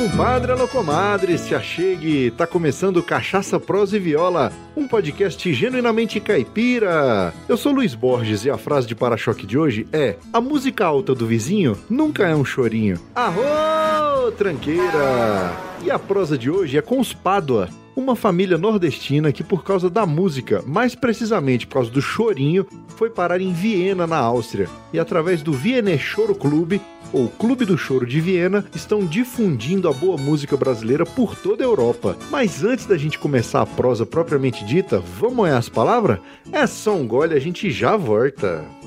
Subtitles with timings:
[0.00, 7.34] compadre, alô comadre, se achegue, tá começando Cachaça, Prosa e Viola, um podcast genuinamente caipira.
[7.46, 11.14] Eu sou Luiz Borges e a frase de para-choque de hoje é: A música alta
[11.14, 12.98] do vizinho nunca é um chorinho.
[13.14, 15.52] Arro, tranqueira!
[15.84, 17.68] E a prosa de hoje é com os Pádua,
[18.00, 23.10] uma família nordestina que, por causa da música, mais precisamente por causa do chorinho, foi
[23.10, 24.68] parar em Viena, na Áustria.
[24.92, 26.80] E através do Viener Choro Clube,
[27.12, 31.66] ou Clube do Choro de Viena, estão difundindo a boa música brasileira por toda a
[31.66, 32.16] Europa.
[32.30, 36.18] Mas antes da gente começar a prosa propriamente dita, vamos olhar as palavras?
[36.52, 38.79] É só um gole, a gente já volta.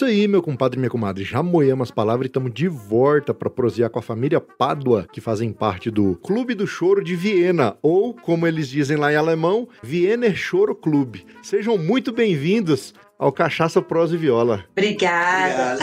[0.00, 1.24] Isso aí, meu compadre e minha comadre.
[1.24, 5.20] Já moemos as palavras e estamos de volta para prosear com a família Pádua, que
[5.20, 9.68] fazem parte do Clube do Choro de Viena, ou, como eles dizem lá em alemão,
[9.84, 11.26] Wiener Choro Clube.
[11.42, 14.64] Sejam muito bem-vindos ao Cachaça, Prosa e Viola.
[14.72, 15.78] Obrigada.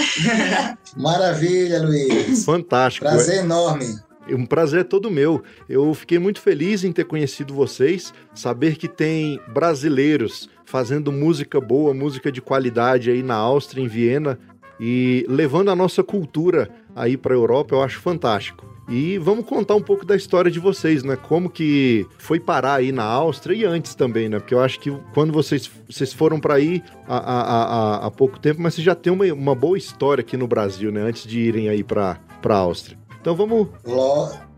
[0.97, 2.43] Maravilha, Luiz.
[2.43, 3.05] Fantástico.
[3.05, 3.85] Prazer enorme.
[4.29, 5.43] Um prazer é todo meu.
[5.69, 11.93] Eu fiquei muito feliz em ter conhecido vocês, saber que tem brasileiros fazendo música boa,
[11.93, 14.37] música de qualidade aí na Áustria, em Viena,
[14.79, 18.77] e levando a nossa cultura aí para a Europa, eu acho fantástico.
[18.89, 21.17] E vamos contar um pouco da história de vocês, né?
[21.17, 24.39] Como que foi parar aí na Áustria e antes também, né?
[24.39, 28.39] Porque eu acho que quando vocês, vocês foram para aí há, há, há, há, pouco
[28.39, 31.01] tempo, mas vocês já têm uma, uma boa história aqui no Brasil, né?
[31.01, 32.96] Antes de irem aí para a Áustria.
[33.27, 33.67] Então vamos.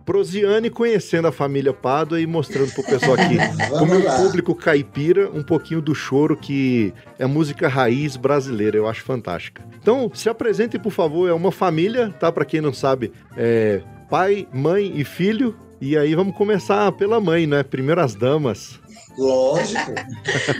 [0.05, 3.35] Prosiane conhecendo a família Pádua e mostrando pro pessoal aqui,
[3.79, 8.77] como o público caipira, um pouquinho do choro que é música raiz brasileira.
[8.77, 9.63] Eu acho fantástica.
[9.81, 11.27] Então, se apresentem, por favor.
[11.27, 12.31] É uma família, tá?
[12.31, 15.57] Para quem não sabe, é pai, mãe e filho.
[15.81, 17.63] E aí vamos começar pela mãe, né?
[17.63, 18.79] Primeiro as damas.
[19.17, 19.93] Lógico.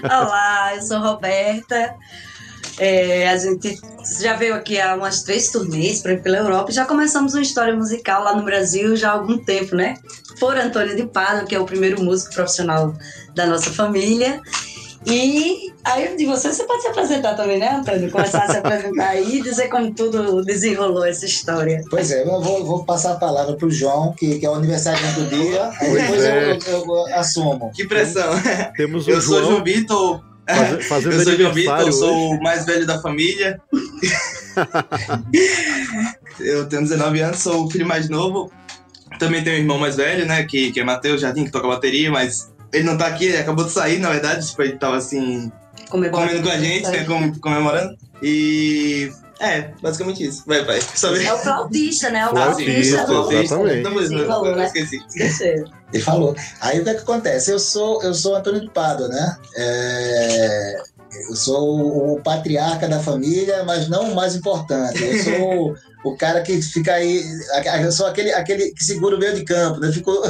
[0.03, 1.95] Olá, eu sou Roberta.
[2.79, 3.77] É, a gente
[4.21, 8.23] já veio aqui há umas três turnês pela Europa e já começamos uma história musical
[8.23, 9.95] lá no Brasil já há algum tempo, né?
[10.39, 12.93] Por Antônio de Pádua, que é o primeiro músico profissional
[13.35, 14.41] da nossa família.
[15.05, 18.11] E aí de você, você pode se apresentar também, né, Antônio?
[18.11, 21.81] Começar a se apresentar aí e dizer como tudo desenrolou essa história.
[21.89, 24.55] Pois é, eu vou, vou passar a palavra para o João, que, que é o
[24.55, 26.51] aniversário do dia, depois é.
[26.51, 27.71] eu, eu, eu, assumo.
[27.73, 28.29] Que pressão.
[28.75, 29.39] Temos o eu João.
[29.39, 30.21] sou o João Vitor,
[30.87, 33.59] fazendo eu sou João Vitor, eu sou o mais velho da família.
[36.39, 38.51] eu tenho 19 anos, sou o filho mais novo.
[39.19, 40.43] Também tenho um irmão mais velho, né?
[40.43, 43.65] Que, que é Matheus Jardim, que toca bateria, mas ele não tá aqui, ele acabou
[43.65, 44.47] de sair, na verdade.
[44.47, 45.51] Tipo, ele tava assim.
[45.89, 47.05] comendo com a gente, né,
[47.41, 47.97] comemorando.
[48.21, 50.43] E é, basicamente isso.
[50.45, 50.81] Vai, vai.
[50.81, 51.23] Sabe?
[51.23, 52.27] É o flautista, né?
[52.27, 53.05] O flautista.
[53.05, 53.83] Flautista, exatamente.
[53.83, 54.99] Não, mas, não, não, esqueci.
[55.93, 56.35] Ele falou.
[56.59, 57.51] Aí o que, é que acontece?
[57.51, 59.37] Eu sou, eu sou Antônio de Pádua, né?
[59.55, 65.03] É, eu sou o patriarca da família, mas não o mais importante.
[65.03, 67.23] Eu sou o cara que fica aí.
[67.83, 69.91] Eu sou aquele, aquele que segura o meio de campo, né?
[69.91, 70.21] Ficou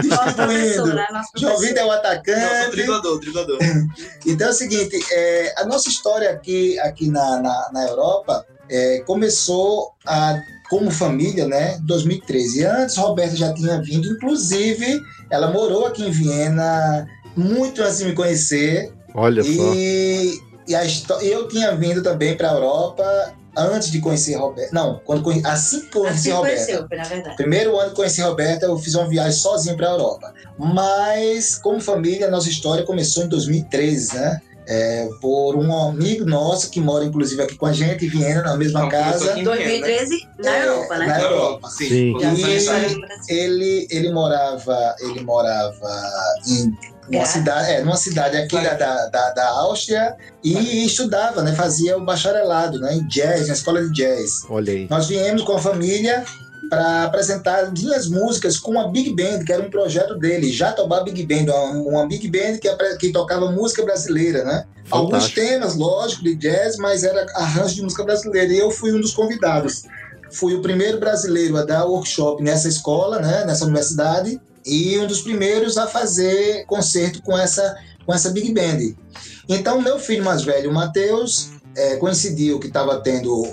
[0.00, 0.94] distribuindo.
[0.94, 1.06] Né?
[1.36, 2.70] João Vitor é o atacante.
[2.70, 3.58] Driblador, driblador.
[4.24, 9.00] Então é o seguinte: é, a nossa história aqui, aqui na, na, na Europa é,
[9.00, 10.40] começou a,
[10.70, 11.76] como família, né?
[11.82, 12.64] 2013.
[12.64, 17.06] Antes, Roberta já tinha vindo, inclusive, ela morou aqui em Viena
[17.36, 18.92] muito antes de me conhecer.
[19.14, 19.74] Olha e, só.
[20.66, 24.74] E a, eu tinha vindo também para a Europa antes de conhecer Roberta.
[24.74, 25.42] Não, quando conhe...
[25.44, 26.64] assim que conheci assim Roberta.
[26.64, 27.36] Conheceu, na verdade.
[27.36, 30.32] Primeiro ano que conheci Roberta, eu fiz uma viagem sozinho para a Europa.
[30.58, 34.40] Mas, como família, nossa história começou em 2013, né?
[34.66, 38.56] É, por um amigo nosso que mora inclusive aqui com a gente, em Viena, na
[38.56, 39.38] mesma Não, casa.
[39.38, 41.06] Em 2013, na é, Europa, né?
[41.06, 41.88] Na Europa, sim.
[41.88, 42.14] sim.
[43.28, 45.90] E ele, ele morava, ele morava
[46.46, 46.72] em
[47.10, 48.74] uma cidade, é, numa cidade aqui da,
[49.08, 51.52] da, da, Áustria e estudava, né?
[51.52, 52.94] Fazia o bacharelado, né?
[52.94, 54.44] Em jazz, na escola de jazz.
[54.48, 54.86] Olha aí.
[54.88, 56.24] Nós viemos com a família
[56.72, 61.26] para apresentar duas músicas com a Big Band, que era um projeto dele, Jatobá Big
[61.26, 64.64] Band, uma, uma Big Band que, que tocava música brasileira, né?
[64.84, 64.96] Fantástico.
[64.96, 68.50] Alguns temas, lógico, de jazz, mas era arranjo de música brasileira.
[68.50, 69.82] E eu fui um dos convidados.
[70.30, 73.44] Fui o primeiro brasileiro a dar workshop nessa escola, né?
[73.44, 77.76] Nessa universidade e um dos primeiros a fazer concerto com essa,
[78.06, 78.94] com essa Big Band.
[79.46, 83.46] Então, meu filho mais velho, o Matheus, é, coincidiu que estava tendo,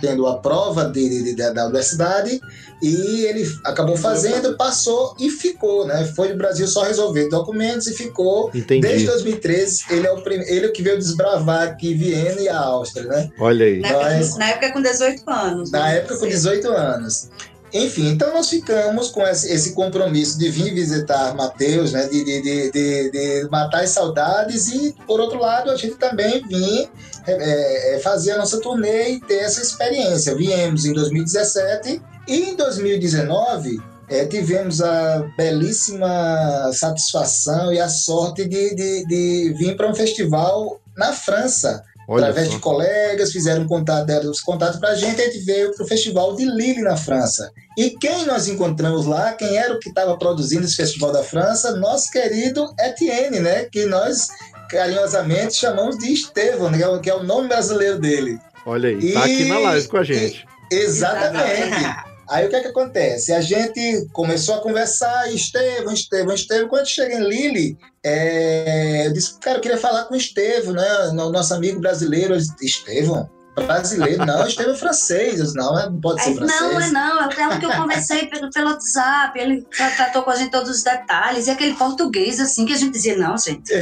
[0.00, 2.40] tendo a prova dele de, de, da universidade
[2.82, 6.04] e ele acabou fazendo, passou e ficou, né?
[6.14, 8.50] Foi no Brasil só resolver documentos e ficou.
[8.54, 8.86] Entendi.
[8.86, 13.06] Desde 2013, ele é o primeiro, ele que veio desbravar aqui Viena e a Áustria,
[13.06, 13.30] né?
[13.38, 13.80] Olha aí.
[13.80, 15.70] Na, Mas, época, na época com 18 anos.
[15.70, 15.96] Na né?
[15.96, 17.30] época com 18 anos.
[17.72, 23.10] Enfim, então nós ficamos com esse, compromisso de vir visitar Mateus, né, de, de, de,
[23.10, 26.88] de, matar as saudades e, por outro lado, a gente também vir
[27.26, 30.34] é, é, fazer a nossa turnê e ter essa experiência.
[30.34, 38.74] Viemos em 2017 e em 2019 é, tivemos a belíssima satisfação e a sorte de,
[38.74, 42.54] de, de vir para um festival na França, Olha através só.
[42.54, 45.88] de colegas, fizeram contato, deram os contatos para a gente, a gente veio para o
[45.88, 47.50] Festival de Lille na França.
[47.76, 51.76] E quem nós encontramos lá, quem era o que estava produzindo esse Festival da França?
[51.76, 53.64] Nosso querido Etienne, né?
[53.64, 54.28] Que nós
[54.68, 56.78] carinhosamente chamamos de Estevão, né?
[57.02, 58.38] que é o nome brasileiro dele.
[58.64, 60.46] Olha aí, tá aqui na live com a gente.
[60.70, 62.15] E, exatamente.
[62.28, 63.32] Aí o que é que acontece?
[63.32, 66.68] A gente começou a conversar, Estevam, Estevam, Estevam.
[66.68, 71.12] Quando chega em Lille, é, eu disse, cara, eu queria falar com o Estevam, né?
[71.12, 72.36] Nosso amigo brasileiro.
[72.60, 73.30] Estevam,
[73.62, 76.60] brasileiro, não, Estevam é francês, não, é, não pode ser francês.
[76.60, 80.36] Não, é não, é o que eu conversei pelo, pelo WhatsApp, ele tratou com a
[80.36, 83.72] gente todos os detalhes, e aquele português, assim, que a gente dizia, não, gente,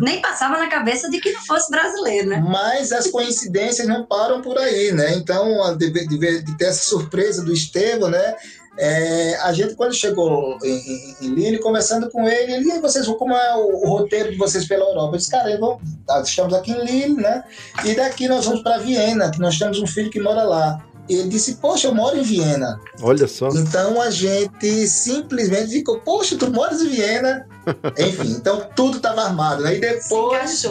[0.00, 2.42] nem passava na cabeça de que não fosse brasileiro, né?
[2.46, 5.14] Mas as coincidências não param por aí, né?
[5.14, 8.36] Então, de, de, de ter essa surpresa do Estevam, né?
[8.78, 13.06] É, a gente, quando chegou em, em, em Lille, conversando com ele, ele, e vocês,
[13.06, 15.14] como é o, o, roteiro de vocês pela Europa?
[15.14, 15.82] Eu disse, cara, vamos,
[16.24, 17.44] estamos aqui em Lille, né?
[17.84, 20.84] E daqui nós vamos para Viena, que nós temos um filho que mora lá.
[21.14, 22.80] Ele disse, poxa, eu moro em Viena.
[23.02, 23.48] Olha só.
[23.48, 27.46] Então a gente simplesmente ficou, poxa, tu moras em Viena?
[27.98, 29.76] Enfim, então tudo estava armado, né?
[29.76, 30.64] E depois.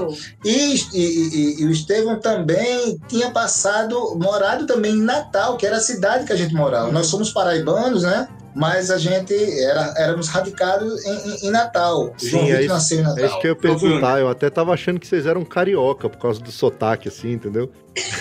[0.44, 5.78] E, e, e, e, o Estevão também tinha passado, morado também em Natal, que era
[5.78, 6.92] a cidade que a gente morava.
[6.92, 8.28] Nós somos paraibanos, né?
[8.56, 12.14] Mas a gente era, éramos radicados em, em Natal.
[12.18, 13.24] Sim, João é isso, nasceu em Natal.
[13.24, 14.20] É isso que eu ia perguntar.
[14.20, 17.72] Eu até tava achando que vocês eram carioca por causa do sotaque, assim, entendeu?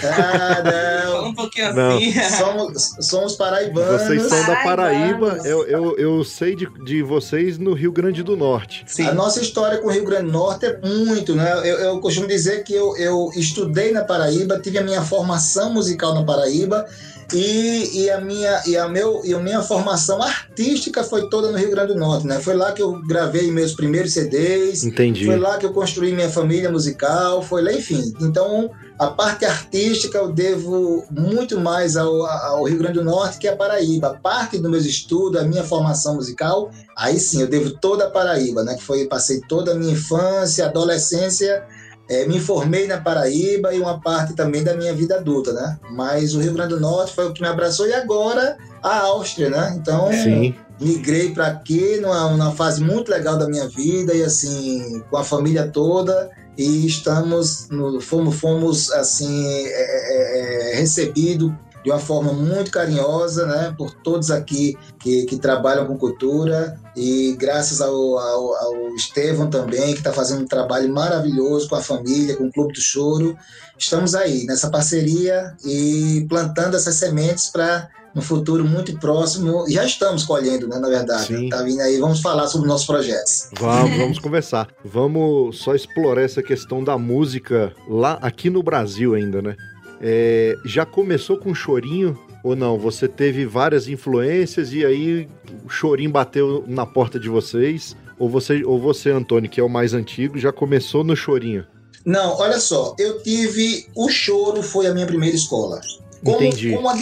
[0.03, 1.13] Ah, não.
[1.13, 1.97] Fala um pouquinho não.
[1.97, 2.13] assim.
[2.37, 4.03] Somos, somos paraibanos.
[4.03, 5.39] Vocês são da Paraíba.
[5.45, 8.85] Eu, eu, eu sei de, de vocês no Rio Grande do Norte.
[8.87, 9.07] Sim.
[9.07, 11.53] A nossa história com o Rio Grande do Norte é muito, né?
[11.59, 16.15] Eu, eu costumo dizer que eu, eu estudei na Paraíba, tive a minha formação musical
[16.15, 16.87] na Paraíba
[17.33, 21.59] e, e, a minha, e, a meu, e a minha formação artística foi toda no
[21.59, 22.41] Rio Grande do Norte, né?
[22.41, 24.85] Foi lá que eu gravei meus primeiros CDs.
[24.85, 25.27] Entendi.
[25.27, 28.15] Foi lá que eu construí minha família musical, foi lá, enfim.
[28.21, 33.47] Então, a parte artística eu devo muito mais ao, ao Rio Grande do Norte que
[33.47, 34.09] a Paraíba.
[34.09, 38.11] A parte dos meus estudos, a minha formação musical, aí sim, eu devo toda a
[38.11, 38.75] Paraíba, né?
[38.75, 41.63] Que foi, passei toda a minha infância, adolescência
[42.09, 45.79] é, me formei na Paraíba e uma parte também da minha vida adulta, né?
[45.91, 49.51] Mas o Rio Grande do Norte foi o que me abraçou e agora a Áustria,
[49.51, 49.77] né?
[49.79, 50.55] Então, Sim.
[50.81, 55.25] migrei para aqui numa, numa fase muito legal da minha vida e assim, com a
[55.25, 61.53] família toda e estamos, no, fomos, fomos assim, é, é, é recebidos
[61.89, 67.35] de uma forma muito carinhosa, né, por todos aqui que, que trabalham com cultura e
[67.39, 72.37] graças ao, ao, ao Estevão também, que está fazendo um trabalho maravilhoso com a família,
[72.37, 73.35] com o Clube do Choro.
[73.79, 79.65] Estamos aí nessa parceria e plantando essas sementes para no futuro muito próximo.
[79.69, 81.29] Já estamos colhendo, né, na verdade.
[81.29, 81.49] Sim.
[81.49, 83.49] Tá vindo aí, vamos falar sobre nossos projetos.
[83.59, 84.69] Vamos, vamos conversar.
[84.85, 89.57] Vamos só explorar essa questão da música lá aqui no Brasil ainda, né?
[90.01, 92.79] É, já começou com chorinho ou não?
[92.79, 95.29] Você teve várias influências e aí
[95.65, 97.97] o chorinho bateu na porta de vocês?
[98.19, 101.65] Ou você, ou você, Antônio, que é o mais antigo, já começou no chorinho?
[102.05, 103.87] Não, olha só, eu tive.
[103.95, 105.81] O choro foi a minha primeira escola.
[106.25, 106.73] Como, Entendi.
[106.73, 106.97] Como a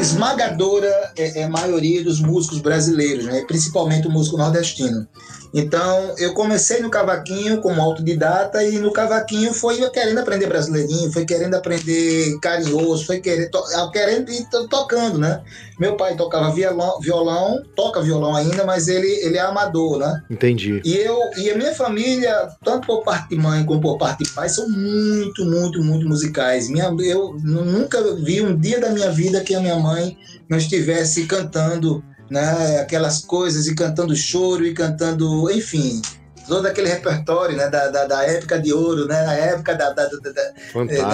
[0.00, 3.44] esmagadora é, é, maioria dos músicos brasileiros, né?
[3.46, 5.06] principalmente o músico nordestino.
[5.54, 11.24] Então, eu comecei no cavaquinho como autodidata e no cavaquinho foi querendo aprender brasileirinho, foi
[11.24, 15.40] querendo aprender carinhoso, foi querendo, to, querendo ir tocando, né?
[15.78, 20.22] Meu pai tocava violão, violão, toca violão ainda, mas ele, ele é amador, né?
[20.30, 20.80] Entendi.
[20.84, 24.30] E eu e a minha família, tanto por parte de mãe como por parte de
[24.30, 26.68] pai, são muito, muito, muito musicais.
[26.68, 30.16] Minha, eu nunca vi um dia da minha vida que a minha mãe
[30.48, 32.80] não estivesse cantando né?
[32.80, 36.02] Aquelas coisas e cantando choro e cantando, enfim,
[36.48, 40.06] todo aquele repertório né, da, da, da, época de ouro, né, na época da, da,
[40.06, 40.42] da, da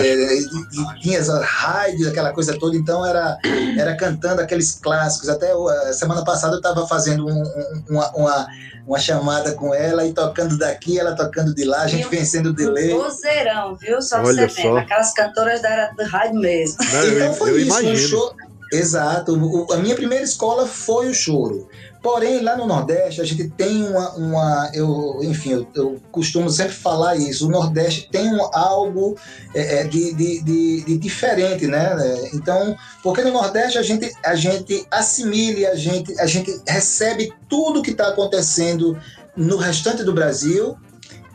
[0.02, 3.36] é, é, tinha as rádios, aquela coisa toda, então era,
[3.76, 5.28] era cantando aqueles clássicos.
[5.28, 5.52] Até
[5.92, 8.46] semana passada eu estava fazendo um, um, uma, uma,
[8.86, 12.52] uma, chamada com ela e tocando daqui, ela tocando de lá, a gente vencendo o
[12.52, 12.94] delay.
[12.94, 14.00] Vozeirão, viu?
[14.00, 16.76] Só Olha você vendo, aquelas cantoras da era do rádio mesmo.
[16.92, 17.92] Não, então foi eu isso, imagino.
[17.92, 18.36] um show
[18.72, 19.34] Exato.
[19.34, 21.68] O, a minha primeira escola foi o choro.
[22.04, 24.10] Porém, lá no Nordeste, a gente tem uma.
[24.10, 27.48] uma eu, enfim, eu, eu costumo sempre falar isso.
[27.48, 29.16] O Nordeste tem um, algo
[29.54, 31.96] é, é de, de, de, de, diferente, né?
[32.34, 37.80] Então, porque no Nordeste a gente, a gente assimila, a gente, a gente recebe tudo
[37.80, 39.00] que está acontecendo
[39.34, 40.76] no restante do Brasil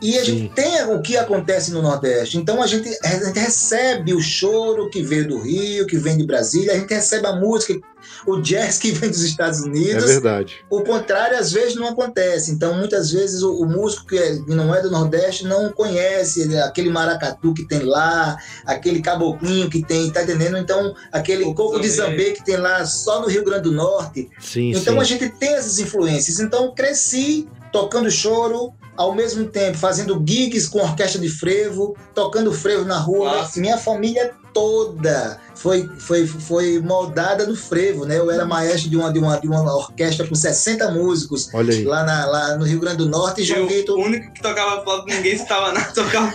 [0.02, 2.38] e a gente tem o que acontece no Nordeste.
[2.38, 6.24] Então a gente, a gente recebe o choro que veio do Rio, que vem de
[6.26, 7.78] Brasília, a gente recebe a música,
[8.26, 10.04] o jazz que vem dos Estados Unidos.
[10.04, 10.64] É verdade.
[10.70, 12.50] O contrário, às vezes, não acontece.
[12.50, 16.90] Então, muitas vezes, o, o músico que, é, não é do Nordeste não conhece aquele
[16.90, 20.56] maracatu que tem lá, aquele caboclinho que tem, tá entendendo?
[20.56, 24.28] Então, aquele o coco de zambê que tem lá só no Rio Grande do Norte.
[24.40, 25.00] Sim, então, sim.
[25.00, 26.40] a gente tem essas influências.
[26.40, 32.84] Então, cresci tocando choro, ao mesmo tempo fazendo gigs com orquestra de frevo, tocando frevo
[32.84, 33.36] na rua.
[33.36, 33.60] Nossa.
[33.60, 38.16] Minha família toda foi, foi, foi moldada no frevo, né?
[38.16, 42.26] Eu era maestro de uma, de uma, de uma orquestra com 60 músicos lá, na,
[42.26, 43.42] lá no Rio Grande do Norte.
[43.42, 43.98] E Vitor...
[43.98, 46.32] O único que tocava flauta, ninguém estava na tocava.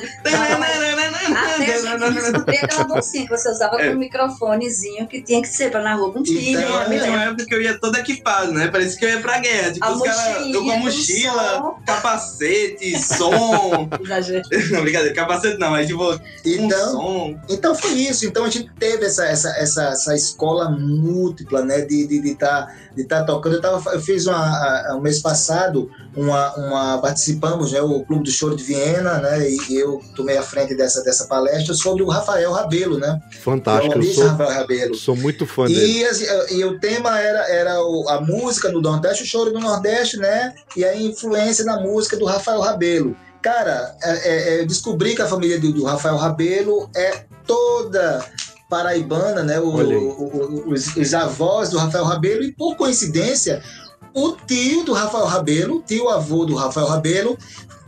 [2.35, 3.87] Até aquela bolsinha que você usava é.
[3.87, 6.59] com um microfonezinho que tinha que ser pra na rua com filho.
[6.59, 6.99] Então, né?
[6.99, 8.67] Tinha uma época que eu ia todo equipado, né?
[8.67, 9.71] Parecia que eu ia pra guerra.
[9.71, 13.89] Tipo, os caras, eu com a mochila, capacete, som.
[14.69, 17.39] não, brincadeira, capacete não, mas tipo, então, um som.
[17.49, 18.25] Então foi isso.
[18.25, 21.81] Então a gente teve essa, essa, essa, essa escola múltipla, né?
[21.81, 23.55] De estar de, de tá, de tá tocando.
[23.55, 27.81] Eu, tava, eu fiz uma, um mês passado uma, uma participamos, né?
[27.81, 29.49] O Clube do Choro de Viena, né?
[29.49, 33.19] E eu tomei a frente dessa, dessa palestra sobre o Rafael Rabelo, né?
[33.41, 33.99] Fantástico.
[33.99, 34.95] O sou, Rafael Rabelo.
[34.95, 36.05] Sou muito fã dele.
[36.49, 40.53] E, e o tema era, era a música do Nordeste, o choro do Nordeste, né?
[40.75, 43.15] E a influência na música do Rafael Rabelo.
[43.41, 48.25] Cara, é, é, é descobri que a família do, do Rafael Rabelo é toda
[48.69, 49.59] paraibana, né?
[49.59, 53.61] O, o, os, os, avós do Rafael Rabelo, e por coincidência,
[54.13, 57.37] o tio do Rafael Rabelo, tio avô do Rafael Rabelo,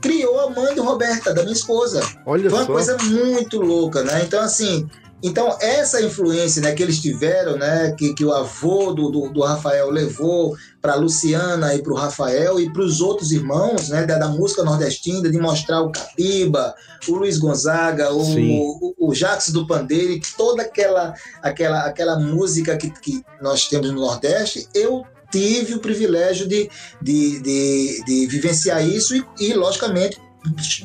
[0.02, 2.02] criou a mãe do Roberta, da minha esposa.
[2.26, 2.74] Olha Foi uma só.
[2.74, 4.24] coisa muito louca, né?
[4.24, 4.88] Então, assim,
[5.22, 9.42] então, essa influência né, que eles tiveram, né, que, que o avô do, do, do
[9.42, 10.56] Rafael levou
[10.88, 14.64] para Luciana e para o Rafael e para os outros irmãos né, da, da, música
[14.64, 16.74] nordestina, de mostrar o Capiba,
[17.10, 22.90] o Luiz Gonzaga, o, o, o Jax do Pandeiro, toda aquela, aquela, aquela música que,
[22.90, 26.70] que nós temos no Nordeste, eu tive o privilégio de,
[27.02, 30.18] de, de, de vivenciar isso e, e logicamente,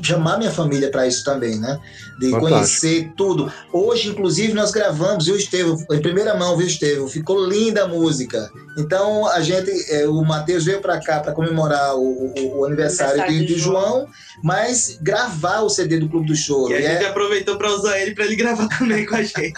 [0.02, 1.78] chamar minha família para isso também, né?
[2.18, 2.40] De Fantástico.
[2.40, 3.52] conhecer tudo.
[3.72, 5.76] Hoje, inclusive, nós gravamos, viu, Estevam?
[5.90, 7.08] Em primeira mão, viu, Estevam?
[7.08, 8.50] Ficou linda a música.
[8.78, 13.22] Então, a gente, é, o Matheus veio para cá para comemorar o, o, o aniversário,
[13.22, 13.82] aniversário, de, de João.
[13.82, 14.08] João,
[14.42, 16.72] mas gravar o CD do Clube do Choro.
[16.72, 17.08] E a e gente é...
[17.08, 19.54] aproveitou para usar ele para ele gravar também com a gente.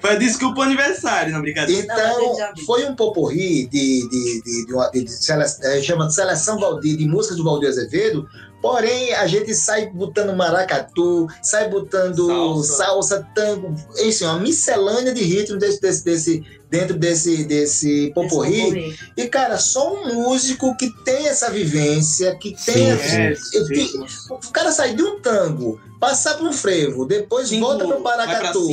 [0.00, 1.82] foi desculpa o aniversário, não brincadeira.
[1.82, 6.58] Então, foi um poporri de, de, de, de, uma, de, de, de chama de Seleção
[6.58, 8.28] Valdir, de músicas do Valdir Azevedo,
[8.64, 12.26] Porém, a gente sai botando maracatu, sai botando
[12.64, 18.96] salsa, salsa tango, enfim, uma miscelânea de ritmo desse, desse, desse, dentro desse, desse poporri.
[19.18, 22.90] E, cara, só um músico que tem essa vivência, que tem.
[22.90, 23.98] É, que,
[24.30, 28.02] o cara sai de um tango, passar para um frevo, depois cinco, volta para o
[28.02, 28.68] paracatu,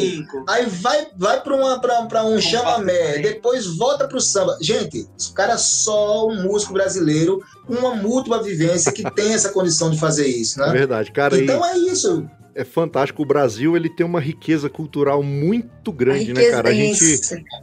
[0.47, 4.57] aí vai, vai para um chamamé, depois volta para o samba.
[4.61, 9.99] Gente, o cara só um músico brasileiro, uma mútua vivência que tem essa condição de
[9.99, 10.69] fazer isso, né?
[10.69, 11.37] É verdade, cara.
[11.37, 11.69] Então e...
[11.69, 13.21] é isso é fantástico.
[13.21, 16.69] O Brasil ele tem uma riqueza cultural muito grande, né, cara?
[16.69, 17.03] A gente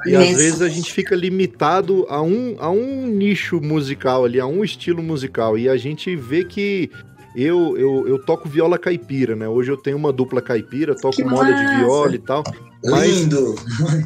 [0.06, 4.46] e às vezes a gente fica limitado a um, a um nicho musical ali, a
[4.46, 6.90] um estilo musical e a gente vê que
[7.34, 9.48] eu, eu, eu toco viola caipira, né?
[9.48, 11.64] Hoje eu tenho uma dupla caipira, toco que moda massa.
[11.64, 12.42] de viola e tal.
[12.84, 13.54] Mas, Lindo!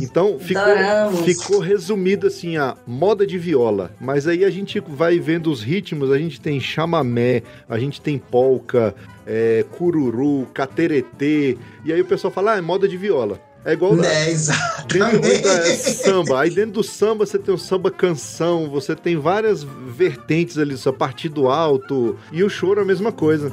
[0.00, 3.94] Então ficou, ficou resumido assim a moda de viola.
[4.00, 8.18] Mas aí a gente vai vendo os ritmos, a gente tem chamamé, a gente tem
[8.18, 8.94] polca,
[9.26, 11.56] é, cururu, cateretê.
[11.84, 13.38] E aí o pessoal fala, ah, é moda de viola.
[13.64, 14.34] É igual é,
[14.88, 16.40] dentro é samba.
[16.40, 20.90] Aí dentro do samba você tem o samba canção, você tem várias vertentes ali, só
[20.90, 22.18] partido alto.
[22.32, 23.52] E o choro é a mesma coisa.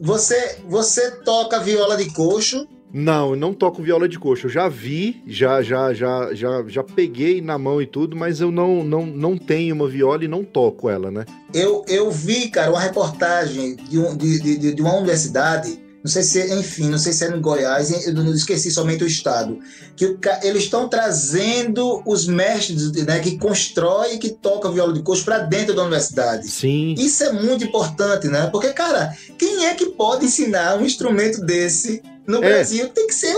[0.00, 2.66] Você, você toca viola de coxo?
[2.92, 4.46] Não, eu não toco viola de coxo.
[4.46, 8.50] Eu já vi, já, já, já, já, já peguei na mão e tudo, mas eu
[8.50, 11.24] não, não, não tenho uma viola e não toco ela, né?
[11.54, 16.22] Eu, eu vi, cara, uma reportagem de, um, de, de, de uma universidade não sei
[16.24, 19.58] se, enfim, não sei se é no Goiás, eu não esqueci somente o estado,
[19.96, 25.24] que eles estão trazendo os mestres né, que constroem e que tocam viola de coxo
[25.24, 26.48] para dentro da universidade.
[26.48, 26.94] Sim.
[26.98, 28.48] Isso é muito importante, né?
[28.50, 32.48] Porque, cara, quem é que pode ensinar um instrumento desse no é.
[32.48, 32.88] Brasil?
[32.88, 33.36] Tem que ser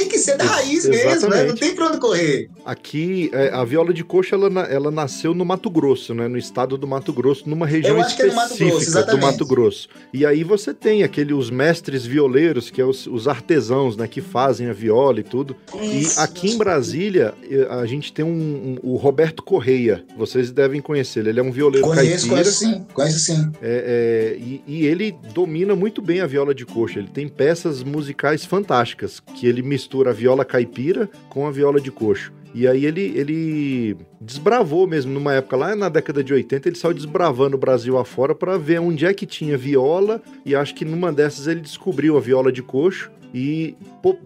[0.00, 1.44] tem que ser da raiz mesmo, né?
[1.44, 2.48] Não tem pra onde correr.
[2.64, 6.26] Aqui, é, a viola de coxa, ela, ela nasceu no Mato Grosso, né?
[6.26, 9.88] No estado do Mato Grosso, numa região específica é Mato Grosso, do Mato Grosso.
[10.12, 14.08] E aí você tem aquele, os mestres violeiros, que é os, os artesãos, né?
[14.08, 15.54] Que fazem a viola e tudo.
[15.82, 16.18] Isso.
[16.18, 17.34] E aqui em Brasília,
[17.70, 20.04] a gente tem um, um, o Roberto Correia.
[20.16, 21.30] Vocês devem conhecer ele.
[21.30, 22.30] Ele é um violeiro conheço, caipira.
[22.30, 23.52] Conheço sim, conheço sim.
[23.60, 26.98] É, é, e, e ele domina muito bem a viola de coxa.
[26.98, 31.90] Ele tem peças musicais fantásticas, que ele mistura a viola caipira com a viola de
[31.90, 32.32] coxo.
[32.52, 36.92] E aí ele, ele desbravou mesmo, numa época lá na década de 80, ele saiu
[36.92, 41.12] desbravando o Brasil afora para ver onde é que tinha viola, e acho que numa
[41.12, 43.74] dessas ele descobriu a viola de coxo e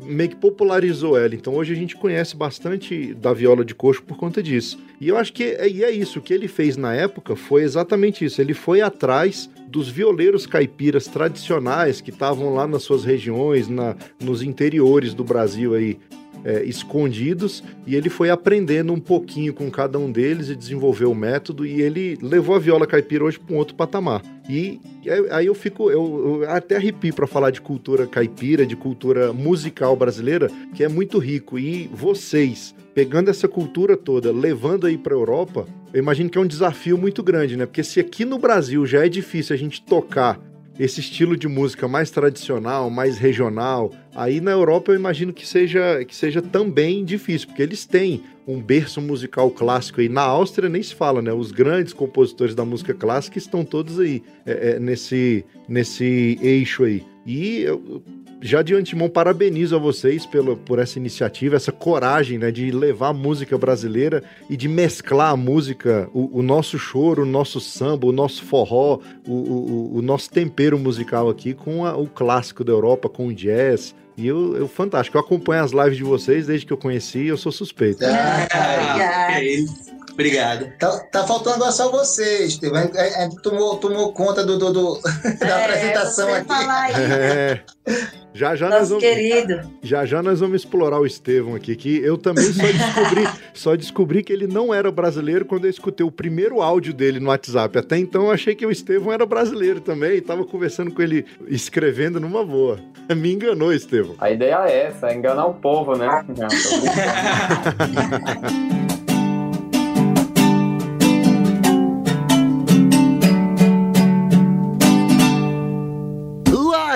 [0.04, 1.34] meio que popularizou ela.
[1.34, 4.78] Então hoje a gente conhece bastante da viola de coxo por conta disso.
[5.00, 8.24] E eu acho que é, é isso, o que ele fez na época foi exatamente
[8.24, 8.40] isso.
[8.40, 14.42] Ele foi atrás dos violeiros caipiras tradicionais que estavam lá nas suas regiões, na, nos
[14.42, 15.98] interiores do Brasil aí.
[16.44, 21.14] É, escondidos e ele foi aprendendo um pouquinho com cada um deles e desenvolveu o
[21.14, 24.22] método e ele levou a viola caipira hoje para um outro patamar.
[24.48, 24.78] E
[25.30, 29.96] aí eu fico, eu, eu até arrepio para falar de cultura caipira, de cultura musical
[29.96, 31.58] brasileira, que é muito rico.
[31.58, 36.46] E vocês, pegando essa cultura toda, levando aí para Europa, eu imagino que é um
[36.46, 37.64] desafio muito grande, né?
[37.64, 40.38] Porque se aqui no Brasil já é difícil a gente tocar
[40.78, 46.04] esse estilo de música mais tradicional, mais regional, aí na Europa eu imagino que seja,
[46.04, 50.08] que seja também difícil, porque eles têm um berço musical clássico aí.
[50.08, 51.32] Na Áustria nem se fala, né?
[51.32, 57.02] Os grandes compositores da música clássica estão todos aí é, é, nesse, nesse eixo aí.
[57.24, 58.02] E eu,
[58.44, 63.08] já de antemão parabenizo a vocês pelo, por essa iniciativa, essa coragem né, de levar
[63.08, 68.06] a música brasileira e de mesclar a música, o, o nosso choro, o nosso samba,
[68.06, 72.70] o nosso forró, o, o, o nosso tempero musical aqui com a, o clássico da
[72.70, 73.94] Europa, com o jazz.
[74.14, 77.38] E eu, eu, fantástico, eu acompanho as lives de vocês desde que eu conheci eu
[77.38, 78.04] sou suspeito.
[78.04, 79.64] Ah, é.
[80.14, 80.72] Obrigado.
[80.78, 82.78] Tá, tá, faltando agora só você, Estevam.
[82.78, 85.00] A, a, a, tomou, tomou conta do, do, do
[85.38, 86.52] da é, apresentação aqui.
[86.96, 87.60] É.
[88.32, 89.60] Já já, nós vamos, querido.
[89.80, 94.24] já já nós vamos explorar o Estevão aqui, que eu também só descobri, só descobri
[94.24, 97.78] que ele não era brasileiro quando eu escutei o primeiro áudio dele no WhatsApp.
[97.78, 102.18] Até então eu achei que o Estevão era brasileiro também, estava conversando com ele, escrevendo
[102.18, 102.80] numa boa.
[103.14, 104.16] Me enganou, Estevão.
[104.18, 106.08] A ideia é essa, é enganar o povo, né?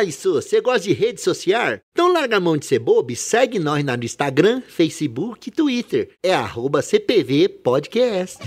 [0.08, 1.78] Isso, você gosta de rede social?
[1.92, 6.10] Então larga a mão de ser bobo e segue nós no Instagram, Facebook e Twitter.
[6.22, 8.38] É arroba CPV Podcast.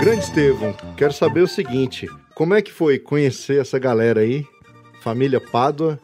[0.00, 4.44] Grande Estevão, quero saber o seguinte: como é que foi conhecer essa galera aí,
[5.02, 6.00] família Pádua,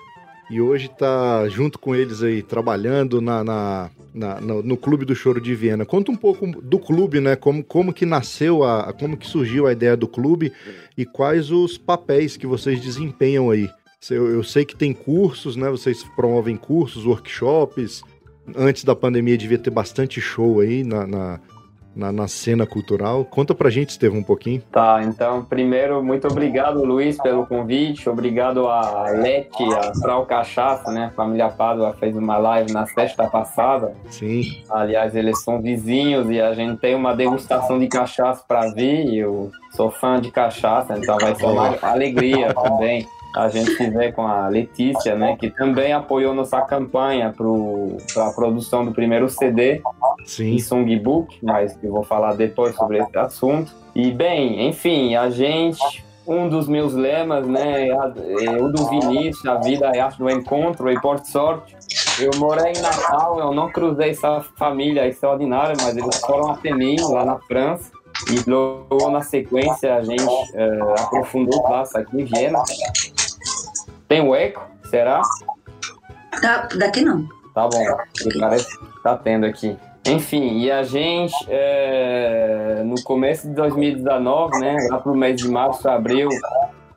[0.48, 5.14] e hoje tá junto com eles aí, trabalhando na, na na, no, no, Clube do
[5.14, 5.84] Choro de Viena.
[5.84, 7.36] Conta um pouco do clube, né?
[7.36, 10.52] Como, como que nasceu, a, como que surgiu a ideia do clube
[10.96, 13.68] e quais os papéis que vocês desempenham aí.
[14.10, 15.68] Eu, eu sei que tem cursos, né?
[15.68, 18.02] Vocês promovem cursos, workshops.
[18.56, 21.40] Antes da pandemia devia ter bastante show aí na, na
[21.96, 23.24] na, na, cena cultural.
[23.24, 24.62] Conta pra gente, Estevam, um pouquinho.
[24.70, 28.08] Tá, então, primeiro, muito obrigado, Luiz, pelo convite.
[28.08, 31.06] Obrigado a Leti, a Frau Cachaça, né?
[31.06, 33.94] A família Pádua fez uma live na sexta passada.
[34.10, 34.42] Sim.
[34.70, 39.14] Aliás, eles são vizinhos e a gente tem uma degustação de cachaça para vir.
[39.14, 44.26] Eu sou fã de cachaça, então vai ser uma alegria também a gente fizer com
[44.26, 49.82] a Letícia, né, que também apoiou nossa campanha para a produção do primeiro CD
[50.24, 50.58] Sim.
[50.58, 53.72] songbook, mas eu vou falar depois sobre esse assunto.
[53.94, 59.56] E bem, enfim, a gente um dos meus lemas, né, é o do Vinícius, a
[59.56, 61.76] vida é arte do encontro e por sorte.
[62.18, 66.96] Eu morei em Natal, eu não cruzei essa família extraordinária, mas eles foram até mim,
[67.00, 67.92] lá na França.
[68.30, 72.62] E logo na sequência a gente uh, aprofundou o passo aqui em Viena.
[74.08, 74.62] Tem o eco?
[74.90, 75.22] Será?
[76.40, 77.26] Tá, daqui não.
[77.54, 77.84] Tá bom,
[78.38, 79.76] parece que tá tendo aqui.
[80.06, 85.88] Enfim, e a gente, é, no começo de 2019, né, lá pro mês de março,
[85.88, 86.28] abril,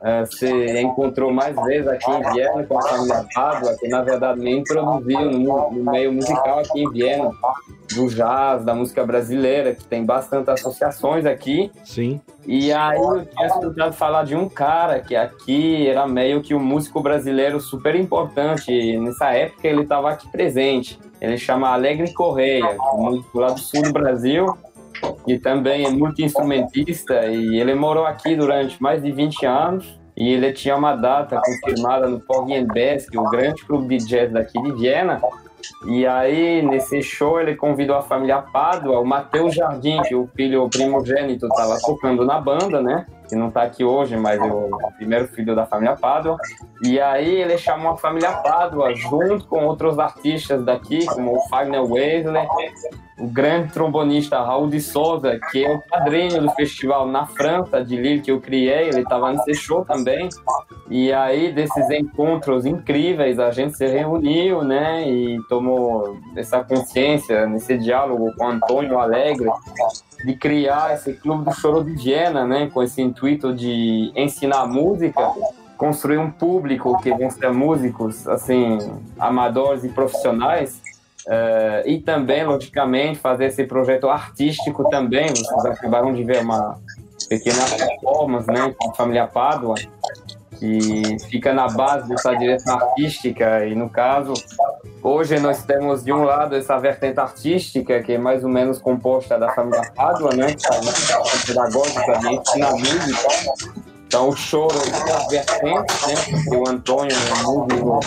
[0.02, 0.48] é, se
[0.80, 5.30] encontrou mais vezes aqui em Viena com a família Pádua, que na verdade me introduziu
[5.30, 7.30] no, no, meio musical aqui em Viena,
[7.94, 11.70] do jazz, da música brasileira, que tem bastante associações aqui.
[11.84, 12.20] Sim.
[12.46, 16.60] E aí eu tinha escutado falar de um cara que aqui era meio que um
[16.60, 18.96] músico brasileiro super importante.
[18.96, 20.98] Nessa época ele estava aqui presente.
[21.20, 24.56] Ele chama Alegre Correia, um músico lá do sul do Brasil
[25.26, 30.52] e também é multi-instrumentista e ele morou aqui durante mais de 20 anos e ele
[30.52, 35.20] tinha uma data confirmada no Porgienbesk, o grande clube de jazz daqui de Viena.
[35.86, 40.68] E aí, nesse show, ele convidou a família Pádua, o Matheus Jardim, que o filho
[40.68, 43.06] primogênito estava tocando na banda, né?
[43.30, 46.36] Que não está aqui hoje, mas o primeiro filho da família Pádua.
[46.82, 51.84] E aí, ele chamou a família Pádua, junto com outros artistas daqui, como o Fagner
[51.84, 52.44] Wesley,
[53.20, 57.96] o grande trombonista Raul de Souza, que é o padrinho do festival na França, de
[57.96, 60.28] Lille, que eu criei, ele estava nesse show também.
[60.88, 67.78] E aí, desses encontros incríveis, a gente se reuniu, né, e tomou essa consciência, nesse
[67.78, 69.48] diálogo com Antônio Alegre,
[70.24, 75.30] de criar esse Clube do Choro de Viena, né, com esse intuito de ensinar música,
[75.76, 78.78] construir um público que vão ser músicos, assim,
[79.18, 80.80] amadores e profissionais,
[81.26, 85.28] Uh, e também, logicamente, fazer esse projeto artístico também.
[85.28, 86.78] Vocês acabaram de ver uma
[87.28, 89.74] pequena performance né, com a família Pádua,
[90.58, 93.66] que fica na base dessa direção artística.
[93.66, 94.32] E no caso,
[95.02, 99.38] hoje nós temos de um lado essa vertente artística, que é mais ou menos composta
[99.38, 100.54] da família Pádua, né?
[100.54, 103.28] Que na pedagógica de ensina música.
[104.06, 106.58] Então, o choro é uma vertente, né?
[106.58, 108.00] O Antônio é músico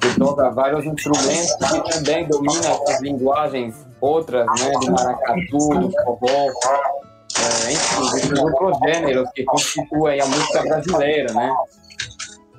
[0.00, 4.70] que toca vários instrumentos e também domina as linguagens outras, né?
[4.80, 6.52] Do maracatu, do forró,
[7.38, 11.54] é, enfim, outros gêneros que constituem a música brasileira, né?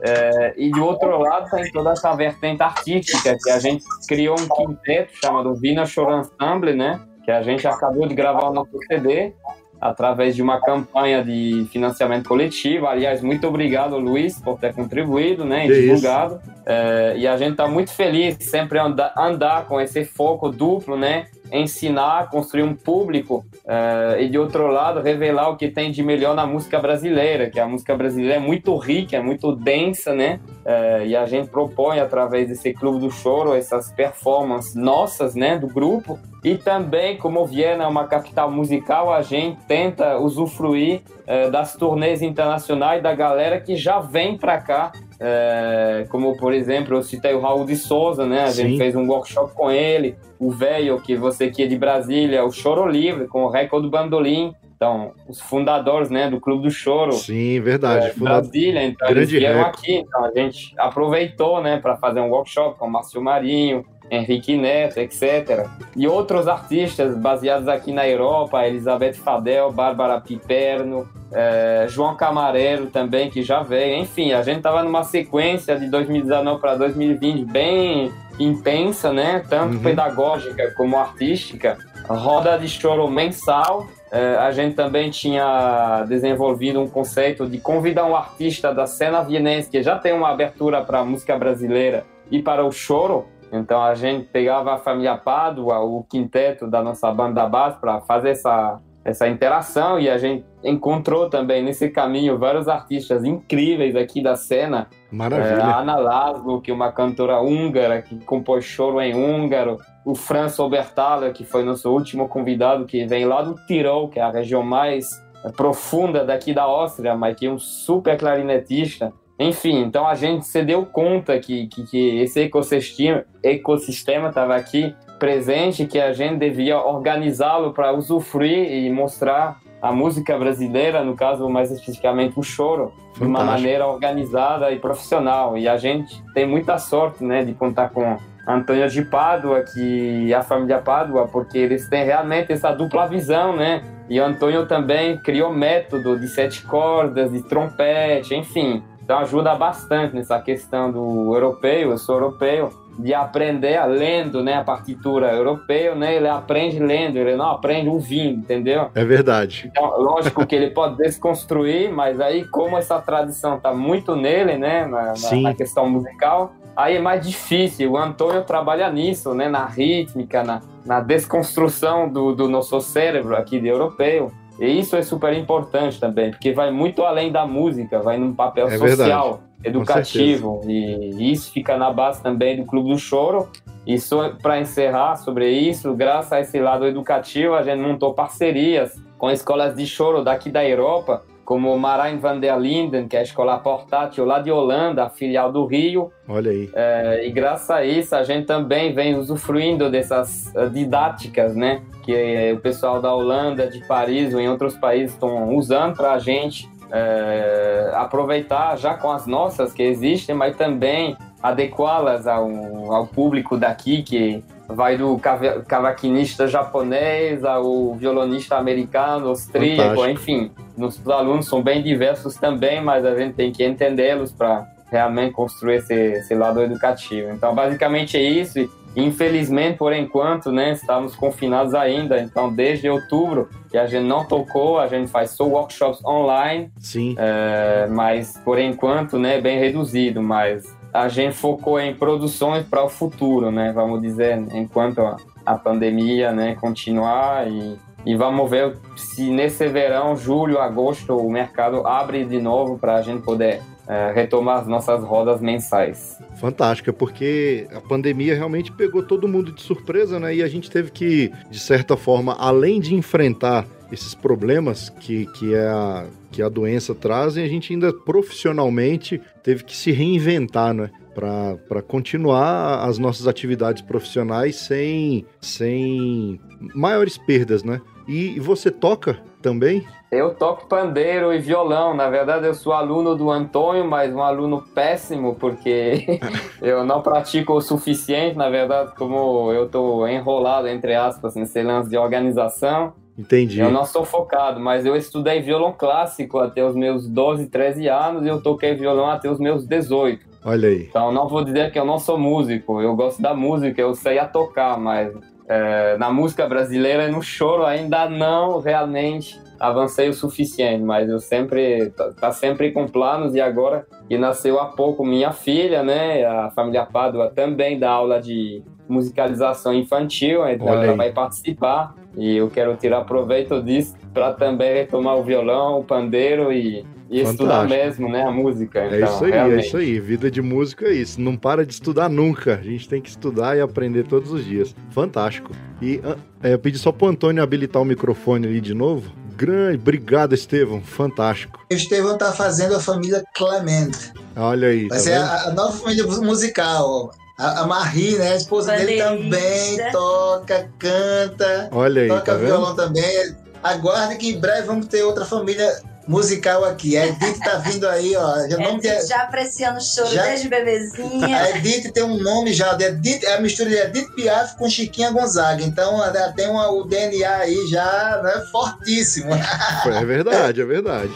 [0.02, 4.48] É, e de outro lado tem toda essa vertente artística que a gente criou um
[4.48, 7.02] quinteto chamado Vina Choro Ensemble, né?
[7.26, 9.34] Que a gente acabou de gravar o nosso CD
[9.80, 12.88] através de uma campanha de financiamento coletivo.
[12.88, 16.42] Aliás, muito obrigado, Luiz, por ter contribuído né, e divulgado.
[16.66, 21.28] É, e a gente está muito feliz sempre andar, andar com esse foco duplo, né?
[21.52, 26.36] Ensinar, construir um público uh, e de outro lado revelar o que tem de melhor
[26.36, 30.40] na música brasileira, que a música brasileira é muito rica, é muito densa, né?
[30.66, 35.68] Uh, e a gente propõe através desse Clube do Choro essas performances nossas, né, do
[35.68, 36.20] grupo.
[36.44, 42.22] E também, como Viena é uma capital musical, a gente tenta usufruir uh, das turnês
[42.22, 47.40] internacionais da galera que já vem para cá é, como por exemplo, eu citei o
[47.40, 48.44] Raul de Souza, né?
[48.44, 48.64] A Sim.
[48.64, 52.52] gente fez um workshop com ele, o velho que você que é de Brasília, o
[52.52, 54.54] Choro Livre, com o Record Bandolim.
[54.76, 57.14] Então, os fundadores, né, do Clube do Choro.
[57.14, 58.10] Sim, verdade.
[58.10, 59.96] É, Brasília, então Grande eles vieram aqui.
[59.96, 65.00] Então a gente aproveitou, né, para fazer um workshop com o Márcio Marinho, Henrique Neto,
[65.00, 65.68] etc.
[65.96, 73.30] E outros artistas baseados aqui na Europa, Elizabeth Fadel, Bárbara Piperno, é, João Camareiro também,
[73.30, 73.98] que já veio.
[73.98, 79.44] Enfim, a gente estava numa sequência de 2019 para 2020 bem intensa, né?
[79.50, 79.84] Tanto uhum.
[79.84, 81.78] pedagógica como artística.
[82.08, 83.88] Roda de choro mensal.
[84.10, 89.70] É, a gente também tinha desenvolvido um conceito de convidar um artista da cena vienense
[89.70, 93.96] que já tem uma abertura para a música brasileira e para o choro então a
[93.96, 99.28] gente pegava a família Pádua, o quinteto da nossa banda base, para fazer essa, essa
[99.28, 104.88] interação e a gente encontrou também nesse caminho vários artistas incríveis aqui da cena.
[105.12, 105.62] Maravilha.
[105.62, 109.78] É, a Ana Laszlo, que é uma cantora húngara que compôs choro em húngaro.
[110.04, 114.24] O Franz Oberthaler, que foi nosso último convidado, que vem lá do Tirol, que é
[114.24, 115.08] a região mais
[115.56, 119.14] profunda daqui da Áustria, mas que é um super clarinetista.
[119.40, 124.96] Enfim, então a gente se deu conta que, que, que esse ecossistema ecossistema estava aqui
[125.20, 131.48] presente, que a gente devia organizá-lo para usufruir e mostrar a música brasileira, no caso
[131.50, 133.20] mais especificamente o choro, Fantástico.
[133.20, 135.58] de uma maneira organizada e profissional.
[135.58, 140.42] E a gente tem muita sorte, né, de contar com Antônio de Pádua, que a
[140.42, 143.84] família Pádua, porque eles têm realmente essa dupla visão, né?
[144.10, 148.82] E o Antônio também criou método de sete cordas, de trompete, enfim.
[149.08, 154.66] Então ajuda bastante nessa questão do europeu, eu sou europeu, de aprender lendo, né, a
[154.66, 158.90] partitura europeia, né, ele aprende lendo, ele não aprende ouvindo, entendeu?
[158.94, 159.72] É verdade.
[159.72, 164.86] Então, lógico que ele pode desconstruir, mas aí como essa tradição está muito nele, né,
[164.86, 167.94] na, na, questão musical, aí é mais difícil.
[167.94, 173.58] O Antônio trabalha nisso, né, na rítmica, na, na desconstrução do, do nosso cérebro aqui
[173.58, 174.34] de europeu.
[174.60, 178.68] E isso é super importante também, porque vai muito além da música, vai num papel
[178.68, 179.42] é social, verdade.
[179.64, 180.62] educativo.
[180.66, 183.50] E isso fica na base também do Clube do Choro.
[183.86, 183.98] E
[184.42, 189.76] para encerrar sobre isso, graças a esse lado educativo, a gente montou parcerias com escolas
[189.76, 194.26] de choro daqui da Europa como Marijn van der Linden, que é a escola portátil
[194.26, 196.12] lá de Holanda, a filial do Rio.
[196.28, 196.70] Olha aí.
[196.76, 201.82] É, e graças a isso a gente também vem usufruindo dessas uh, didáticas, né?
[202.04, 206.20] Que o pessoal da Holanda, de Paris ou em outros países estão usando para a
[206.20, 213.56] gente é, aproveitar já com as nossas que existem, mas também adequá-las ao, ao público
[213.56, 215.20] daqui que vai do
[215.68, 220.52] cavaquinista japonês ao violonista americano, austríaco, enfim.
[220.78, 225.76] Nossos alunos são bem diversos também, mas a gente tem que entendê-los para realmente construir
[225.76, 227.32] esse, esse, lado educativo.
[227.32, 228.70] Então, basicamente é isso.
[228.96, 232.20] Infelizmente, por enquanto, né, estamos confinados ainda.
[232.20, 236.72] Então, desde outubro que a gente não tocou, a gente faz só workshops online.
[236.80, 237.16] Sim.
[237.18, 240.22] É, mas por enquanto, né, bem reduzido.
[240.22, 243.72] Mas a gente focou em produções para o futuro, né?
[243.72, 245.00] Vamos dizer, enquanto
[245.46, 251.86] a, pandemia, né, continuar e, e vamos ver se nesse verão, julho, agosto, o mercado
[251.86, 256.20] abre de novo para a gente poder é, retomar as nossas rodas mensais.
[256.36, 260.36] Fantástica, porque a pandemia realmente pegou todo mundo de surpresa, né?
[260.36, 265.54] E a gente teve que, de certa forma, além de enfrentar esses problemas que, que,
[265.54, 270.90] é a, que a doença traz a gente ainda profissionalmente teve que se reinventar, né?
[271.16, 276.40] Para continuar as nossas atividades profissionais sem, sem
[276.76, 277.82] maiores perdas, né?
[278.08, 279.86] E, você toca também?
[280.10, 281.94] Eu toco pandeiro e violão.
[281.94, 286.20] Na verdade, eu sou aluno do Antônio, mas um aluno péssimo, porque
[286.62, 288.38] eu não pratico o suficiente.
[288.38, 292.94] Na verdade, como eu estou enrolado, entre aspas, nesse lance de organização.
[293.18, 293.60] Entendi.
[293.60, 298.24] Eu não sou focado, mas eu estudei violão clássico até os meus 12, 13 anos
[298.24, 300.26] e eu toquei violão até os meus 18.
[300.46, 300.86] Olha aí.
[300.90, 302.80] Então, não vou dizer que eu não sou músico.
[302.80, 305.12] Eu gosto da música, eu sei a tocar, mas
[305.48, 311.90] é, na música brasileira, no choro, ainda não realmente avancei o suficiente, mas eu sempre
[311.90, 316.24] tá, tá, sempre com planos e agora que nasceu há pouco minha filha, né?
[316.26, 322.50] A família Pádua também dá aula de musicalização infantil, então ela vai participar e eu
[322.50, 328.10] quero tirar proveito disso para também retomar o violão, o pandeiro e e estudar mesmo,
[328.10, 328.24] né?
[328.24, 328.80] A música.
[328.80, 329.64] É então, é isso aí, realmente.
[329.64, 330.00] é isso aí.
[330.00, 331.22] Vida de músico é isso.
[331.22, 332.56] Não para de estudar nunca.
[332.56, 334.76] A gente tem que estudar e aprender todos os dias.
[334.90, 335.52] Fantástico.
[335.82, 336.02] E
[336.44, 339.12] é, eu pedi só pro Antônio habilitar o microfone ali de novo.
[339.36, 340.82] Grande, obrigado, Estevão.
[340.82, 341.64] Fantástico.
[341.72, 344.12] O Estevão tá fazendo a família Clemente.
[344.36, 344.88] Olha aí.
[344.88, 347.12] Vai tá ser a, a, nova família musical.
[347.38, 348.32] A, a Marie, né?
[348.32, 351.70] A esposa dele também toca, canta.
[351.72, 352.08] Olha aí.
[352.08, 352.76] Toca tá violão vendo?
[352.76, 353.36] também.
[353.64, 356.98] Aguarde que em breve vamos ter outra família musical aqui.
[356.98, 358.48] A Edith tá vindo aí, ó.
[358.48, 361.38] Já, nome é, já apreciando o choro já, desde bebezinha.
[361.38, 364.70] A Edith tem um nome já, de Edith, é a mistura de Edith Piaf com
[364.70, 365.64] Chiquinha Gonzaga.
[365.64, 369.32] Então ela tem uma, o DNA aí já né, fortíssimo.
[369.34, 371.14] É verdade, é verdade.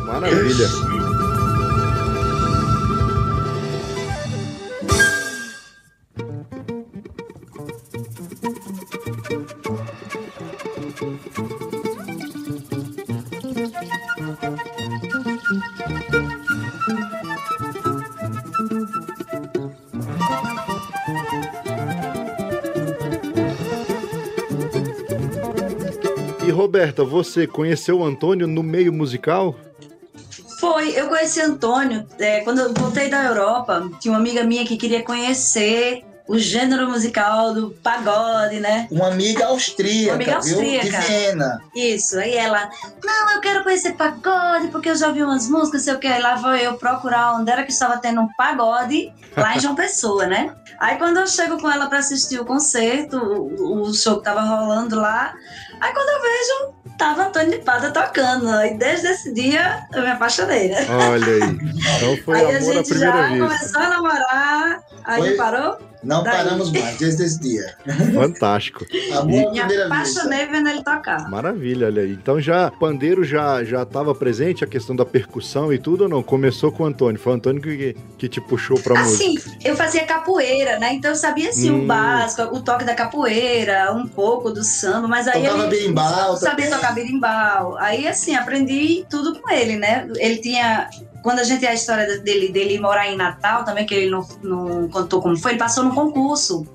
[0.00, 0.68] Maravilha.
[26.74, 29.54] Roberta, você conheceu o Antônio no meio musical?
[30.58, 33.88] Foi, eu conheci Antônio é, quando eu voltei da Europa.
[34.00, 38.88] Tinha uma amiga minha que queria conhecer o gênero musical do pagode, né?
[38.90, 40.88] Uma amiga austríaca, uma amiga austríaca.
[40.88, 41.00] Viu?
[41.00, 41.62] De Viena.
[41.74, 42.70] Isso, aí ela,
[43.04, 46.06] não, eu quero conhecer pagode, porque eu já ouvi umas músicas, sei o que.
[46.06, 49.74] Aí lá vou eu procurar onde era que estava tendo um pagode, lá em João
[49.74, 50.54] Pessoa, né?
[50.78, 54.40] Aí quando eu chego com ela para assistir o concerto, o, o show que tava
[54.40, 55.34] rolando lá,
[55.80, 58.48] Aí quando eu vejo, tava Antônio de Pada tocando.
[58.64, 60.86] E desde esse dia eu me apaixonei, né?
[60.88, 61.74] Olha aí.
[61.96, 63.42] Então foi aí amor a gente já vez.
[63.42, 65.36] começou a namorar, aí foi...
[65.36, 65.78] parou.
[66.04, 66.36] Não Daí.
[66.36, 67.76] paramos mais desde esse dia.
[68.12, 68.84] Fantástico.
[69.16, 69.64] Amor e...
[69.64, 71.28] Me apaixonei vendo ele tocar.
[71.30, 72.12] Maravilha, olha aí.
[72.12, 76.22] Então já pandeiro já já estava presente a questão da percussão e tudo ou não?
[76.22, 77.18] Começou com o Antônio.
[77.18, 79.50] Foi o Antônio que, que te puxou pra assim, música.
[79.50, 80.92] Assim, eu fazia capoeira, né?
[80.92, 81.84] Então eu sabia assim hum.
[81.84, 86.36] o básico, o toque da capoeira, um pouco do samba, mas aí Tocava ele berimbau,
[86.36, 87.78] sabia tocar berimbau.
[87.78, 90.06] Aí assim, aprendi tudo com ele, né?
[90.16, 90.88] Ele tinha
[91.24, 94.88] quando a gente a história dele, dele morar em Natal também, que ele não, não
[94.90, 96.66] contou como foi, ele passou no concurso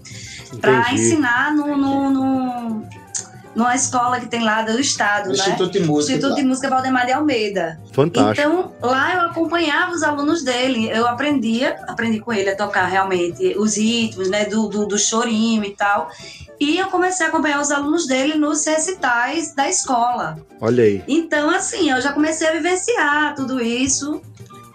[0.59, 2.83] para ensinar no, no, no,
[3.55, 5.35] numa escola que tem lá do estado, né?
[5.35, 6.13] Instituto de Música.
[6.15, 7.79] Instituto de Música Valdemar de Almeida.
[7.93, 8.41] Fantástico.
[8.41, 13.55] Então, lá eu acompanhava os alunos dele, eu aprendia, aprendi com ele a tocar realmente
[13.55, 16.09] os ritmos, né, do, do, do chorinho e tal.
[16.59, 20.39] E eu comecei a acompanhar os alunos dele nos recitais da escola.
[20.59, 21.03] Olha aí.
[21.07, 24.21] Então, assim, eu já comecei a vivenciar tudo isso.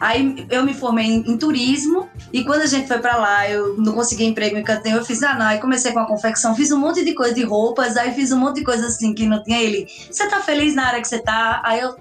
[0.05, 3.79] Aí eu me formei em, em turismo e quando a gente foi para lá, eu
[3.79, 6.71] não consegui emprego em canteiro, eu fiz ah não, aí comecei com a confecção, fiz
[6.71, 9.43] um monte de coisa de roupas, aí fiz um monte de coisa assim que não
[9.43, 9.87] tinha ele.
[10.11, 11.63] Você tá feliz na área que você tá?
[11.65, 11.97] Aí eu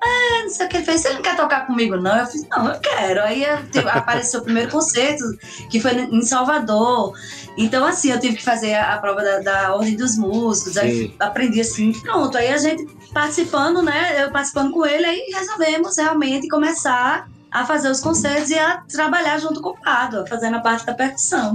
[0.00, 1.00] ah, não sei o que ele fez.
[1.00, 2.16] Você não quer tocar comigo, não?
[2.16, 3.20] Eu fiz, não, eu quero.
[3.22, 5.24] Aí tipo, apareceu o primeiro concerto,
[5.68, 7.12] que foi em Salvador.
[7.58, 10.74] Então, assim, eu tive que fazer a, a prova da, da, Ordem dos Músicos.
[10.74, 10.80] Sim.
[10.80, 12.38] Aí aprendi assim, pronto.
[12.38, 14.22] Aí a gente participando, né?
[14.22, 19.38] Eu participando com ele, aí resolvemos realmente começar a fazer os concertos e a trabalhar
[19.38, 21.54] junto com o Pado, fazendo a parte da percussão.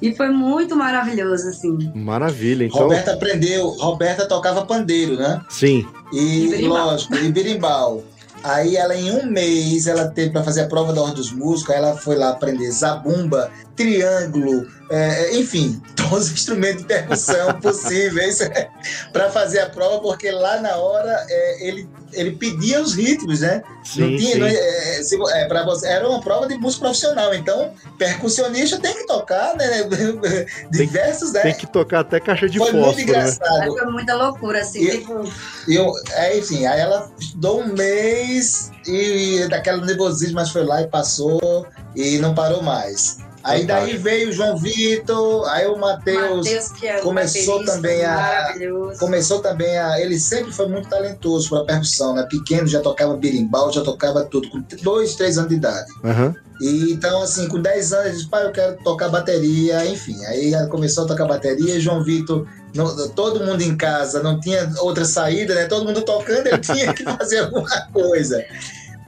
[0.00, 1.90] E foi muito maravilhoso, assim.
[1.94, 2.82] Maravilha, então.
[2.82, 5.40] Roberta aprendeu, Roberta tocava pandeiro, né?
[5.48, 5.86] Sim.
[6.12, 8.04] E, e lógico, e birimbau.
[8.44, 11.74] Aí ela, em um mês, ela teve para fazer a prova da Ordem dos Músicos,
[11.74, 18.38] aí ela foi lá aprender zabumba, triângulo, é, enfim, todos os instrumentos de percussão possíveis
[19.12, 23.62] para fazer a prova, porque lá na hora é, ele ele pedia os ritmos, né?
[23.84, 27.34] Sim, não tinha, não, é, se, é, pra você, era uma prova de música profissional,
[27.34, 29.66] então percussionista tem que tocar, né?
[30.70, 31.50] Diversos, tem, né?
[31.50, 33.58] Tem que tocar até caixa de Foi fósforo, muito engraçado.
[33.58, 33.66] Né?
[33.66, 35.30] Foi muita loucura, assim, e, tipo...
[35.68, 40.86] Eu, é, enfim, aí ela estudou um mês e daquela nervosismo, mas foi lá e
[40.86, 43.18] passou e não parou mais.
[43.46, 46.46] Aí daí veio o João Vitor, aí o Matheus
[46.82, 48.52] é começou também a
[48.98, 52.26] começou também a ele sempre foi muito talentoso para percussão, né?
[52.28, 55.92] Pequeno já tocava berimbau, já tocava tudo com dois, três anos de idade.
[56.02, 56.34] Uhum.
[56.60, 60.16] E, então, assim, com 10 anos, ele disse, pai, eu quero tocar bateria, enfim.
[60.24, 65.04] Aí começou a tocar bateria, João Vitor, não, todo mundo em casa, não tinha outra
[65.04, 65.66] saída, né?
[65.66, 68.42] Todo mundo tocando, ele tinha que fazer alguma coisa.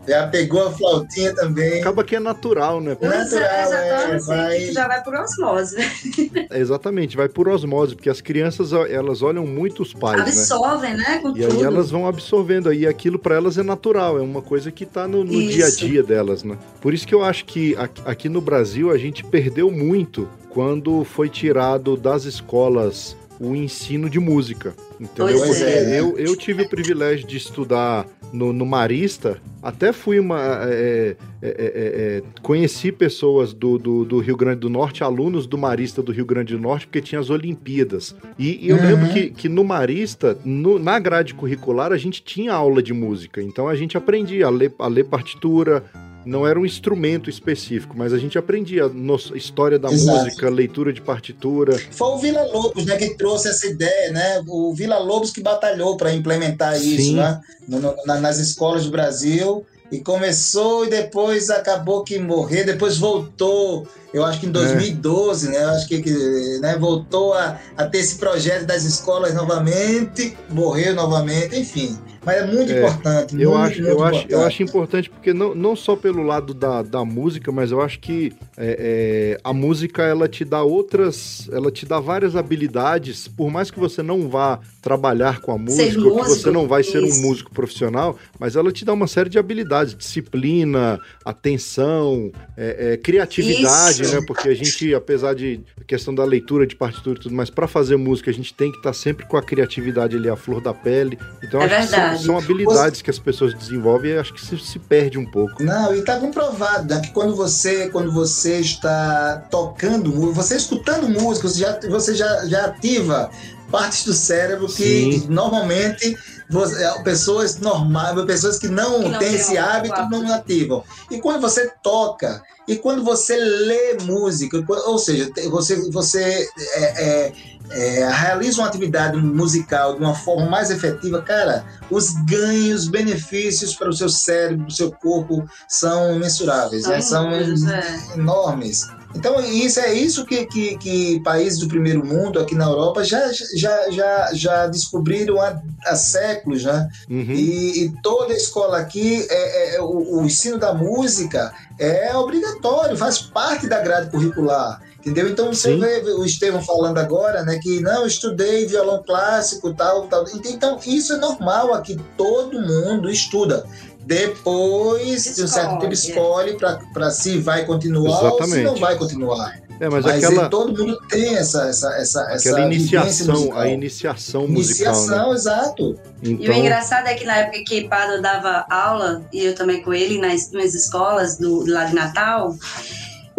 [0.09, 1.80] Já pegou a flautinha também.
[1.80, 2.96] Acaba que é natural, né?
[2.98, 4.61] É natural, é, assim, vai...
[4.72, 5.76] já vai por osmose.
[6.50, 10.22] É, exatamente, vai por osmose, porque as crianças, elas olham muito os pais, né?
[10.22, 11.04] Absorvem, né?
[11.09, 11.18] né?
[11.18, 11.56] Com e tudo.
[11.56, 15.06] aí elas vão absorvendo, aí aquilo para elas é natural, é uma coisa que tá
[15.06, 16.56] no, no dia a dia delas, né?
[16.80, 21.28] Por isso que eu acho que aqui no Brasil a gente perdeu muito quando foi
[21.28, 24.74] tirado das escolas o ensino de música.
[25.01, 25.39] Entendeu?
[25.39, 26.01] Porque é.
[26.01, 30.41] eu, eu tive o privilégio de estudar no, no Marista, até fui uma.
[30.62, 35.47] É é, é, é, é, conheci pessoas do, do, do, Rio Grande do Norte, alunos
[35.47, 38.14] do Marista do Rio Grande do Norte, porque tinha as Olimpíadas.
[38.36, 38.82] E, e eu uhum.
[38.82, 43.41] lembro que, que no Marista, no, na grade curricular, a gente tinha aula de música.
[43.41, 45.84] Então a gente aprendia a ler, a ler partitura,
[46.29, 50.24] não era um instrumento específico, mas a gente aprendia a história da Exato.
[50.24, 51.81] música, leitura de partitura.
[51.91, 54.43] Foi o Vila Lobos, né, que trouxe essa ideia, né?
[54.47, 56.97] O Vila Lobos que batalhou para implementar Sim.
[56.97, 57.41] isso, né?
[57.66, 63.89] No, no, nas escolas do Brasil e começou e depois acabou que morreu, depois voltou,
[64.12, 65.51] eu acho que em 2012, é.
[65.51, 65.64] né?
[65.64, 70.95] Eu acho que, que né, voltou a, a ter esse projeto das escolas novamente, morreu
[70.95, 71.99] novamente, enfim.
[72.25, 73.41] Mas é muito é, importante.
[73.41, 76.53] Eu, muito, acho, muito eu, acho, eu acho importante porque não, não só pelo lado
[76.53, 81.49] da, da música, mas eu acho que é, é, a música ela te dá outras,
[81.53, 86.01] ela te dá várias habilidades, por mais que você não vá trabalhar com a música,
[86.01, 89.29] ou que você não vai ser um músico profissional, mas ela te dá uma série
[89.29, 94.14] de habilidades, disciplina, atenção, é, é, criatividade, Isso.
[94.14, 94.23] né?
[94.27, 97.97] Porque a gente, apesar de questão da leitura de partitura e tudo, mas para fazer
[97.97, 100.75] música a gente tem que estar tá sempre com a criatividade ali à flor da
[100.75, 101.19] pele.
[101.43, 102.07] Então é acho verdade.
[102.07, 103.04] que são, são habilidades você...
[103.04, 105.62] que as pessoas desenvolvem e acho que se, se perde um pouco.
[105.62, 111.48] Não, e está comprovado né, que quando você quando você está tocando, você escutando música,
[111.48, 113.30] você já, você já, já ativa
[113.70, 115.26] partes do cérebro que Sim.
[115.28, 116.16] normalmente
[116.50, 120.82] você, é, pessoas normais, pessoas que não, que não têm esse hábito não ativam.
[121.11, 127.32] E quando você toca, e quando você lê música, ou seja, você, você é, é,
[127.71, 133.89] é, realiza uma atividade musical de uma forma mais efetiva, cara, os ganhos, benefícios para
[133.89, 137.01] o seu cérebro, para o seu corpo são imensuráveis, são, né?
[137.01, 138.14] são é.
[138.14, 138.89] enormes.
[139.14, 143.33] Então, isso é isso que, que, que, países do primeiro mundo, aqui na Europa, já,
[143.57, 146.89] já, já, já descobriram há, há séculos, né?
[147.09, 147.33] Uhum.
[147.33, 153.19] E, e, toda escola aqui, é, é o, o, ensino da música é obrigatório, faz
[153.19, 154.81] parte da grade curricular.
[155.09, 155.30] Entendeu?
[155.30, 155.80] Então você Sim.
[155.80, 160.24] vê o Estevão falando agora, né, que não, estudei violão clássico, tal, tal.
[160.44, 163.64] Então isso é normal aqui, todo mundo estuda.
[164.00, 165.36] Depois, escolhe.
[165.36, 166.56] de um certo tempo, escolhe
[166.92, 168.42] para se vai continuar Exatamente.
[168.42, 169.54] ou se não vai continuar.
[169.80, 174.48] É, mas, mas aquela, todo mundo tem essa essa essa aquela essa iniciação, a iniciação
[174.48, 174.92] musical.
[174.92, 175.34] Iniciação, né?
[175.34, 176.00] exato.
[176.22, 176.46] Então...
[176.46, 179.94] E o engraçado é que na época que Pado dava aula e eu também com
[179.94, 182.56] ele nas, nas escolas do lá de Natal,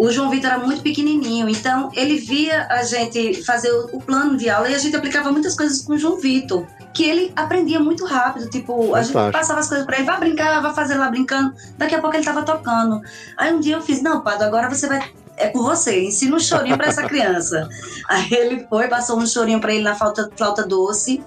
[0.00, 4.48] o João Vitor era muito pequenininho, então ele via a gente fazer o plano de
[4.48, 8.06] aula e a gente aplicava muitas coisas com o João Vitor, que ele aprendia muito
[8.06, 11.52] rápido, tipo, a gente passava as coisas para ele, vai brincar, vai fazer lá brincando,
[11.76, 13.02] daqui a pouco ele tava tocando.
[13.36, 16.40] Aí um dia eu fiz, não, Pado, agora você vai é com você, ensina um
[16.40, 17.68] chorinho para essa criança.
[18.08, 21.22] Aí ele foi, passou um chorinho para ele na flauta, flauta doce.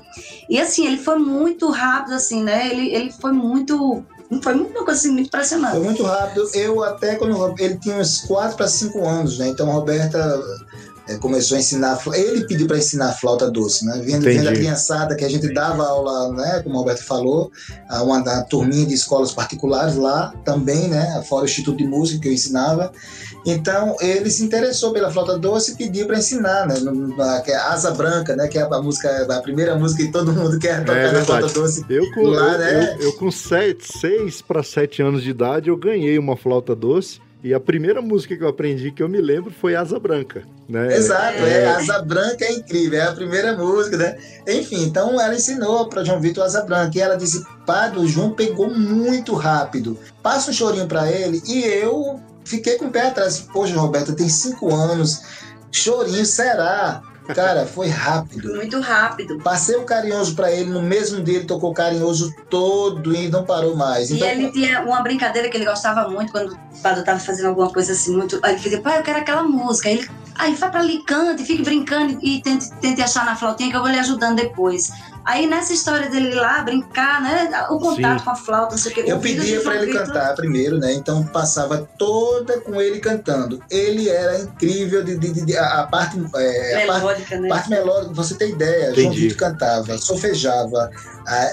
[0.47, 2.69] E assim, ele foi muito rápido, assim, né?
[2.69, 4.05] Ele, ele foi muito
[4.41, 5.71] foi uma coisa assim, muito impressionante.
[5.75, 6.49] Foi muito rápido.
[6.53, 9.47] Eu até quando ele tinha uns 4 para 5 anos, né?
[9.49, 10.41] Então a Roberta
[11.07, 11.99] é, começou a ensinar.
[12.13, 14.01] Ele pediu para ensinar flauta doce, né?
[14.03, 16.61] Vendo, vendo a criançada que a gente dava aula, né?
[16.63, 17.51] Como o Roberto falou,
[17.89, 21.21] uma, uma turminha de escolas particulares lá também, né?
[21.27, 22.91] Fora o Instituto de Música que eu ensinava.
[23.45, 26.75] Então ele se interessou pela flauta doce e pediu para ensinar, né?
[26.79, 28.47] Na, que é Asa Branca, né?
[28.47, 31.49] Que é a música, a primeira música que todo mundo quer tocar é na flauta
[31.49, 31.85] doce.
[31.89, 32.97] Eu com, lá, eu, né?
[32.99, 37.19] eu, eu com sete, seis para sete anos de idade eu ganhei uma flauta doce
[37.43, 40.95] E a primeira música que eu aprendi que eu me lembro foi Asa Branca, né?
[40.95, 41.63] Exato, é.
[41.63, 44.17] é Asa Branca é incrível, é a primeira música, né?
[44.47, 48.31] Enfim, então ela ensinou para João Vitor Asa Branca e ela disse: "Padre, o João
[48.31, 49.99] pegou muito rápido.
[50.21, 51.41] Passa um chorinho para ele".
[51.45, 53.39] E eu fiquei com o pé atrás.
[53.39, 55.21] Poxa, Roberta, tem cinco anos.
[55.69, 57.01] Chorinho, será?
[57.27, 58.53] Cara, foi rápido.
[58.55, 59.37] Muito rápido.
[59.39, 63.75] Passei o carinhoso para ele, no mesmo dia ele tocou carinhoso todo e não parou
[63.75, 64.11] mais.
[64.11, 67.47] Então, e ele tinha uma brincadeira que ele gostava muito quando o padre tava fazendo
[67.47, 68.39] alguma coisa assim, muito.
[68.43, 69.87] Aí ele dizia, pai, eu quero aquela música.
[69.87, 73.71] Aí ele, aí vai pra ali, cante, fique brincando e tente, tente achar na flautinha
[73.71, 74.89] que eu vou lhe ajudando depois.
[75.25, 77.49] Aí nessa história dele lá, brincar, né?
[77.69, 78.25] O contato Sim.
[78.25, 79.01] com a flauta, não sei o que.
[79.09, 80.07] Eu pedia para ele Victor...
[80.07, 80.93] cantar primeiro, né?
[80.93, 83.63] Então passava toda com ele cantando.
[83.69, 86.21] Ele era incrível de, de, de a, a, parte.
[86.35, 87.47] É, melódica, a parte, né?
[87.49, 88.91] parte melódica, você tem ideia.
[88.91, 89.01] Entendi.
[89.01, 90.91] João Vitor cantava, sofejava.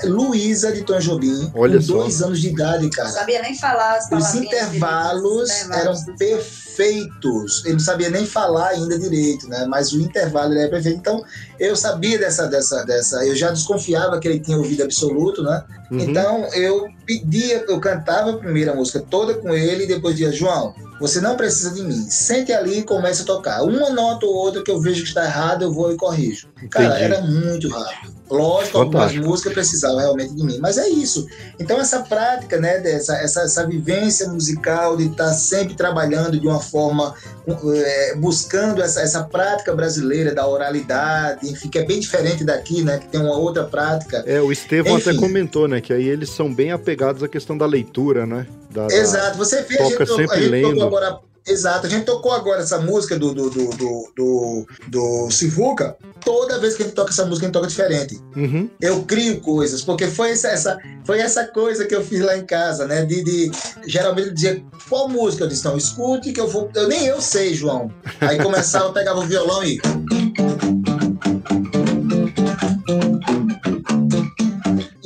[0.05, 1.93] Luísa de Tom Jobim, Olha com só.
[1.95, 3.09] dois anos de idade, cara.
[3.09, 6.70] Não sabia nem falar as Os intervalos, eram perfeitos.
[7.65, 9.67] Ele não sabia nem falar ainda direito, né?
[9.67, 10.99] Mas o intervalo era perfeito.
[10.99, 11.25] Então,
[11.59, 13.25] eu sabia dessa, dessa, dessa.
[13.25, 15.65] Eu já desconfiava que ele tinha ouvido absoluto, né?
[15.91, 15.99] Uhum.
[15.99, 20.75] Então, eu pedia, eu cantava a primeira música toda com ele e depois dizia, João,
[21.01, 22.09] você não precisa de mim.
[22.09, 23.63] Sente ali e comece a tocar.
[23.63, 26.49] Uma nota ou outra que eu vejo que está errada, eu vou e corrijo.
[26.71, 27.05] Cara, Entendi.
[27.05, 28.21] era muito rápido.
[28.31, 31.27] Lógico, algumas músicas precisavam realmente de mim, mas é isso.
[31.59, 36.61] Então, essa prática, né, dessa, essa, essa vivência musical, de estar sempre trabalhando de uma
[36.61, 37.13] forma,
[37.75, 42.99] é, buscando essa, essa prática brasileira da oralidade, enfim, que é bem diferente daqui, né,
[42.99, 44.23] que tem uma outra prática.
[44.27, 47.67] É, o Estevão até comentou, né, que aí eles são bem apegados à questão da
[47.67, 48.47] leitura, né?
[48.71, 50.83] Da, Exato, você vê, a gente, sempre a gente lendo.
[50.85, 55.97] agora Exato, a gente tocou agora essa música do, do, do, do, do, do Sivuca.
[56.25, 58.21] Toda vez que a gente toca essa música, a gente toca diferente.
[58.37, 58.69] Uhum.
[58.81, 62.45] Eu crio coisas, porque foi essa, essa, foi essa coisa que eu fiz lá em
[62.45, 63.05] casa, né?
[63.05, 63.51] De, de
[63.87, 65.45] geralmente dizer qual música?
[65.45, 66.71] Eu disse, não, escute que eu vou.
[66.75, 67.91] Eu nem eu sei, João.
[68.21, 69.81] Aí começava, eu pegava o violão e.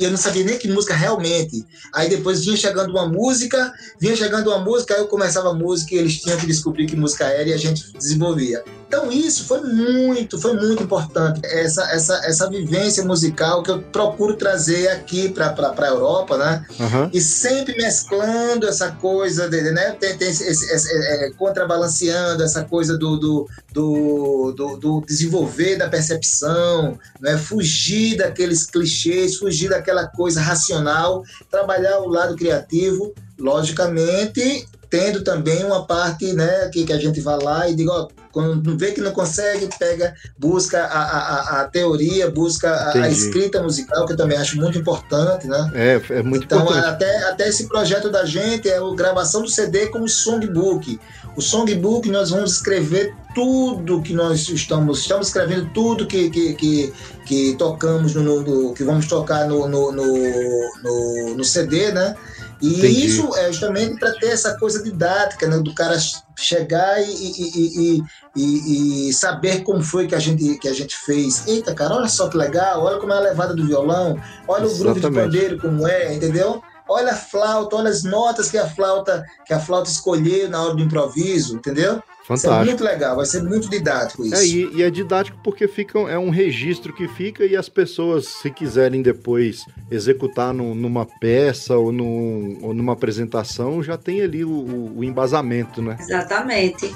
[0.05, 1.65] eu não sabia nem que música realmente.
[1.93, 5.95] Aí depois vinha chegando uma música, vinha chegando uma música, aí eu começava a música
[5.95, 8.63] e eles tinham que descobrir que música era e a gente desenvolvia.
[8.87, 11.41] Então isso foi muito, foi muito importante.
[11.43, 16.65] Essa, essa, essa vivência musical que eu procuro trazer aqui para a Europa, né?
[16.79, 17.09] Uhum.
[17.11, 19.91] E sempre mesclando essa coisa, de, né?
[19.99, 25.77] Tem, tem esse, esse, esse é, contrabalanceando essa coisa do, do, do, do, do desenvolver
[25.77, 27.37] da percepção, né?
[27.37, 35.85] Fugir daqueles clichês, fugir daquela coisa racional, trabalhar o lado criativo, logicamente tendo também uma
[35.85, 39.11] parte né, que, que a gente vai lá e diga, ó, quando vê que não
[39.11, 44.37] consegue, pega, busca a, a, a teoria, busca a, a, escrita musical, que eu também
[44.37, 45.71] acho muito importante, né?
[45.73, 46.85] É, é muito então, importante.
[46.85, 50.97] Até, até esse projeto da gente é a gravação do CD como songbook.
[51.35, 56.93] O songbook nós vamos escrever tudo que nós estamos, estamos escrevendo tudo que, que, que,
[57.25, 62.15] que tocamos, no, no, que vamos tocar no, no, no, no CD, né?
[62.61, 63.05] E Entendi.
[63.05, 65.97] isso é justamente para ter essa coisa didática, né, do cara
[66.37, 68.01] chegar e, e,
[68.35, 71.47] e, e, saber como foi que a, gente, que a gente fez.
[71.47, 74.75] Eita, cara, olha só que legal, olha como é a levada do violão, olha Exatamente.
[74.75, 76.61] o groove de pandeiro como é, entendeu?
[76.87, 80.75] Olha a flauta, olha as notas que a flauta que a flauta escolheu na hora
[80.75, 82.01] do improviso, entendeu?
[82.25, 82.53] Fantástico.
[82.53, 84.35] Isso é muito legal, vai ser muito didático é, isso.
[84.35, 88.25] É, e, e, é didático porque fica, é um registro que fica e as pessoas,
[88.25, 94.43] se quiserem depois executar no, numa peça ou, no, ou, numa apresentação, já tem ali
[94.43, 95.97] o, o embasamento, né?
[95.99, 96.91] Exatamente.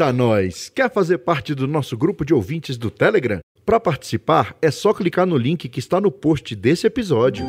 [0.00, 0.72] Eita, nós!
[0.74, 3.40] Quer fazer parte do nosso grupo de ouvintes do Telegram?
[3.66, 7.44] Para participar, é só clicar no link que está no post desse episódio.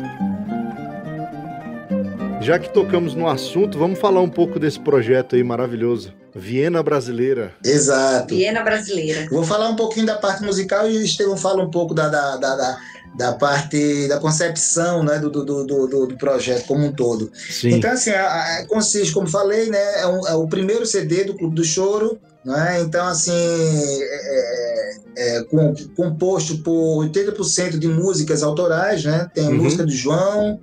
[2.42, 6.12] Já que tocamos no assunto, vamos falar um pouco desse projeto aí maravilhoso.
[6.34, 7.54] Viena Brasileira.
[7.64, 8.34] Exato.
[8.34, 9.28] Viena Brasileira.
[9.30, 12.36] Vou falar um pouquinho da parte musical e o Estevão fala um pouco da, da,
[12.36, 12.78] da, da,
[13.16, 17.32] da parte da concepção né, do, do, do, do, projeto como um todo.
[17.34, 17.70] Sim.
[17.70, 21.34] Então, assim, a, a, consiste, como falei, né, é, um, é, o primeiro CD do
[21.34, 22.20] Clube do Choro.
[22.44, 22.80] Né?
[22.80, 29.04] Então, assim, é, é, é com, composto por 80% de músicas autorais.
[29.04, 29.30] Né?
[29.34, 29.62] Tem uhum.
[29.62, 30.58] música do João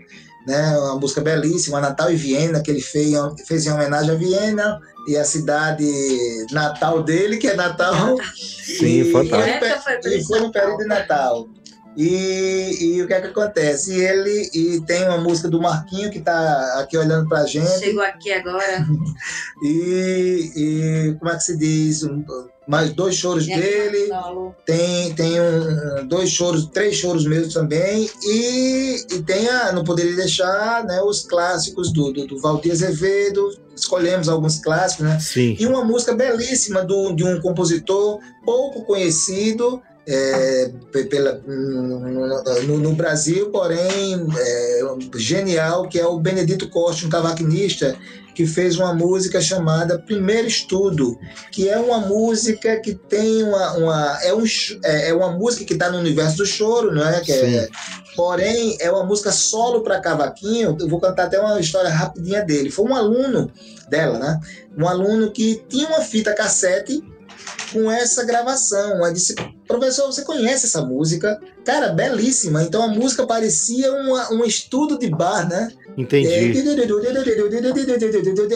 [0.50, 0.78] né?
[0.80, 3.14] Uma música belíssima, Natal e Viena, que ele fez,
[3.48, 5.88] fez em homenagem a Viena e a cidade
[6.52, 8.18] natal dele, que é Natal.
[8.34, 10.08] Sim, e, fantástico.
[10.08, 11.48] E foi no período de Natal.
[12.02, 13.94] E, e, o que é que acontece?
[13.94, 17.78] E ele e tem uma música do Marquinho que está aqui olhando para a gente.
[17.78, 18.88] Chegou aqui agora.
[19.62, 22.08] e, e, como é que se diz?
[22.66, 24.12] mais dois choros é dele,
[24.64, 30.16] tem, tem um, dois choros, três choros mesmo também, e, e tem a, não poderia
[30.16, 35.20] deixar né, os clássicos do, do, do Valdir Azevedo, escolhemos alguns clássicos, né?
[35.20, 35.58] Sim.
[35.60, 39.82] E uma música belíssima do, de um compositor pouco conhecido,
[40.12, 40.72] é,
[41.08, 44.82] pela, no, no, Brasil, porém é,
[45.16, 47.96] genial, que é o Benedito Costa, um cavaquinista,
[48.34, 51.20] que fez uma música chamada Primeiro Estudo,
[51.52, 53.74] que é uma música que tem uma.
[53.78, 54.44] uma é, um,
[54.84, 57.20] é, é uma música que está no universo do choro, não é?
[57.20, 57.70] Que é
[58.16, 60.76] porém, é uma música solo para cavaquinho.
[60.80, 62.72] Eu vou cantar até uma história rapidinha dele.
[62.72, 63.52] Foi um aluno
[63.90, 64.40] dela, né?
[64.78, 67.04] Um aluno que tinha uma fita cassete
[67.72, 69.04] com essa gravação.
[69.04, 69.36] Aí disse,
[69.68, 71.40] professor, você conhece essa música?
[71.64, 72.64] Cara, belíssima.
[72.64, 75.72] Então a música parecia uma, um estudo de bar, né?
[75.98, 76.28] Entendi.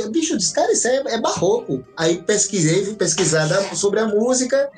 [0.10, 1.84] Bicho, disse, cara, isso é, é barroco.
[1.98, 4.70] Aí pesquisei, fui pesquisar sobre a música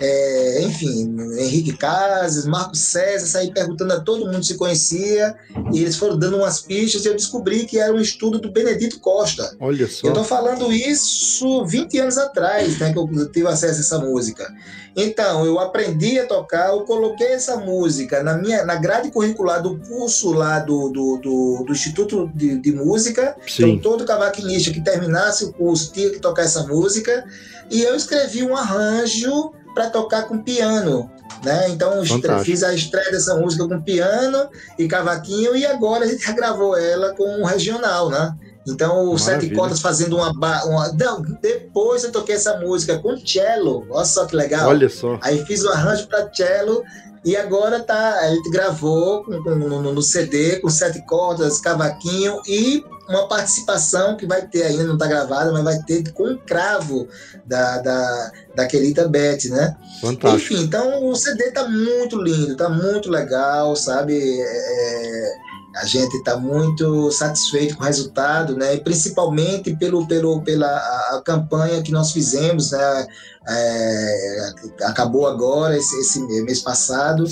[0.00, 5.34] é, enfim, Henrique Casas, Marco César, saí perguntando a todo mundo se conhecia,
[5.72, 8.98] e eles foram dando umas pistas, e eu descobri que era um estudo do Benedito
[9.00, 9.54] Costa.
[9.60, 10.06] Olha só.
[10.06, 14.52] Eu estou falando isso 20 anos atrás, né, que eu tive acesso a essa música.
[14.94, 19.78] Então, eu aprendi a tocar, eu coloquei essa música na minha na grade curricular do
[19.78, 23.34] curso lá do, do, do, do Instituto de, de Música.
[23.46, 23.70] Sim.
[23.70, 27.24] Então, todo cavaquinista que terminasse o curso tinha que tocar essa música.
[27.70, 31.10] E eu escrevi um arranjo para tocar com piano.
[31.44, 31.70] Né?
[31.70, 32.02] Então
[32.44, 34.48] fiz a estreia dessa música com piano
[34.78, 38.36] e cavaquinho e agora a gente gravou ela com um regional, né?
[38.66, 40.30] Então, o Sete Cordas fazendo uma,
[40.64, 40.92] uma.
[40.92, 43.84] Não, depois eu toquei essa música com cello.
[43.90, 44.68] Olha só que legal.
[44.68, 45.18] Olha só.
[45.20, 46.84] Aí fiz o arranjo para cello
[47.24, 53.28] e agora tá, a gente gravou no, no, CD com sete cordas, cavaquinho e uma
[53.28, 57.06] participação que vai ter ainda, não está gravada, mas vai ter com o cravo
[57.44, 59.76] da, da, da querida Beth, né?
[60.00, 60.54] Fantástico.
[60.54, 64.18] Enfim, então o CD tá muito lindo, tá muito legal, sabe?
[64.18, 65.32] É,
[65.76, 68.74] a gente está muito satisfeito com o resultado, né?
[68.74, 73.06] E principalmente pelo, pelo, pela a, a campanha que nós fizemos, né?
[73.48, 74.52] É,
[74.84, 77.24] acabou agora, esse, esse, mês passado.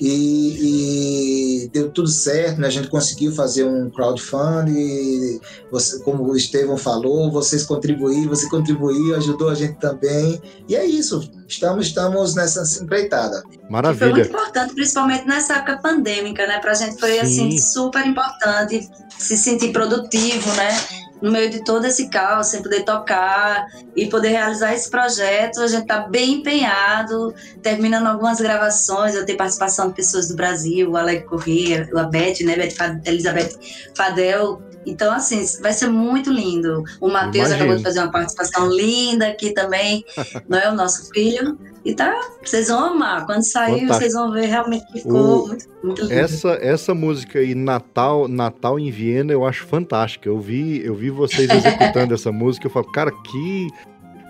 [0.00, 2.66] E, e, deu tudo certo, né?
[2.66, 5.40] a gente conseguiu fazer um crowdfunding,
[5.70, 10.84] você, como o Estevão falou, vocês contribuíram, você contribuiu, ajudou a gente também, e é
[10.84, 13.42] isso, estamos, estamos nessa empreitada.
[13.70, 13.98] Maravilha.
[13.98, 16.58] foi muito importante, principalmente nessa época pandêmica, né?
[16.58, 18.88] Para a gente foi assim super importante
[19.18, 21.03] se sentir produtivo, né?
[21.20, 25.60] No meio de todo esse caos, sem poder tocar e poder realizar esse projeto.
[25.60, 29.14] A gente está bem empenhado, terminando algumas gravações.
[29.14, 33.50] Eu tenho participação de pessoas do Brasil, o Alec Corrêa, a Beth, né, Beth, Elizabeth
[33.96, 34.62] Fadel.
[34.86, 36.84] Então, assim, vai ser muito lindo.
[37.00, 40.04] O Matheus acabou de fazer uma participação linda aqui também,
[40.48, 41.58] não é o nosso filho.
[41.84, 43.26] E tá, vocês vão amar.
[43.26, 43.94] Quando sair, Fantástico.
[43.94, 46.14] vocês vão ver realmente que ficou o, muito, muito lindo.
[46.14, 50.26] Essa, essa música aí, Natal, Natal em Viena, eu acho fantástica.
[50.26, 53.68] Eu vi, eu vi vocês executando essa música, eu falo, cara, que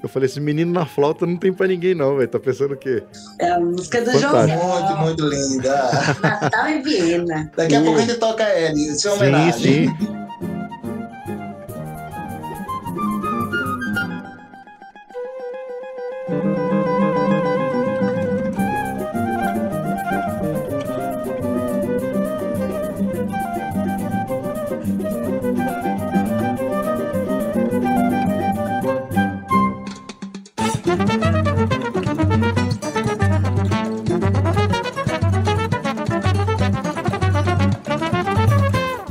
[0.05, 2.29] eu falei, esse menino na flauta não tem pra ninguém, não, velho.
[2.29, 3.03] Tá pensando o quê?
[3.39, 4.47] É a música do João.
[4.47, 5.91] Muito, muito linda.
[6.23, 7.51] Natal em Viena.
[7.57, 9.89] Daqui a pouco a gente toca ela, isso é homenagem.
[9.89, 10.15] Sim, sim.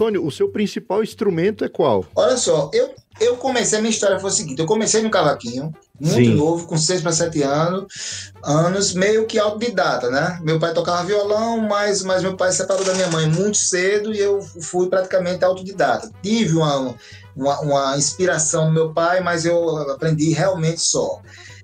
[0.04, 2.06] Antônio, o seu principal instrumento é qual?
[2.16, 6.16] Olha só, eu, eu comecei, minha história foi a seguinte: eu comecei no cavaquinho, muito
[6.16, 6.36] Sim.
[6.36, 10.39] novo, com 6 para 7 anos, anos, meio que autodidata, né?
[10.43, 14.14] Meu pai tocava violão, mas, mas meu pai se separou da minha mãe muito cedo
[14.14, 16.12] e eu fui praticamente autodidata.
[16.22, 16.95] Tive uma,
[17.36, 21.22] uma, uma inspiração do meu pai, mas eu aprendi realmente só.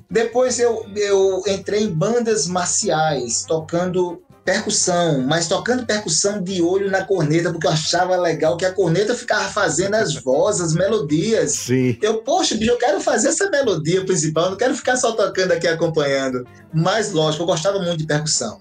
[0.10, 7.04] Depois eu, eu entrei em bandas marciais, tocando percussão, mas tocando percussão de olho na
[7.04, 11.52] corneta, porque eu achava legal que a corneta ficava fazendo as vozes, as melodias.
[11.52, 11.98] Sim.
[12.02, 15.68] Eu, poxa, bicho, eu quero fazer essa melodia principal, não quero ficar só tocando aqui
[15.68, 16.46] acompanhando.
[16.74, 18.60] Mas, lógico, eu gostava muito de percussão.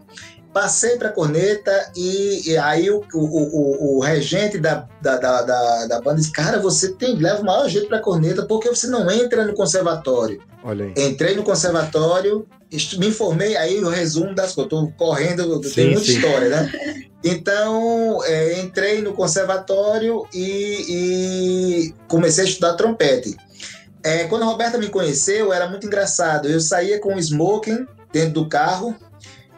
[0.53, 5.87] Passei para corneta e, e aí o, o, o, o, regente da, da, da, da,
[5.87, 9.11] da banda disse: Cara, você tem, leva o maior jeito para corneta porque você não
[9.11, 10.41] entra no conservatório.
[10.65, 10.95] Olha aí.
[10.97, 12.47] Entrei no conservatório,
[12.99, 14.73] me informei, aí o resumo das coisas.
[14.73, 16.17] Estou correndo, sim, tem muita sim.
[16.17, 16.73] história, né?
[17.25, 23.37] Então, é, entrei no conservatório e, e comecei a estudar trompete.
[24.05, 26.49] É, quando a Roberta me conheceu, era muito engraçado.
[26.49, 28.95] Eu saía com o smoking dentro do carro,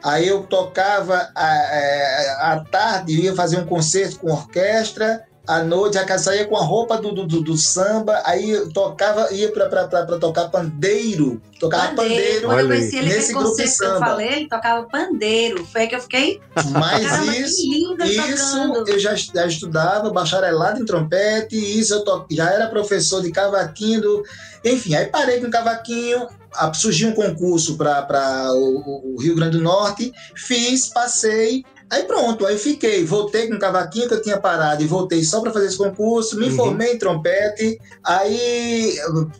[0.02, 6.04] aí eu tocava à, à tarde, ia fazer um concerto com orquestra, à noite a
[6.04, 11.42] casa saía com a roupa do, do, do, samba, aí tocava, ia para tocar pandeiro.
[11.58, 12.46] Tocava pandeiro.
[12.46, 13.90] pandeiro Quando eu conheci ele nesse grupo de samba.
[13.90, 15.66] que eu falei, ele tocava pandeiro.
[15.66, 16.40] Foi aí que eu fiquei.
[16.70, 22.50] Mas Caramba, isso, isso eu já, já estudava, bacharelado em trompete, isso eu to, já
[22.50, 24.00] era professor de cavaquinho.
[24.00, 24.22] Do,
[24.64, 26.28] enfim, aí parei com o cavaquinho,
[26.74, 32.56] surgiu um concurso para o, o Rio Grande do Norte, fiz, passei Aí pronto, aí
[32.56, 35.76] fiquei, voltei com o cavaquinho que eu tinha parado e voltei só para fazer esse
[35.76, 36.54] concurso, me uhum.
[36.54, 38.94] formei em trompete, aí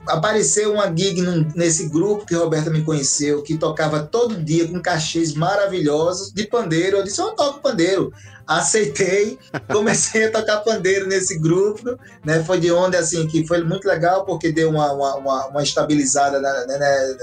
[0.08, 4.66] apareceu uma gig num, nesse grupo que a Roberta me conheceu, que tocava todo dia
[4.66, 6.96] com cachês maravilhosos de pandeiro.
[6.96, 8.12] Eu disse, eu toco pandeiro
[8.50, 9.38] aceitei,
[9.70, 12.42] comecei a tocar pandeiro nesse grupo, né?
[12.42, 16.66] Foi de onde, assim, que foi muito legal, porque deu uma, uma, uma estabilizada na,
[16.66, 16.78] na,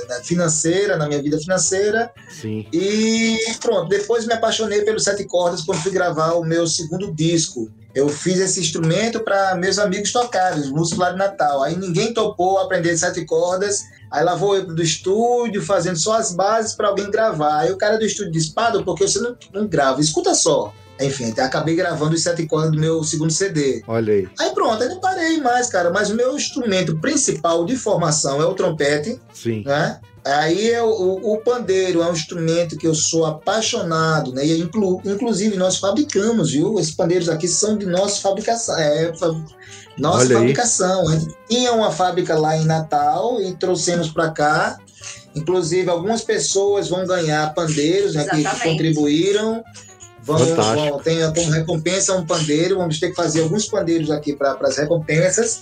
[0.07, 2.09] na, financeira, na minha vida financeira.
[2.30, 2.65] Sim.
[2.71, 7.69] E pronto, depois me apaixonei pelos sete cordas quando fui gravar o meu segundo disco.
[7.93, 11.61] Eu fiz esse instrumento para meus amigos tocarem, os músicos lá de Natal.
[11.61, 13.84] Aí ninguém topou aprender sete cordas.
[14.09, 17.59] Aí lá vou eu do estúdio, fazendo só as bases para alguém gravar.
[17.59, 19.99] Aí o cara do estúdio disse: Pado, porque você não, não grava?
[19.99, 20.73] Escuta só.
[21.00, 23.84] Enfim, até acabei gravando os sete cordas do meu segundo CD.
[23.88, 24.28] Olha aí.
[24.39, 25.91] Aí pronto, aí não parei mais, cara.
[25.91, 29.20] Mas o meu instrumento principal de formação é o trompete.
[29.34, 29.64] Sim.
[29.66, 30.00] Né?
[30.26, 34.45] Aí é o, o, pandeiro é um instrumento que eu sou apaixonado, né?
[34.45, 36.78] E inclu, inclusive nós fabricamos, viu?
[36.80, 38.78] Esses pandeiros aqui são de nossa fabricação.
[38.78, 39.14] É,
[39.98, 41.08] nossa Olha fabricação.
[41.08, 41.20] Aí.
[41.20, 44.78] Gente tinha uma fábrica lá em Natal e trouxemos para cá.
[45.34, 49.64] Inclusive, algumas pessoas vão ganhar pandeiros né, que contribuíram.
[50.28, 54.57] Vamos, vamos, tem como recompensa um pandeiro, vamos ter que fazer alguns pandeiros aqui para
[54.61, 55.61] as recompensas.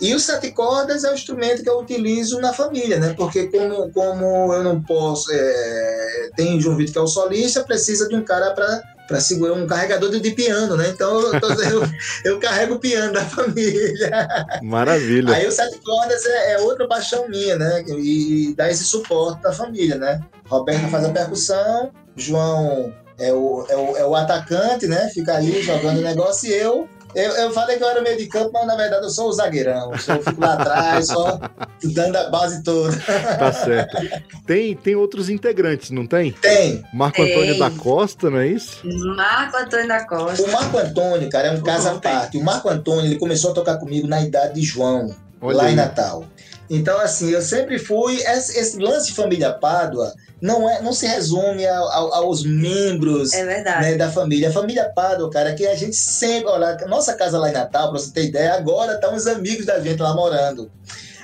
[0.00, 3.14] E o sete cordas é o instrumento que eu utilizo na família, né?
[3.16, 5.30] Porque como, como eu não posso.
[5.32, 9.52] É, tem João Vitor que é o solista, precisa de um cara para para segurar
[9.52, 10.88] um carregador de piano, né?
[10.88, 11.82] Então eu, eu,
[12.24, 14.26] eu, carrego o piano da família.
[14.62, 15.34] Maravilha.
[15.34, 17.84] Aí o sete cordas é, é outra paixão minha, né?
[17.86, 20.20] E, e dá esse suporte da família, né?
[20.46, 25.08] Roberto faz a percussão, João é o, é o, é o atacante, né?
[25.12, 28.26] Fica aí jogando o negócio e eu eu, eu falei que eu era meio de
[28.26, 29.92] campo, mas na verdade eu sou o zagueirão.
[29.92, 31.38] Eu fico lá atrás, só
[31.84, 32.96] dando a base toda.
[33.38, 33.96] Tá certo.
[34.44, 36.32] Tem, tem outros integrantes, não tem?
[36.32, 36.84] Tem.
[36.92, 37.32] Marco tem.
[37.32, 38.80] Antônio da Costa, não é isso?
[39.16, 40.42] Marco Antônio da Costa.
[40.42, 42.36] O Marco Antônio, cara, é um caso à parte.
[42.36, 45.72] O Marco Antônio, ele começou a tocar comigo na idade de João, Olha lá aí.
[45.72, 46.24] em Natal.
[46.68, 48.16] Então, assim, eu sempre fui.
[48.16, 50.12] Esse, esse lance de família Pádua
[50.44, 54.50] não, é, não se resume a, a, aos membros é né, da família.
[54.50, 56.50] A família Pado, cara, que a gente sempre.
[56.50, 59.64] Olha, nossa casa lá em Natal, pra você ter ideia, agora estão tá uns amigos
[59.64, 60.70] da gente lá morando.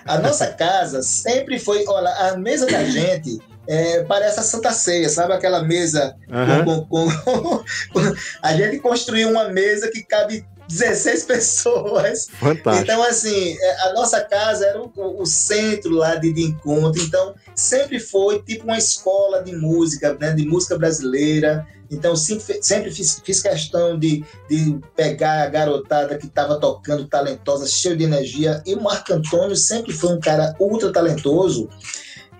[0.06, 1.84] A nossa casa sempre foi.
[1.86, 3.38] Olha, a mesa da gente.
[3.66, 6.86] É, parece a Santa Ceia, sabe aquela mesa uhum.
[6.86, 7.58] com, com,
[7.92, 12.28] com, a gente construiu uma mesa que cabe 16 pessoas.
[12.38, 12.84] Fantástico.
[12.84, 17.02] Então, assim, é, a nossa casa era o, o centro lá de, de, encontro.
[17.02, 21.66] Então, sempre foi tipo uma escola de música, né, de música brasileira.
[21.90, 27.66] Então, sempre, sempre fiz, fiz questão de, de pegar a garotada que estava tocando, talentosa,
[27.66, 28.62] cheia de energia.
[28.64, 31.68] E o Marco Antônio sempre foi um cara ultra talentoso.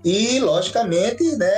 [0.04, 1.52] E, logicamente, né,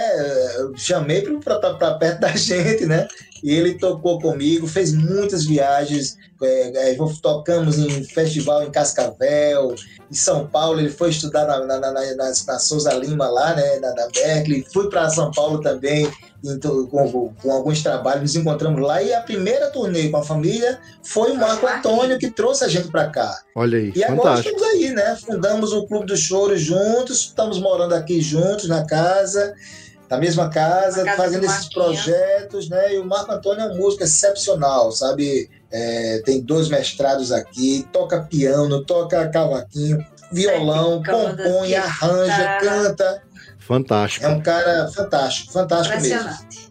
[0.75, 3.07] chamei para perto da gente, né?
[3.43, 9.75] E ele tocou comigo, fez muitas viagens, é, é, tocamos em festival em Cascavel,
[10.11, 13.95] em São Paulo, ele foi estudar na, na, na, na, Souza Lima lá, né, na,
[13.95, 16.09] na Berkeley, fui para São Paulo também,
[16.45, 20.79] então, com, com, alguns trabalhos, nos encontramos lá, e a primeira turnê com a família
[21.03, 23.43] foi o Marco Antônio que trouxe a gente para cá.
[23.55, 24.21] Olha aí, E fantástico.
[24.21, 28.85] agora estamos aí, né, fundamos o Clube do Choro juntos, estamos morando aqui juntos na
[28.85, 29.55] casa,
[30.11, 32.95] na mesma casa, casa fazendo esses projetos, né?
[32.95, 35.49] E o Marco Antônio é um músico excepcional, sabe?
[35.71, 43.23] É, tem dois mestrados aqui, toca piano, toca cavaquinho, violão, compõe, arranja, canta.
[43.67, 44.27] Fantástico.
[44.27, 46.31] É um cara fantástico, fantástico mesmo.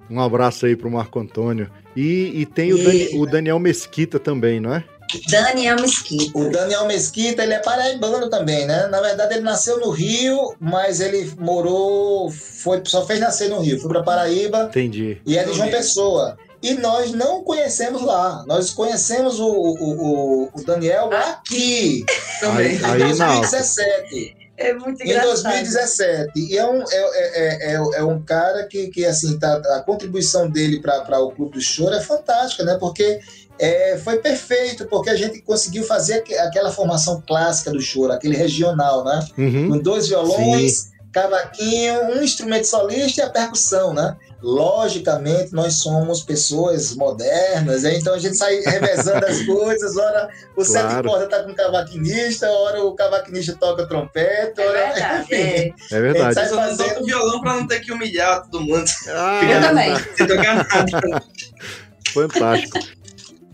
[0.10, 1.72] Um abraço aí pro Marco Antônio.
[1.96, 2.74] E, e tem e...
[2.74, 4.84] O, Dani, o Daniel Mesquita também, não é?
[5.30, 6.38] Daniel Mesquita.
[6.38, 8.88] O Daniel Mesquita, ele é paraibano também, né?
[8.88, 13.80] Na verdade, ele nasceu no Rio, mas ele morou, foi, só fez nascer no Rio.
[13.80, 14.66] Foi para Paraíba.
[14.70, 15.22] Entendi.
[15.26, 16.38] E é de João Pessoa.
[16.62, 18.44] E nós não conhecemos lá.
[18.48, 22.06] Nós conhecemos o, o, o Daniel aqui,
[22.40, 24.41] também, aí, em 2017.
[24.58, 25.56] É muito engraçado.
[25.56, 26.32] Em 2017.
[26.36, 30.50] E é um, é, é, é, é, um cara que, que assim, tá, a contribuição
[30.50, 32.78] dele para o Clube do Choro é fantástica, né?
[32.80, 33.20] Porque
[33.62, 39.04] é, foi perfeito, porque a gente conseguiu fazer aquela formação clássica do choro, aquele regional,
[39.06, 39.26] né?
[39.38, 39.70] Uhum.
[39.70, 40.92] Com dois violões, Sim.
[41.12, 44.16] Cavaquinho, um instrumento solista e a percussão, né?
[44.42, 47.96] Logicamente, nós somos pessoas modernas, né?
[47.96, 49.96] então a gente sai revezando as coisas.
[49.96, 50.90] Ora, o claro.
[50.90, 54.80] sete corda tá com o cavaquinista, ora o cavaquinista toca trompete, ora.
[54.80, 55.34] É verdade.
[55.34, 56.34] É, é verdade.
[56.34, 57.06] Sai fazendo...
[57.06, 58.90] violão para não ter que humilhar todo mundo.
[59.10, 59.94] Ah, eu também.
[62.14, 62.80] Fantástico.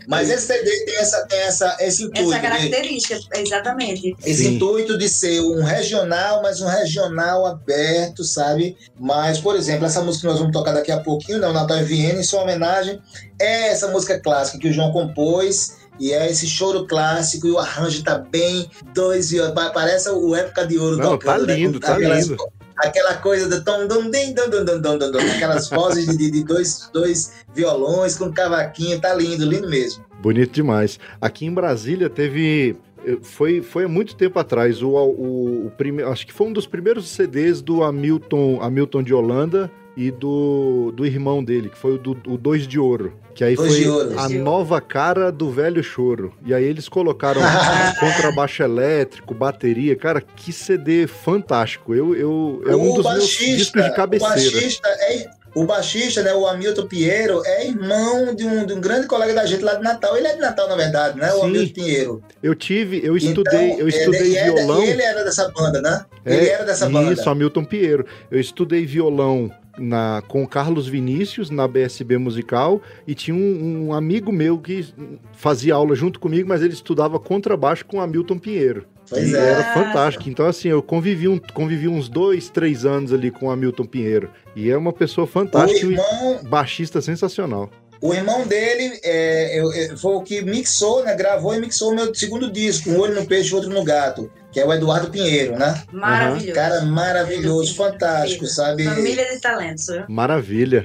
[0.07, 2.31] Mas esse CD tem essa, tem essa, esse intuito.
[2.31, 4.15] Essa característica, de, exatamente.
[4.25, 4.55] Esse Sim.
[4.55, 8.77] intuito de ser um regional, mas um regional aberto, sabe?
[8.97, 11.47] Mas, por exemplo, essa música que nós vamos tocar daqui a pouquinho, né?
[11.47, 13.01] O Natal em Viena, em sua homenagem,
[13.39, 15.75] é essa música clássica que o João compôs.
[15.99, 19.31] E é esse choro clássico e o arranjo tá bem dois
[19.73, 21.55] parece o época de ouro Não, tocando, tá né?
[21.55, 21.87] lindo, né?
[21.87, 22.37] tá lindo
[22.78, 26.43] aquela coisa do tom dum dum dum dum dum dum dum aquelas vozes de, de,
[26.43, 30.05] dois, dois violões com cavaquinho, tá lindo, lindo mesmo.
[30.21, 30.99] Bonito demais.
[31.19, 32.75] Aqui em Brasília teve
[33.05, 36.53] eh, foi, foi há muito tempo atrás o, o, o prime, acho que foi um
[36.53, 41.95] dos primeiros CDs do Hamilton, Hamilton de Holanda e do, do irmão dele, que foi
[41.95, 43.19] o, do, o Dois de Ouro.
[43.33, 46.33] Que aí Dois foi a nova cara do velho choro.
[46.45, 47.41] E aí eles colocaram
[47.99, 49.95] contrabaixo elétrico, bateria.
[49.95, 51.95] Cara, que CD fantástico.
[51.95, 54.35] Eu, eu, é um dos baixista, meus discos de cabeceira.
[54.35, 58.79] O baixista é, o baixista, né, o Hamilton Pinheiro, é irmão de um, de um
[58.79, 60.15] grande colega da gente lá de Natal.
[60.15, 61.31] Ele é de Natal, na verdade, né?
[61.31, 61.37] Sim.
[61.37, 62.23] O Hamilton Pinheiro.
[62.43, 64.83] Eu tive, eu estudei, então, eu estudei ele, violão.
[64.83, 66.05] Ele era dessa banda, né?
[66.23, 67.11] É, ele era dessa banda.
[67.11, 68.05] Isso, Hamilton Pinheiro.
[68.29, 73.93] Eu estudei violão na, com o Carlos Vinícius na BSB Musical e tinha um, um,
[73.93, 74.86] amigo meu que
[75.34, 78.86] fazia aula junto comigo, mas ele estudava contrabaixo com Hamilton Pinheiro.
[79.09, 79.39] Pois e é.
[79.39, 80.30] era fantástico.
[80.30, 84.30] Então, assim, eu convivi, um, convivi uns dois, três anos ali com o Hamilton Pinheiro.
[84.55, 86.39] E é uma pessoa fantástica irmão...
[86.43, 87.69] e baixista sensacional.
[87.99, 91.15] O irmão dele é, é, foi o que mixou, né?
[91.15, 94.61] Gravou e mixou o meu segundo disco, Um Olho no Peixe, Outro no Gato, que
[94.61, 95.83] é o Eduardo Pinheiro, né?
[95.91, 96.53] Maravilhoso.
[96.53, 98.85] Cara maravilhoso, fantástico, sabe?
[98.85, 99.85] Família de talentos.
[100.09, 100.83] Maravilha.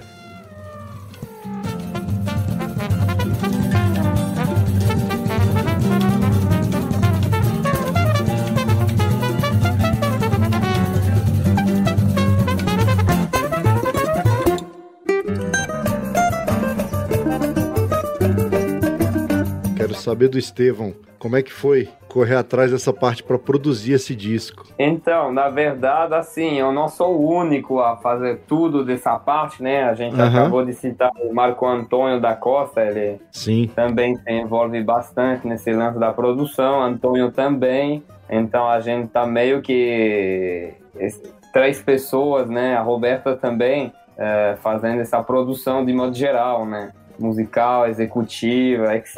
[20.13, 24.67] Saber do Estevão, como é que foi correr atrás dessa parte para produzir esse disco?
[24.79, 29.85] Então, na verdade, assim, eu não sou o único a fazer tudo dessa parte, né?
[29.85, 30.27] A gente uhum.
[30.27, 33.71] acabou de citar o Marco Antônio da Costa, ele Sim.
[33.75, 38.05] também se envolve bastante nesse lance da produção, Antônio também.
[38.29, 40.75] Então a gente tá meio que
[41.55, 42.77] três pessoas, né?
[42.77, 46.93] A Roberta também é, fazendo essa produção de modo geral, né?
[47.19, 49.17] musical, executiva, etc.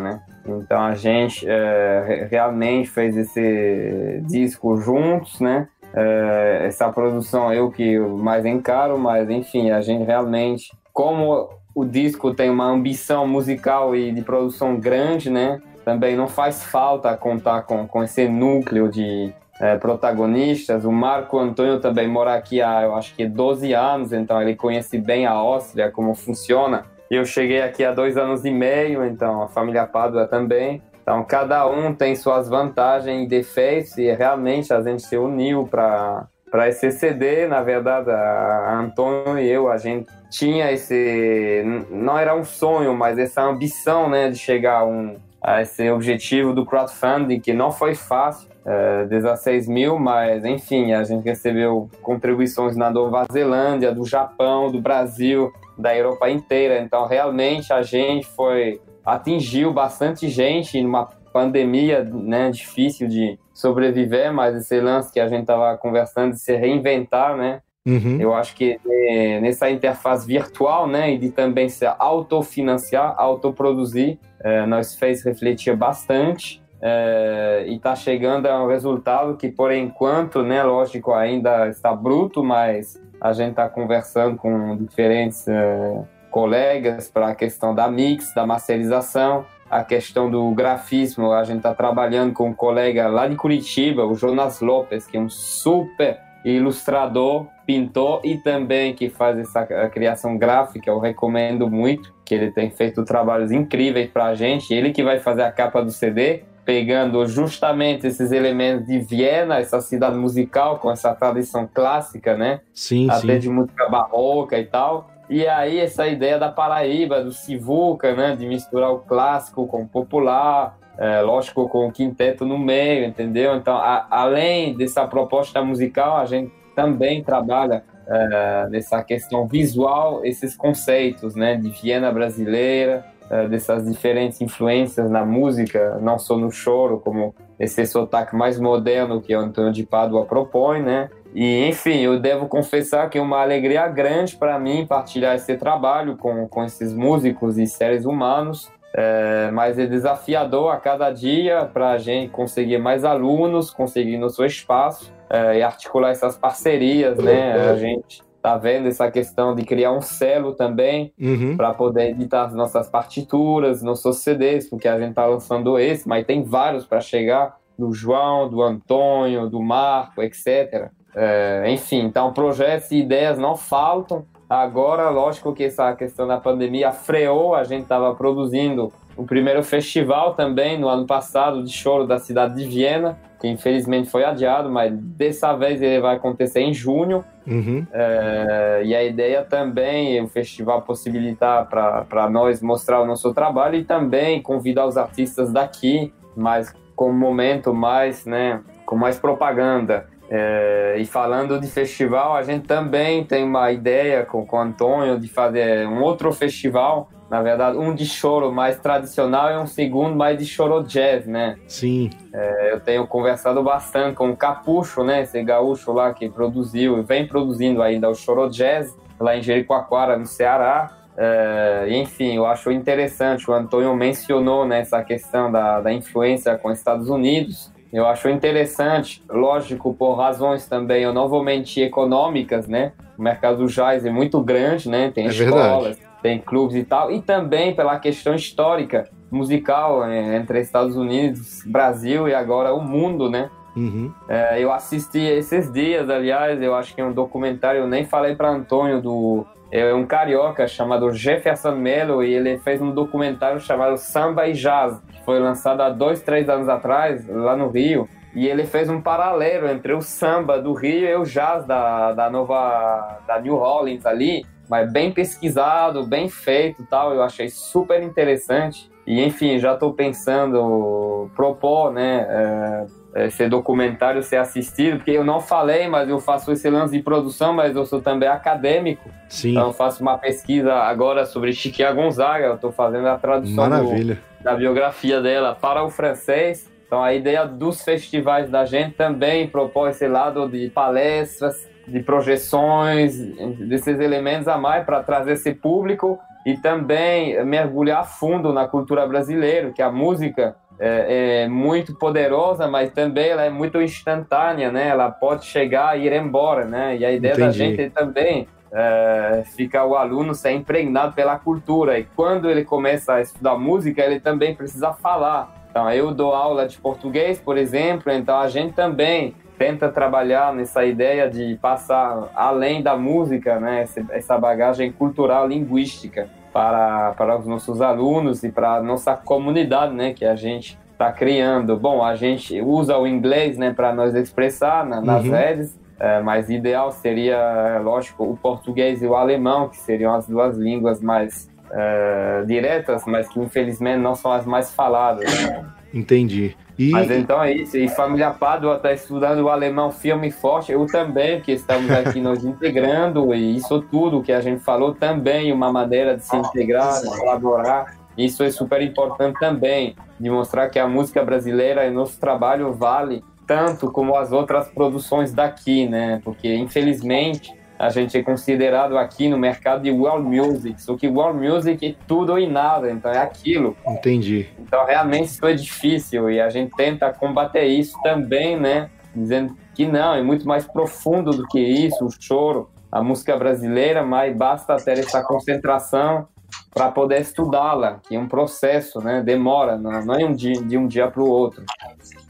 [0.00, 0.20] Né?
[0.48, 5.68] Então a gente é, realmente fez esse disco juntos, né?
[5.94, 12.34] É, essa produção eu que mais encaro, mas enfim, a gente realmente, como o disco
[12.34, 15.60] tem uma ambição musical e de produção grande, né?
[15.84, 20.84] Também não faz falta contar com, com esse núcleo de é, protagonistas.
[20.84, 24.98] O Marco Antônio também mora aqui há, eu acho que 12 anos, então ele conhece
[24.98, 26.84] bem a Áustria, como funciona.
[27.10, 30.82] Eu cheguei aqui há dois anos e meio, então a família Pádua também.
[31.02, 36.26] Então cada um tem suas vantagens e defeitos e realmente a gente se uniu para
[36.50, 42.34] para esse CD, na verdade, a Antônio e eu, a gente tinha esse não era
[42.34, 47.40] um sonho, mas essa ambição, né, de chegar a, um, a esse objetivo do crowdfunding
[47.40, 48.48] que não foi fácil.
[48.68, 54.80] É, 16 mil, mas enfim, a gente recebeu contribuições na Nova Zelândia, do Japão, do
[54.80, 56.80] Brasil, da Europa inteira.
[56.80, 64.56] Então, realmente, a gente foi atingiu bastante gente numa pandemia, né, difícil de sobreviver, mas
[64.56, 68.18] esse lance que a gente estava conversando de se reinventar, né, uhum.
[68.18, 74.66] eu acho que é, nessa interface virtual, né, e de também se autofinanciar, autoproduzir, é,
[74.66, 80.62] nós fez refletir bastante é, e está chegando a um resultado que, por enquanto, né,
[80.62, 87.34] lógico, ainda está bruto, mas a gente está conversando com diferentes é, colegas para a
[87.34, 91.32] questão da mix, da masterização, a questão do grafismo.
[91.32, 95.20] A gente está trabalhando com um colega lá de Curitiba, o Jonas Lopes, que é
[95.20, 100.88] um super ilustrador, pintor e também que faz essa criação gráfica.
[100.88, 104.72] Eu recomendo muito, que ele tem feito trabalhos incríveis para a gente.
[104.72, 109.80] Ele que vai fazer a capa do CD pegando justamente esses elementos de Viena, essa
[109.80, 112.60] cidade musical com essa tradição clássica, né?
[112.74, 113.38] Sim, Até sim.
[113.38, 115.08] de música barroca e tal.
[115.30, 119.88] E aí essa ideia da Paraíba, do Sivuca, né, de misturar o clássico com o
[119.88, 123.54] popular, é, lógico, com o quinteto no meio, entendeu?
[123.54, 130.56] Então, a, além dessa proposta musical, a gente também trabalha é, nessa questão visual, esses
[130.56, 133.04] conceitos, né, de Viena brasileira,
[133.48, 139.34] dessas diferentes influências na música, não só no choro, como esse sotaque mais moderno que
[139.34, 141.10] o Antônio de Pádua propõe, né?
[141.34, 146.16] E, enfim, eu devo confessar que é uma alegria grande para mim partilhar esse trabalho
[146.16, 151.90] com, com esses músicos e seres humanos, é, mas é desafiador a cada dia para
[151.90, 157.52] a gente conseguir mais alunos, conseguir no seu espaço é, e articular essas parcerias, né?
[157.70, 161.56] A gente tá vendo essa questão de criar um selo também uhum.
[161.56, 166.24] para poder editar as nossas partituras, nossos CDs, porque a gente tá lançando esse, mas
[166.24, 170.90] tem vários para chegar do João, do Antônio, do Marco, etc.
[171.12, 174.24] É, enfim, então projetos e ideias não faltam.
[174.48, 180.34] Agora, lógico que essa questão da pandemia freou, a gente estava produzindo o primeiro festival
[180.34, 184.92] também no ano passado de choro da cidade de Viena, que infelizmente foi adiado, mas
[184.92, 187.24] dessa vez ele vai acontecer em junho.
[187.46, 187.86] Uhum.
[187.92, 193.76] É, e a ideia também é o festival possibilitar para nós mostrar o nosso trabalho
[193.76, 200.06] e também convidar os artistas daqui, mas com um momento mais, né, com mais propaganda.
[200.28, 205.20] É, e falando de festival, a gente também tem uma ideia com, com o Antônio
[205.20, 207.08] de fazer um outro festival.
[207.30, 211.56] Na verdade, um de choro mais tradicional e um segundo mais de choro jazz, né?
[211.66, 212.10] Sim.
[212.32, 215.22] É, eu tenho conversado bastante com o Capucho, né?
[215.22, 220.16] Esse gaúcho lá que produziu e vem produzindo ainda o choro jazz lá em Jericoacoara,
[220.16, 220.92] no Ceará.
[221.16, 223.50] É, enfim, eu acho interessante.
[223.50, 227.72] O Antônio mencionou né, questão da, da influência com os Estados Unidos.
[227.92, 232.92] Eu acho interessante, lógico, por razões também, eu não vou mentir, econômicas, né?
[233.16, 235.10] O mercado do jazz é muito grande, né?
[235.10, 236.05] Tem é escolas, verdade.
[236.22, 242.28] Tem clubes e tal, e também pela questão histórica, musical, é, entre Estados Unidos, Brasil
[242.28, 243.50] e agora o mundo, né?
[243.76, 244.10] Uhum.
[244.28, 248.34] É, eu assisti esses dias, aliás, eu acho que é um documentário, eu nem falei
[248.34, 253.96] para Antônio do é um carioca chamado Jefferson Melo e ele fez um documentário chamado
[253.96, 258.08] Samba e Jazz, que foi lançado há dois, três anos atrás, lá no Rio.
[258.34, 262.28] E ele fez um paralelo entre o samba do Rio e o jazz da, da
[262.28, 267.12] nova da New Orleans ali, mas bem pesquisado, bem feito, tal.
[267.14, 268.90] Eu achei super interessante.
[269.06, 275.40] E enfim, já estou pensando propor, né, é, esse documentário ser assistido, porque eu não
[275.40, 279.08] falei, mas eu faço esse lance de produção, mas eu sou também acadêmico.
[279.28, 279.52] Sim.
[279.52, 284.54] Então faço uma pesquisa agora sobre Chiquinha Gonzaga, eu estou fazendo a tradução do, da
[284.54, 286.68] biografia dela para o francês.
[286.86, 293.16] Então a ideia dos festivais da gente também propõe esse lado de palestras, de projeções,
[293.58, 299.70] desses elementos a mais para trazer esse público e também mergulhar fundo na cultura brasileira,
[299.70, 304.88] que a música é, é, muito poderosa, mas também ela é muito instantânea, né?
[304.88, 306.96] Ela pode chegar e ir embora, né?
[306.96, 307.46] E a ideia Entendi.
[307.46, 311.98] da gente é também é, ficar o aluno ser impregnado pela cultura.
[311.98, 315.66] E quando ele começa a estudar música, ele também precisa falar.
[315.70, 320.84] Então, eu dou aula de português, por exemplo, então a gente também tenta trabalhar nessa
[320.84, 323.84] ideia de passar além da música, né?
[324.10, 330.14] Essa bagagem cultural linguística para, para os nossos alunos e para a nossa comunidade, né,
[330.14, 331.76] que a gente está criando.
[331.76, 335.32] Bom, a gente usa o inglês, né, para nós expressar na, nas uhum.
[335.32, 340.56] redes, é, mas ideal seria, lógico, o português e o alemão, que seriam as duas
[340.56, 345.26] línguas mais é, diretas, mas que infelizmente não são as mais faladas.
[345.42, 345.66] Né?
[345.92, 346.56] Entendi.
[346.78, 346.90] E...
[346.90, 347.76] Mas então é isso.
[347.76, 350.72] E família Pádua está estudando o alemão firme e forte.
[350.72, 353.34] Eu também, que estamos aqui nos integrando.
[353.34, 357.96] E isso tudo que a gente falou também, uma maneira de se integrar, de colaborar.
[358.16, 363.22] Isso é super importante também, de mostrar que a música brasileira e nosso trabalho vale
[363.46, 366.20] tanto como as outras produções daqui, né?
[366.24, 371.46] Porque, infelizmente, a gente é considerado aqui no mercado de world music, só que world
[371.46, 373.76] music é tudo e nada, então é aquilo.
[373.86, 374.48] Entendi.
[374.58, 378.90] Então realmente isso é difícil e a gente tenta combater isso também, né?
[379.14, 384.02] Dizendo que não, é muito mais profundo do que isso, o choro, a música brasileira,
[384.02, 386.26] mas basta ter essa concentração
[386.72, 389.22] para poder estudá-la, que é um processo, né?
[389.22, 391.64] Demora, não, é um dia, de um dia para o outro.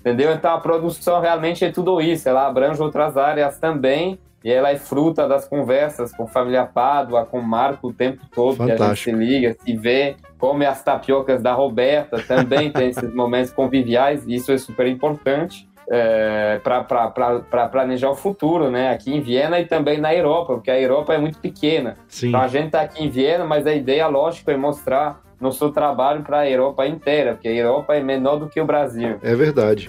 [0.00, 0.32] Entendeu?
[0.32, 4.76] Então a produção realmente é tudo isso, ela abrange outras áreas também e ela é
[4.76, 8.76] fruta das conversas com família Pádua, com Marco o tempo todo, Fantástico.
[8.76, 13.10] que a gente se liga, se vê, come as tapiocas da Roberta, também tem esses
[13.12, 15.68] momentos conviviais, e isso é super importante.
[15.90, 18.90] é, para planejar o futuro, né?
[18.90, 21.96] Aqui em Viena e também na Europa, porque a Europa é muito pequena.
[22.06, 22.28] Sim.
[22.28, 26.22] Então a gente está aqui em Viena, mas a ideia, lógico, é mostrar nosso trabalho
[26.22, 29.18] para a Europa inteira, porque a Europa é menor do que o Brasil.
[29.22, 29.88] É verdade.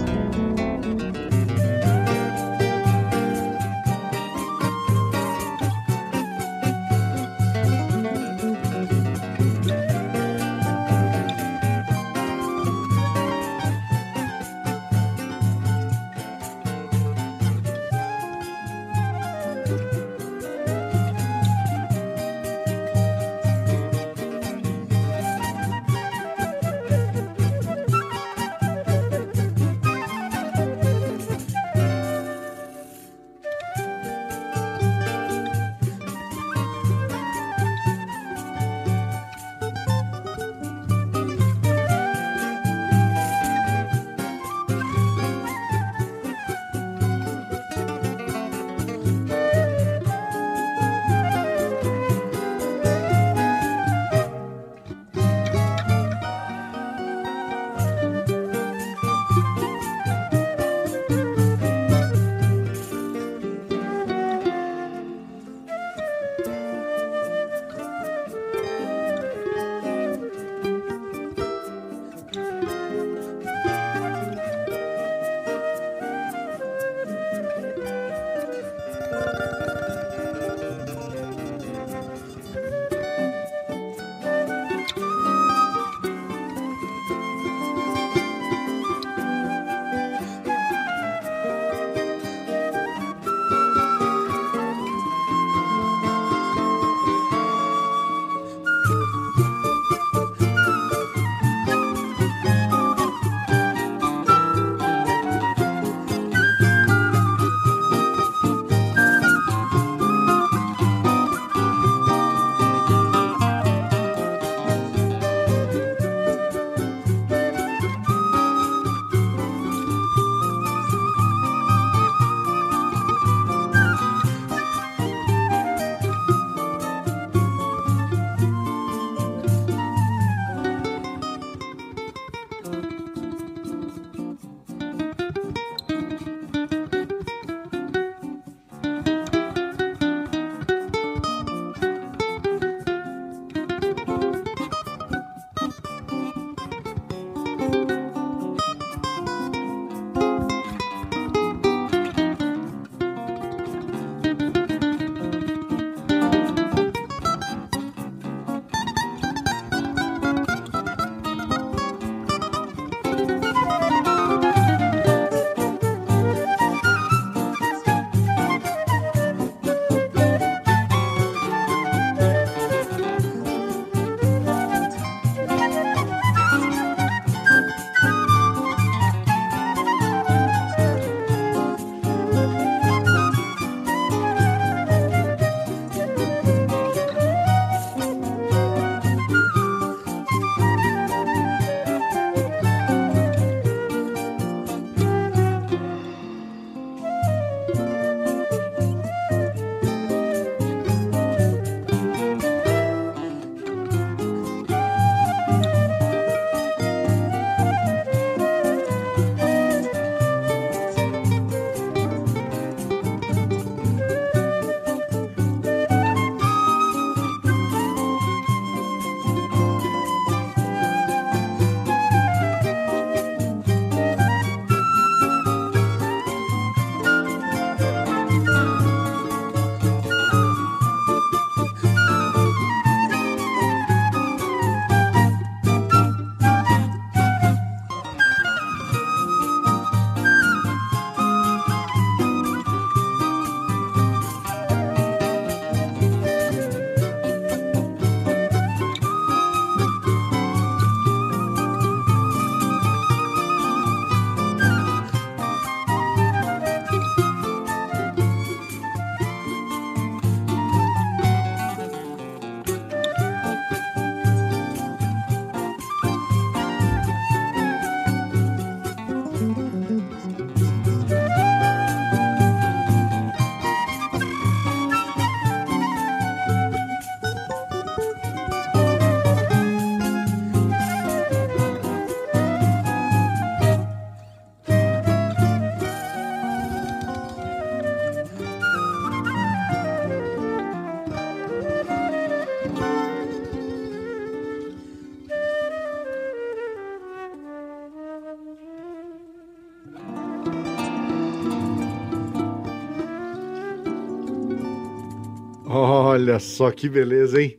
[306.21, 307.57] Olha só que beleza, hein?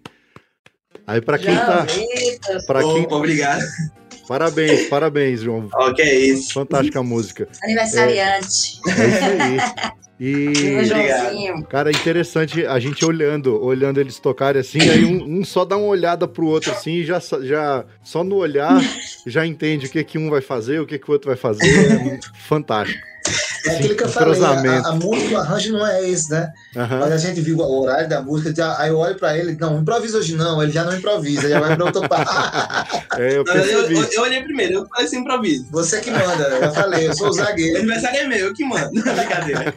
[1.05, 1.85] Aí para quem tá.
[2.65, 3.07] Para quem.
[3.11, 3.65] Obrigado.
[4.29, 5.69] Parabéns, parabéns, João.
[5.75, 6.53] Ok, é isso.
[6.53, 7.49] Fantástica a música.
[7.65, 8.79] Aniversariante.
[8.87, 10.03] É, é isso aí.
[10.21, 15.65] E, cara, é interessante a gente olhando, olhando eles tocarem assim, aí um, um, só
[15.65, 18.81] dá uma olhada pro outro assim e já, já só no olhar
[19.27, 21.67] já entende o que que um vai fazer, o que que o outro vai fazer.
[21.67, 23.12] É fantástico.
[23.65, 26.53] É aquilo que eu falei, a, a, música, o arranjo não é esse, né?
[26.75, 26.99] Uhum.
[26.99, 29.81] Mas a gente viu o horário da música, já, aí eu olho pra ele, não,
[29.81, 32.33] improvisa hoje não, ele já não improvisa, já vai pra outra parte.
[33.19, 35.67] é, eu, eu, eu, eu, olhei primeiro, eu falei assim, improviso.
[35.71, 37.75] Você que manda, eu falei, eu sou o zagueiro.
[37.75, 39.75] O aniversário é meu, eu que mando, brincadeira.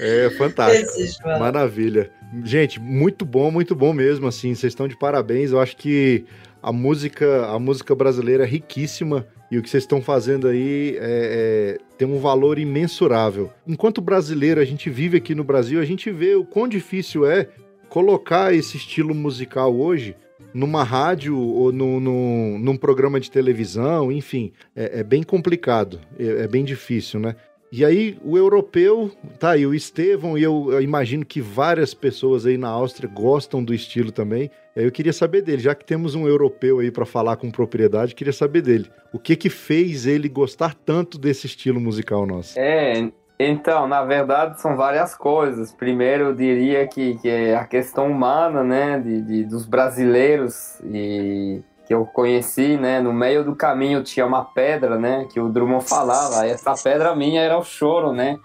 [0.00, 2.10] é, fantástico, maravilha.
[2.44, 6.24] Gente, muito bom, muito bom mesmo, assim, vocês estão de parabéns, eu acho que
[6.62, 10.98] a música, a música brasileira é riquíssima e o que vocês estão fazendo aí é,
[11.00, 13.50] é, tem um valor imensurável.
[13.66, 17.48] Enquanto brasileiro, a gente vive aqui no Brasil, a gente vê o quão difícil é
[17.88, 20.14] colocar esse estilo musical hoje
[20.52, 26.44] numa rádio ou no, no, num programa de televisão, enfim, é, é bem complicado, é,
[26.44, 27.34] é, bem difícil, né?
[27.70, 32.46] E aí, o europeu, tá aí, o Estevão, e eu, eu, imagino que várias pessoas
[32.46, 34.50] aí na Áustria gostam do estilo também.
[34.82, 38.32] Eu queria saber dele, já que temos um europeu aí para falar com propriedade, queria
[38.32, 38.90] saber dele.
[39.12, 42.58] O que que fez ele gostar tanto desse estilo musical nosso?
[42.58, 45.72] É, então, na verdade, são várias coisas.
[45.72, 51.60] Primeiro, eu diria que, que é a questão humana, né, de, de dos brasileiros e
[51.86, 53.00] que eu conheci, né?
[53.00, 55.26] No meio do caminho tinha uma pedra, né?
[55.32, 56.46] Que o Drummond falava.
[56.46, 58.38] Essa pedra minha era o choro, né?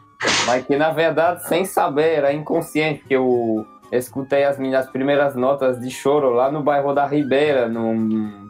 [0.48, 3.66] Mas que na verdade, sem saber, era inconsciente, porque eu
[3.98, 8.48] escutei as minhas primeiras notas de choro lá no bairro da Ribeira, num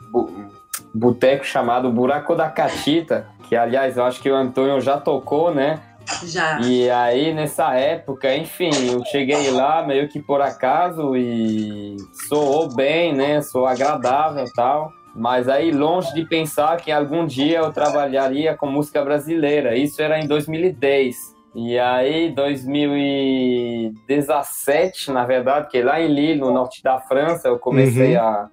[0.93, 5.79] boteco chamado Buraco da Catita, que aliás eu acho que o Antônio já tocou, né?
[6.25, 6.59] Já.
[6.59, 11.95] E aí, nessa época, enfim, eu cheguei lá meio que por acaso e
[12.27, 13.41] soou bem, né?
[13.41, 14.91] Sou agradável e tal.
[15.15, 19.75] Mas aí, longe de pensar que algum dia eu trabalharia com música brasileira.
[19.75, 21.32] Isso era em 2010.
[21.55, 28.17] E aí, 2017, na verdade, que lá em Lille, no norte da França, eu comecei
[28.17, 28.23] uhum.
[28.23, 28.49] a,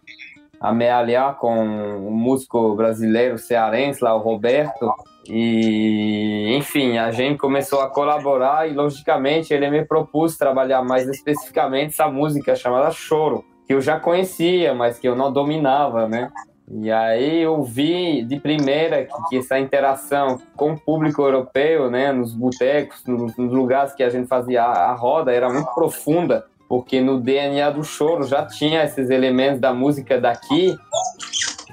[0.61, 4.93] a me aliar com um músico brasileiro cearense, lá, o Roberto.
[5.27, 11.93] E, enfim, a gente começou a colaborar e, logicamente, ele me propôs trabalhar mais especificamente
[11.93, 16.31] essa música chamada Choro, que eu já conhecia, mas que eu não dominava, né?
[16.73, 22.13] E aí eu vi de primeira que, que essa interação com o público europeu, né,
[22.13, 26.47] nos botecos, nos, nos, lugares que a gente fazia a, a roda, era muito profunda,
[26.69, 30.77] porque no DNA do choro já tinha esses elementos da música daqui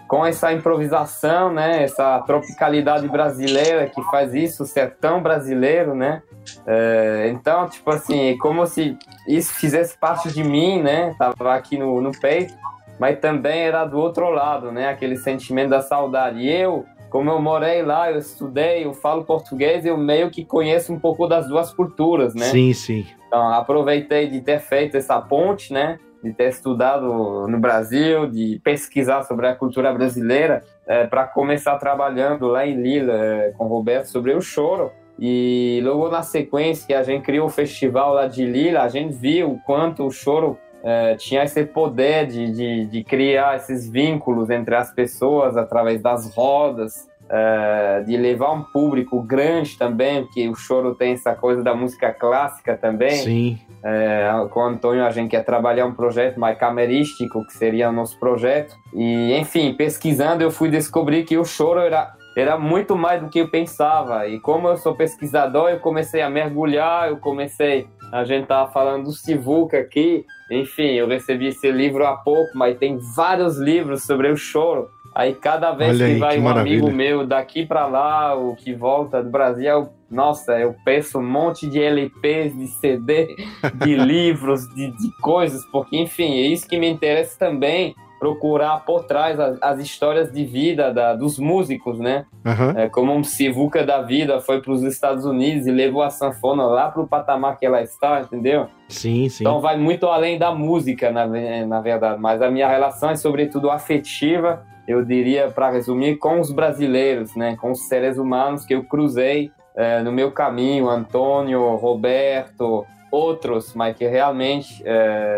[0.08, 6.24] com essa improvisação, né, essa tropicalidade brasileira que faz isso, o sertão brasileiro, né?
[6.66, 8.98] É, então, tipo assim, como se
[9.28, 11.14] isso fizesse parte de mim, né?
[11.20, 12.54] Tava aqui no, no peito,
[13.00, 14.90] mas também era do outro lado, né?
[14.90, 16.40] Aquele sentimento da saudade.
[16.40, 20.94] E eu, como eu morei lá, eu estudei, eu falo português, eu meio que conheço
[20.94, 22.46] um pouco das duas culturas, né?
[22.46, 23.06] Sim, sim.
[23.28, 26.00] Então, aproveitei de ter feito essa ponte, né?
[26.24, 32.48] de ter estudado no Brasil, de pesquisar sobre a cultura brasileira, é, para começar trabalhando
[32.48, 34.92] lá em Lila é, com o Roberto sobre o choro.
[35.20, 39.52] E logo na sequência a gente criou o festival lá de Lila, a gente viu
[39.52, 44.76] o quanto o choro é, tinha esse poder de, de, de, criar esses vínculos entre
[44.76, 50.96] as pessoas através das rodas, é, de levar um público grande também, porque o choro
[50.96, 53.12] tem essa coisa da música clássica também.
[53.12, 53.60] Sim.
[53.84, 57.94] É, com o Antônio a gente quer trabalhar um projeto mais camerístico, que seria o
[57.94, 58.76] nosso projeto.
[58.94, 63.40] E, enfim, pesquisando eu fui descobrir que o choro era, era muito mais do que
[63.40, 64.28] eu pensava.
[64.28, 67.88] E como eu sou pesquisador, eu comecei a mergulhar, eu comecei...
[68.12, 72.78] A gente tava falando do Sivuca aqui, enfim, eu recebi esse livro há pouco, mas
[72.78, 74.90] tem vários livros sobre o choro.
[75.14, 76.78] Aí cada vez Olha que aí, vai que um maravilha.
[76.80, 81.28] amigo meu daqui para lá, o que volta do Brasil, eu, nossa, eu peço um
[81.28, 83.36] monte de LPs, de CD,
[83.84, 89.04] de livros, de, de, coisas, porque enfim, é isso que me interessa também procurar por
[89.06, 92.26] trás as, as histórias de vida da, dos músicos, né?
[92.46, 92.80] Uhum.
[92.80, 96.66] É, como um Sivuca da vida foi para os Estados Unidos e levou a sanfona
[96.66, 98.68] lá para o patamar que ela está, entendeu?
[98.90, 99.44] Sim, sim.
[99.44, 101.28] Então vai muito além da música, na,
[101.66, 106.50] na verdade, mas a minha relação é sobretudo afetiva eu diria, para resumir, com os
[106.50, 112.86] brasileiros, né, com os seres humanos que eu cruzei é, no meu caminho, Antônio, Roberto,
[113.12, 114.82] outros, mas que realmente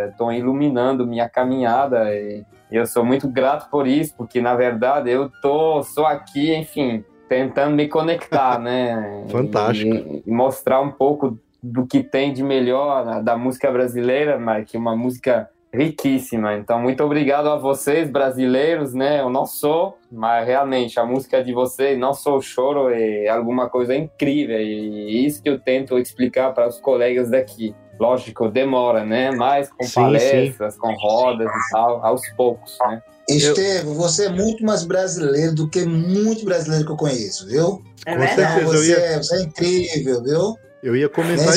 [0.09, 5.09] estão é, iluminando minha caminhada e eu sou muito grato por isso, porque na verdade
[5.09, 9.25] eu tô só aqui, enfim, tentando me conectar, né?
[9.29, 9.95] Fantástico.
[9.95, 14.95] E, e, mostrar um pouco do que tem de melhor da música brasileira, Mike, uma
[14.95, 16.55] música riquíssima.
[16.55, 19.21] Então, muito obrigado a vocês, brasileiros, né?
[19.21, 23.95] Eu não sou, mas realmente a música de vocês, não sou choro, é alguma coisa
[23.95, 24.59] incrível.
[24.59, 27.75] E isso que eu tento explicar para os colegas daqui.
[27.99, 29.31] Lógico, demora, né?
[29.31, 30.79] Mas com sim, palestras, sim.
[30.79, 33.01] com rodas e tal, aos poucos, né?
[33.27, 37.83] Estevam, você é muito mais brasileiro do que muito brasileiro que eu conheço, viu?
[38.05, 38.65] É verdade.
[38.65, 39.17] Você, ia...
[39.17, 40.55] você é incrível, viu?
[40.81, 41.55] Eu ia comentar,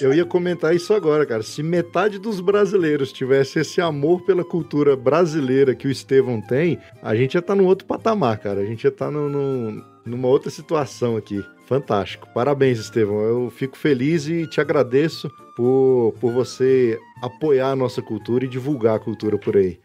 [0.00, 1.42] eu ia comentar isso agora, cara.
[1.42, 7.14] Se metade dos brasileiros tivesse esse amor pela cultura brasileira que o Estevão tem, a
[7.14, 8.60] gente ia estar tá num outro patamar, cara.
[8.60, 11.44] A gente ia estar tá numa outra situação aqui.
[11.66, 12.28] Fantástico.
[12.32, 13.20] Parabéns, Estevão.
[13.22, 18.96] Eu fico feliz e te agradeço por, por você apoiar a nossa cultura e divulgar
[18.96, 19.80] a cultura por aí.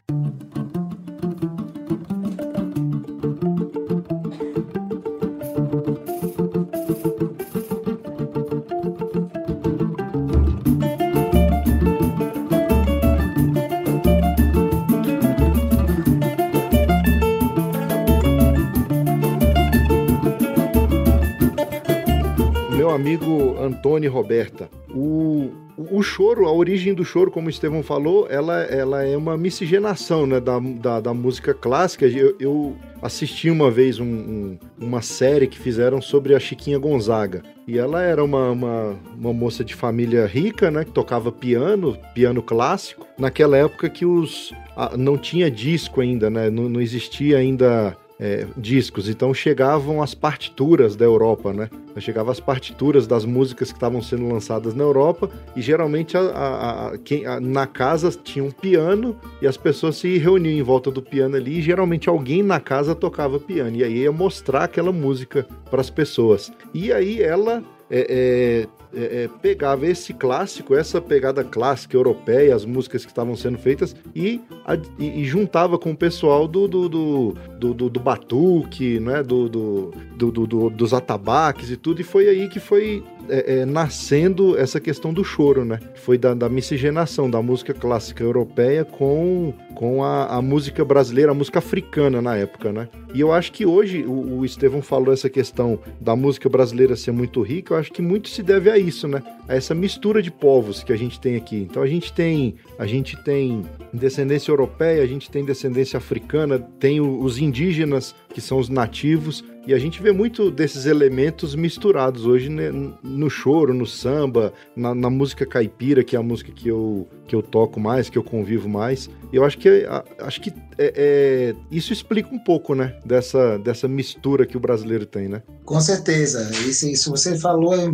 [23.02, 24.69] Amigo Antônio Roberta.
[24.94, 29.36] O, o choro, a origem do choro, como o Estevão falou, ela, ela é uma
[29.36, 32.06] miscigenação né, da, da, da música clássica.
[32.06, 37.41] Eu, eu, assisti uma vez um, um, uma série que fizeram sobre a Chiquinha Gonzaga.
[37.68, 40.86] E ela era uma, uma, uma, moça de família rica, né?
[40.86, 43.07] Que tocava piano, piano clássico.
[43.18, 44.53] Naquela época que os.
[44.76, 46.52] A, não tinha disco ainda, né?
[46.52, 51.68] Não, não existia ainda é, discos, então chegavam as partituras da Europa, né?
[51.98, 56.88] Chegavam as partituras das músicas que estavam sendo lançadas na Europa e geralmente a, a,
[56.88, 61.02] a, quem, na casa tinha um piano e as pessoas se reuniam em volta do
[61.02, 65.48] piano ali e geralmente alguém na casa tocava piano e aí ia mostrar aquela música
[65.72, 66.53] para as pessoas.
[66.73, 72.65] E aí ela é, é, é, é, pegava esse clássico, essa pegada clássica europeia, as
[72.65, 76.89] músicas que estavam sendo feitas, e, a, e, e, juntava com o pessoal do, do,
[76.89, 77.34] do,
[77.73, 79.23] do, do batuque, né?
[79.23, 83.65] do, do, do, do, dos atabaques e tudo, e foi aí que foi é, é,
[83.65, 85.80] nascendo essa questão do choro, né?
[85.95, 91.35] Foi da, da miscigenação da música clássica europeia com, com a, a, música brasileira, a
[91.35, 92.89] música africana na época, né?
[93.13, 97.11] E eu acho que hoje, o, o Estevão falou essa questão da música brasileira ser
[97.11, 99.22] muito rica, eu acho que muito se deve a isso, né?
[99.48, 101.68] A essa mistura de povos que a gente tem aqui.
[101.70, 103.64] Então a gente tem, a gente tem
[103.94, 109.73] descendência europeia, a gente tem descendência africana, tem os indígenas, que são os nativos, e
[109.73, 112.71] a gente vê muito desses elementos misturados hoje né,
[113.03, 117.35] no choro, no samba, na, na, música caipira, que é a música que eu, que
[117.35, 119.07] eu toco mais, que eu convivo mais.
[119.31, 119.85] E eu acho que,
[120.19, 125.05] acho que é, é, isso explica um pouco, né, dessa, dessa mistura que o brasileiro
[125.05, 125.43] tem, né?
[125.63, 126.49] Com certeza.
[126.67, 127.85] Isso, isso você falou é,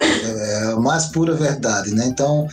[0.00, 2.06] é a mais pura verdade, né?
[2.06, 2.46] Então,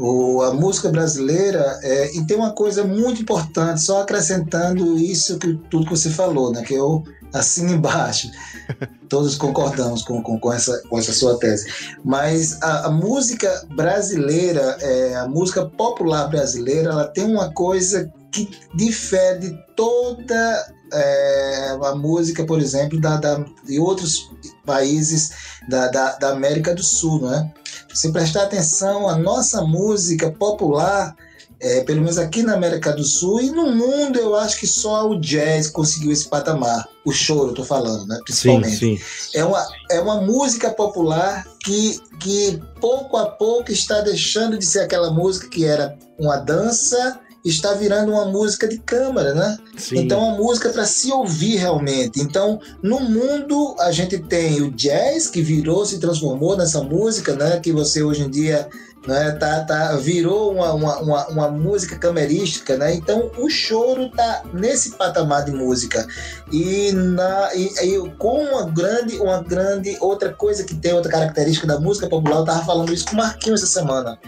[0.00, 5.54] o, a música brasileira é, e tem uma coisa muito importante, só acrescentando isso que
[5.68, 6.62] tudo que você falou, né?
[6.62, 8.30] Que eu assino embaixo.
[9.08, 11.70] Todos concordamos com, com, com, essa, com essa sua tese.
[12.02, 18.48] Mas a, a música brasileira, é, a música popular brasileira, ela tem uma coisa que
[18.74, 24.30] difere de toda é, a música, por exemplo, da, da, de outros
[24.64, 25.30] países
[25.68, 27.52] da, da, da América do Sul, né?
[27.92, 31.14] Se prestar atenção, a nossa música popular
[31.60, 35.08] é, pelo menos aqui na América do Sul e no mundo, eu acho que só
[35.08, 36.88] o jazz conseguiu esse patamar.
[37.04, 38.18] O choro, estou falando, né?
[38.24, 38.76] Principalmente.
[38.76, 39.38] Sim, sim.
[39.38, 44.80] É, uma, é uma música popular que, que pouco a pouco está deixando de ser
[44.80, 49.58] aquela música que era uma dança está virando uma música de câmara, né?
[49.76, 49.98] Sim.
[49.98, 52.20] Então, uma música para se ouvir realmente.
[52.20, 57.58] Então, no mundo, a gente tem o jazz, que virou, se transformou nessa música, né?
[57.60, 58.68] Que você hoje em dia
[59.06, 62.94] né, tá, tá, virou uma, uma, uma, uma, música camerística, né?
[62.94, 66.06] Então o choro tá nesse patamar de música
[66.52, 71.66] e, na, e, e, com uma grande, uma grande outra coisa que tem outra característica
[71.66, 74.18] da música popular, eu tava falando isso com o Marquinhos essa semana.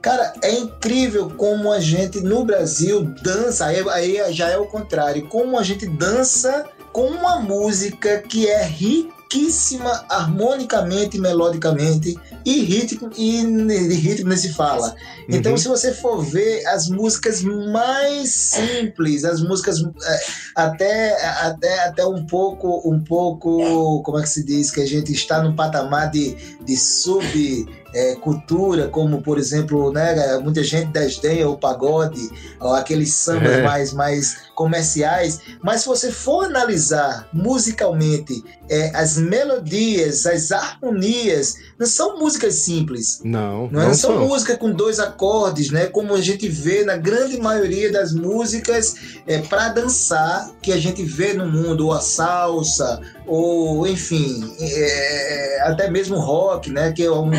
[0.00, 5.26] Cara, é incrível como a gente no Brasil dança, aí, aí já é o contrário,
[5.28, 13.44] como a gente dança com uma música que é riquíssima harmonicamente, melodicamente e ritmo e
[13.44, 14.94] de ritmo se fala.
[15.28, 15.58] Então, uhum.
[15.58, 20.20] se você for ver as músicas mais simples, as músicas é,
[20.54, 25.12] até até até um pouco um pouco como é que se diz que a gente
[25.12, 26.34] está no patamar de,
[26.64, 33.14] de sub é, cultura, como por exemplo, né, muita gente desdenha o pagode, ou aqueles
[33.14, 33.62] sambas é.
[33.62, 41.86] mais, mais comerciais, mas se você for analisar musicalmente é, as melodias, as harmonias, não
[41.86, 43.20] são músicas simples.
[43.24, 43.86] Não, não, é?
[43.86, 45.86] não são, são músicas com dois acordes, né?
[45.86, 48.96] Como a gente vê na grande maioria das músicas
[49.26, 55.60] é, para dançar que a gente vê no mundo, ou a salsa, ou enfim, é,
[55.62, 56.92] até mesmo rock, né?
[56.92, 57.30] Que é um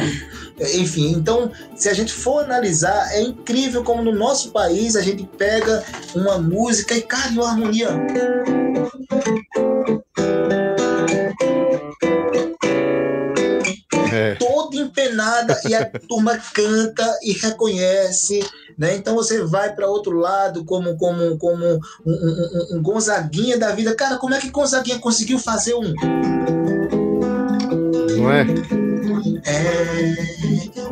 [0.76, 5.24] enfim, então, se a gente for analisar, é incrível como no nosso país a gente
[5.38, 5.84] pega
[6.14, 7.90] uma música e, cara, uma harmonia.
[14.12, 14.36] É.
[14.36, 18.40] Toda empenada e a turma canta e reconhece,
[18.78, 18.96] né?
[18.96, 23.72] Então você vai para outro lado como como como um, um, um, um Gonzaguinha da
[23.72, 23.96] vida.
[23.96, 25.94] Cara, como é que Gonzaguinha conseguiu fazer um?
[28.18, 28.46] Não é?
[29.46, 30.16] É,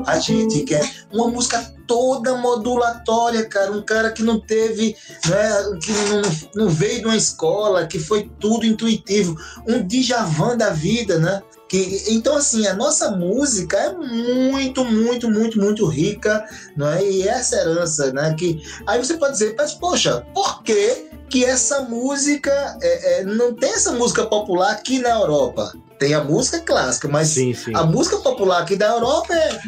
[0.05, 3.71] a gente quer uma música toda modulatória, cara.
[3.71, 4.95] Um cara que não teve,
[5.27, 9.35] né, que não, não veio de uma escola, que foi tudo intuitivo.
[9.67, 11.41] Um Djavan da vida, né?
[11.67, 16.45] Que, então, assim, a nossa música é muito, muito, muito, muito rica,
[16.77, 17.03] não é?
[17.03, 18.33] E essa herança, né?
[18.37, 23.53] Que, aí você pode dizer, mas, poxa, por que, que essa música é, é, não
[23.53, 25.73] tem essa música popular aqui na Europa?
[25.99, 27.75] Tem a música clássica, mas sim, sim.
[27.75, 29.59] a música popular aqui da Europa é.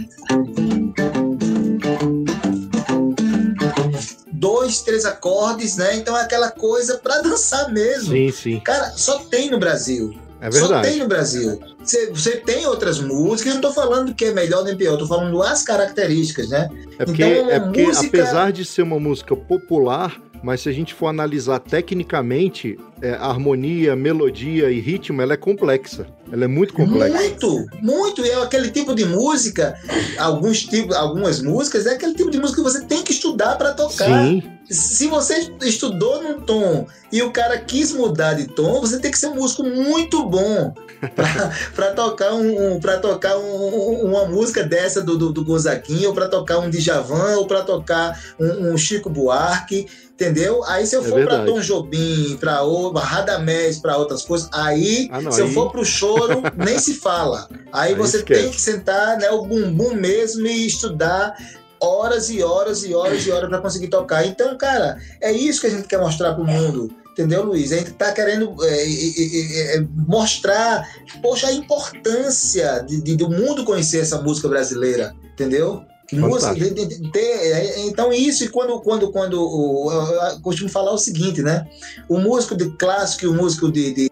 [4.32, 5.98] Dois, três acordes, né?
[5.98, 8.14] Então é aquela coisa para dançar mesmo.
[8.14, 8.60] Sim, sim.
[8.62, 10.14] Cara, só tem no Brasil.
[10.41, 10.68] É verdade.
[10.68, 11.60] Só tem no Brasil.
[11.84, 14.98] Você, você tem outras músicas, eu não tô falando que é melhor nem pior, eu
[14.98, 16.70] tô falando as características, né?
[16.98, 18.08] É porque, então, é porque música...
[18.08, 23.95] apesar de ser uma música popular, mas se a gente for analisar tecnicamente, é, harmonia,
[23.95, 26.07] melodia e ritmo, ela é complexa.
[26.32, 27.18] Ela é muito complexa.
[27.18, 28.26] Muito, muito.
[28.26, 29.78] E é aquele tipo de música,
[30.18, 33.74] alguns tipos, algumas músicas, é aquele tipo de música que você tem que estudar para
[33.74, 34.26] tocar.
[34.26, 34.44] Sim.
[34.70, 39.18] Se você estudou num tom e o cara quis mudar de tom, você tem que
[39.18, 40.74] ser um músico muito bom
[41.76, 46.14] para tocar um, um para tocar um, uma música dessa do, do, do Gonzaguinha, ou
[46.14, 49.88] para tocar um Djavan, ou para tocar um, um Chico Buarque
[50.20, 50.62] entendeu?
[50.66, 52.60] Aí se eu é for para Tom Jobim, para
[53.00, 55.48] Radamés, para outras coisas, aí ah, não, se aí...
[55.48, 57.48] eu for para o choro, nem se fala.
[57.72, 58.42] Aí, aí você esquece.
[58.42, 61.34] tem que sentar, né, o bumbum mesmo e estudar
[61.82, 64.26] horas e horas e horas e horas para conseguir tocar.
[64.26, 66.92] Então, cara, é isso que a gente quer mostrar para o mundo.
[67.20, 67.74] Entendeu, Luiz?
[67.74, 70.88] A gente está querendo é, é, mostrar,
[71.22, 75.84] poxa, a importância de, de, do mundo conhecer essa música brasileira, entendeu?
[76.14, 81.41] Música, de, de, é, então isso e quando quando quando eu costumo falar o seguinte,
[81.41, 81.68] né?
[82.08, 84.10] O músico de clássico e o músico de,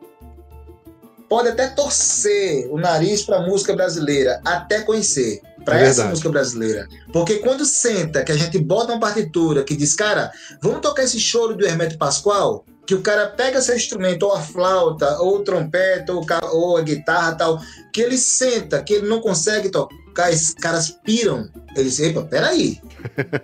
[1.29, 6.29] pode até torcer o nariz para a música brasileira, até conhecer para é essa música
[6.29, 6.87] brasileira.
[7.11, 10.31] Porque quando senta, que a gente bota uma partitura que diz, cara,
[10.61, 14.39] vamos tocar esse choro do Hermeto Pascoal, que o cara pega seu instrumento, ou a
[14.39, 17.59] flauta, ou o trompete, ou, ou a guitarra tal,
[17.91, 21.49] que ele senta, que ele não consegue tocar, esses caras piram.
[21.75, 22.79] Ele diz, epa, peraí,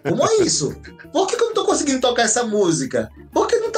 [0.07, 0.73] como é isso?
[1.11, 3.09] Por que, que eu não tô conseguindo tocar essa música?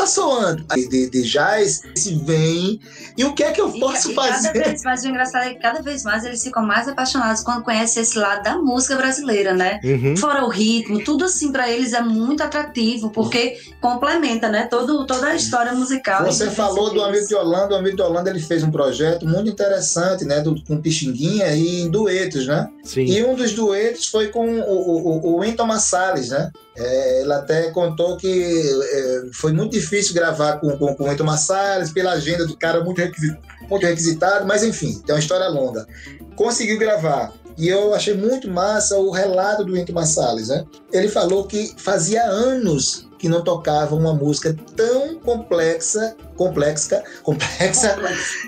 [0.05, 0.63] Tá soando?
[0.75, 2.79] De, de jazz, se vem.
[3.17, 4.53] E o que é que eu posso e, fazer?
[4.53, 7.63] Cada vez mais, o engraçado é que cada vez mais eles ficam mais apaixonados quando
[7.63, 9.79] conhecem esse lado da música brasileira, né?
[9.83, 10.15] Uhum.
[10.15, 14.67] Fora o ritmo, tudo assim para eles é muito atrativo, porque complementa, né?
[14.69, 16.23] Todo, toda a história musical.
[16.25, 19.49] Você falou do amigo de Holanda, o amigo de Holanda ele fez um projeto muito
[19.49, 20.39] interessante, né?
[20.39, 22.69] Do, com Pixinguinha e em duetos, né?
[22.83, 23.05] Sim.
[23.05, 26.51] E um dos duetos foi com o, o, o Winton Massales, né?
[26.77, 31.23] É, ela até contou que é, foi muito difícil gravar com, com, com o Winton
[31.23, 35.87] Massales, pela agenda do cara muito, requisitado, muito requisitado, mas enfim, tem uma história longa.
[36.35, 37.33] Conseguiu gravar.
[37.57, 40.65] E eu achei muito massa o relato do Winton Massales, né?
[40.91, 47.97] Ele falou que fazia anos que não tocava uma música tão complexa, complexa, complexa,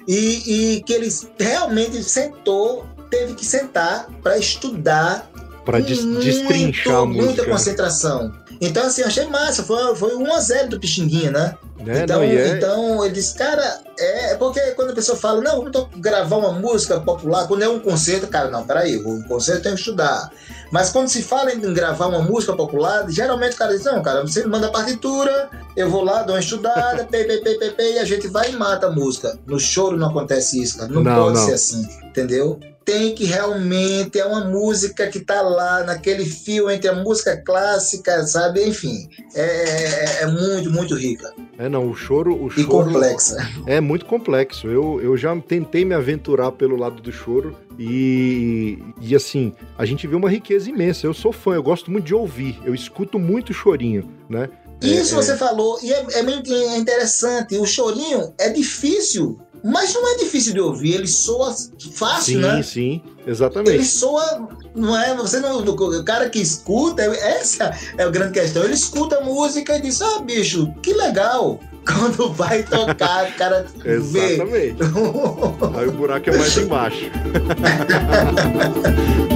[0.08, 1.08] e, e que ele
[1.40, 5.32] realmente sentou, teve que sentar para estudar
[5.68, 7.26] para destrinchar a música.
[7.26, 8.34] Muita concentração.
[8.62, 9.64] Então, assim, eu achei massa.
[9.64, 11.58] Foi, foi 1x0 do Pixinguinha, né?
[11.86, 12.48] É, então, não, é...
[12.50, 16.52] então, ele disse, cara, é, é porque quando a pessoa fala, não, vamos gravar uma
[16.52, 20.32] música popular, quando é um concerto, cara, não, peraí, o concerto tem que estudar.
[20.72, 24.22] Mas quando se fala em gravar uma música popular, geralmente o cara diz, não, cara,
[24.22, 27.94] você manda a partitura, eu vou lá, dou uma estudada, pe, pe, pe, pe, pe,
[27.94, 29.38] e a gente vai e mata a música.
[29.46, 30.92] No choro não acontece isso, cara.
[30.92, 31.46] Não, não pode não.
[31.46, 32.60] ser assim, entendeu?
[32.88, 38.26] tem que realmente é uma música que está lá naquele fio entre a música clássica,
[38.26, 38.66] sabe?
[38.66, 41.34] Enfim, é, é, é, muito, muito rica.
[41.60, 42.62] É, não, o choro, o choro.
[42.62, 43.38] E complexa.
[43.66, 44.68] É muito complexo.
[44.68, 50.08] Eu, eu já tentei me aventurar pelo lado do choro, E, e assim, a gente
[50.08, 51.06] vê uma riqueza imensa.
[51.06, 54.50] Eu sou fã, eu gosto muito de ouvir, eu escuto muito chorinho, né?
[54.82, 55.38] Isso é, você é...
[55.38, 57.58] falou, e é, é, é interessante.
[57.58, 61.54] O chorinho é difícil mas não é difícil de ouvir, ele soa
[61.94, 62.64] fácil, sim, né?
[62.64, 63.76] Sim, sim, exatamente.
[63.76, 65.16] Ele soa, não é?
[65.16, 68.64] Você não, o cara que escuta, essa é a grande questão.
[68.64, 71.60] Ele escuta a música e diz: Ah, bicho, que legal.
[71.86, 73.96] Quando vai tocar, o cara vê.
[73.96, 74.78] Exatamente.
[75.78, 77.12] Aí o buraco é mais embaixo.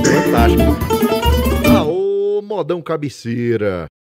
[0.06, 1.78] Fantástico.
[1.78, 3.88] Aô, modão cabeceira.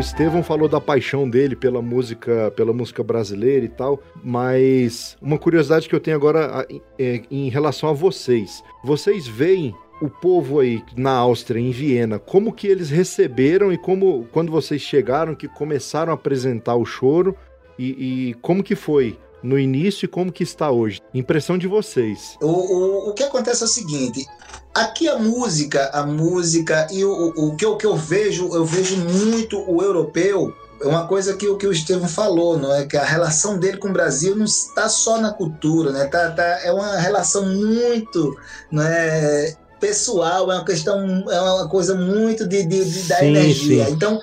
[0.00, 5.38] O Estevão falou da paixão dele pela música, pela música brasileira e tal, mas uma
[5.38, 6.66] curiosidade que eu tenho agora
[6.98, 8.64] é em relação a vocês.
[8.82, 14.26] Vocês veem o povo aí na Áustria, em Viena, como que eles receberam e como,
[14.32, 17.36] quando vocês chegaram, que começaram a apresentar o choro
[17.78, 21.00] e, e como que foi no início e como que está hoje?
[21.14, 22.36] Impressão de vocês.
[22.40, 24.26] O, o, o que acontece é o seguinte,
[24.72, 28.64] Aqui a música, a música e o, o, o, que, eu, que eu vejo, eu
[28.64, 30.54] vejo muito o europeu.
[30.80, 33.88] É uma coisa que, que o Estevam falou, não é que a relação dele com
[33.88, 36.06] o Brasil não está só na cultura, né?
[36.06, 38.34] Tá, tá, é uma relação muito,
[38.70, 39.56] né?
[39.80, 43.86] pessoal, é uma questão, é uma coisa muito de, de, de da sim, energia.
[43.86, 43.92] Sim.
[43.92, 44.20] Então,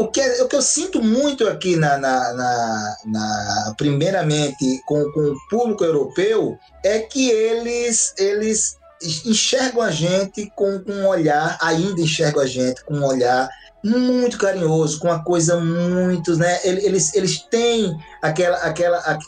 [0.00, 5.20] o que, o que eu sinto muito aqui, na, na, na, na, primeiramente, com, com
[5.20, 8.78] o público europeu, é que eles, eles
[9.26, 13.46] enxergam a gente com, com um olhar, ainda enxergam a gente com um olhar
[13.84, 16.60] muito carinhoso, com uma coisa muito, né?
[16.64, 19.18] Eles, eles têm aquela, aquela, a,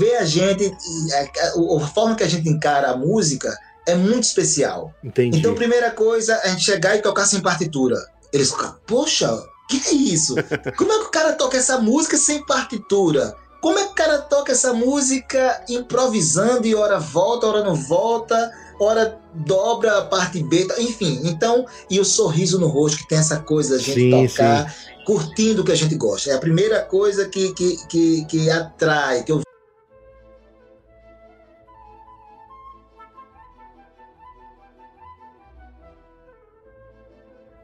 [0.00, 0.66] vê a gente,
[1.12, 4.92] a, a, forma que a gente encara a música é muito especial.
[5.02, 5.38] Entendi.
[5.38, 7.96] Então, primeira coisa, a gente chegar e tocar sem partitura.
[8.32, 9.30] Eles ficam, poxa,
[9.68, 10.34] que é isso?
[10.76, 13.36] Como é que o cara toca essa música sem partitura?
[13.60, 18.50] Como é que o cara toca essa música improvisando e hora volta, hora não volta?
[18.78, 21.20] hora dobra a parte B, enfim.
[21.24, 25.04] Então, e o sorriso no rosto, que tem essa coisa da gente sim, tocar, sim.
[25.04, 26.30] curtindo o que a gente gosta.
[26.30, 29.42] É a primeira coisa que, que, que, que atrai, que eu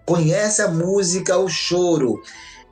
[0.05, 2.22] conhece a música, o choro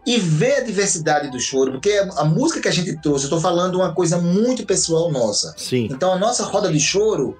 [0.06, 3.40] e vê a diversidade do choro, porque a música que a gente trouxe, eu estou
[3.40, 5.54] falando uma coisa muito pessoal nossa.
[5.56, 5.88] Sim.
[5.90, 7.38] Então a nossa roda de choro,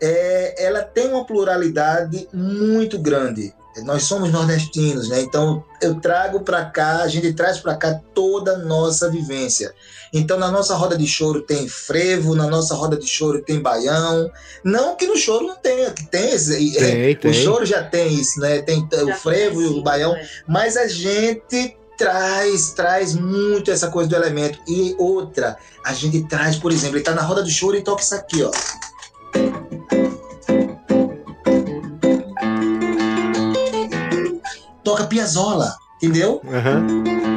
[0.00, 3.54] é, ela tem uma pluralidade muito grande.
[3.84, 5.22] Nós somos nordestinos, né?
[5.22, 9.72] Então eu trago para cá, a gente traz para cá toda a nossa vivência.
[10.12, 14.30] Então na nossa roda de choro tem frevo, na nossa roda de choro tem baião.
[14.62, 17.30] Não que no choro não tenha, que tem, esse, tem, é, tem.
[17.30, 18.60] o choro já tem isso, né?
[18.60, 20.28] Tem já o frevo e o baião, é.
[20.46, 24.58] mas a gente traz, traz muito essa coisa do elemento.
[24.68, 28.02] E outra, a gente traz, por exemplo, ele tá na roda do choro e toca
[28.02, 28.50] isso aqui, ó.
[34.84, 36.40] Toca Piazzolla, entendeu?
[36.44, 37.32] Uhum.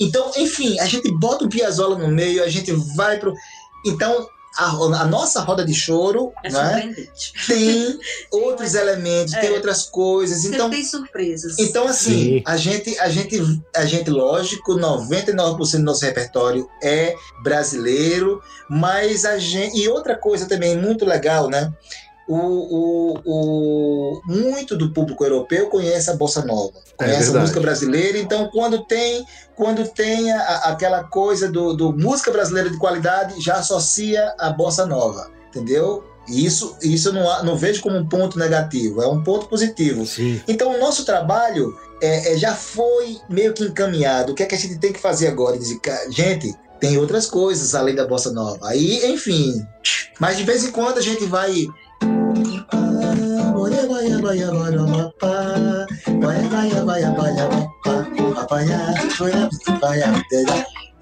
[0.00, 3.34] Então, enfim, a gente bota o Piazzolla no meio, a gente vai pro.
[3.84, 4.70] Então, a,
[5.02, 6.94] a, nossa roda de choro é né,
[7.46, 7.98] tem
[8.30, 9.40] outros elementos, é.
[9.40, 10.44] tem outras coisas.
[10.44, 11.58] Então, tem surpresas.
[11.58, 13.40] Então, assim, a gente, a gente,
[13.74, 19.78] a gente, lógico, 99% do nosso repertório é brasileiro, mas a gente.
[19.78, 21.72] E outra coisa também muito legal, né?
[22.28, 27.40] O, o, o, muito do público europeu conhece a bossa nova, é conhece é a
[27.40, 28.18] música brasileira.
[28.18, 29.24] Então, quando tem,
[29.56, 34.84] quando tem a, aquela coisa do, do música brasileira de qualidade, já associa a bossa
[34.84, 36.04] nova, entendeu?
[36.28, 40.04] E isso, isso não, não vejo como um ponto negativo, é um ponto positivo.
[40.04, 40.42] Sim.
[40.46, 44.32] Então, o nosso trabalho é, é, já foi meio que encaminhado.
[44.32, 45.56] O que é que a gente tem que fazer agora?
[45.56, 45.80] Dizer,
[46.10, 48.68] gente, tem outras coisas além da bossa nova.
[48.68, 49.66] Aí, enfim.
[50.20, 51.66] Mas de vez em quando a gente vai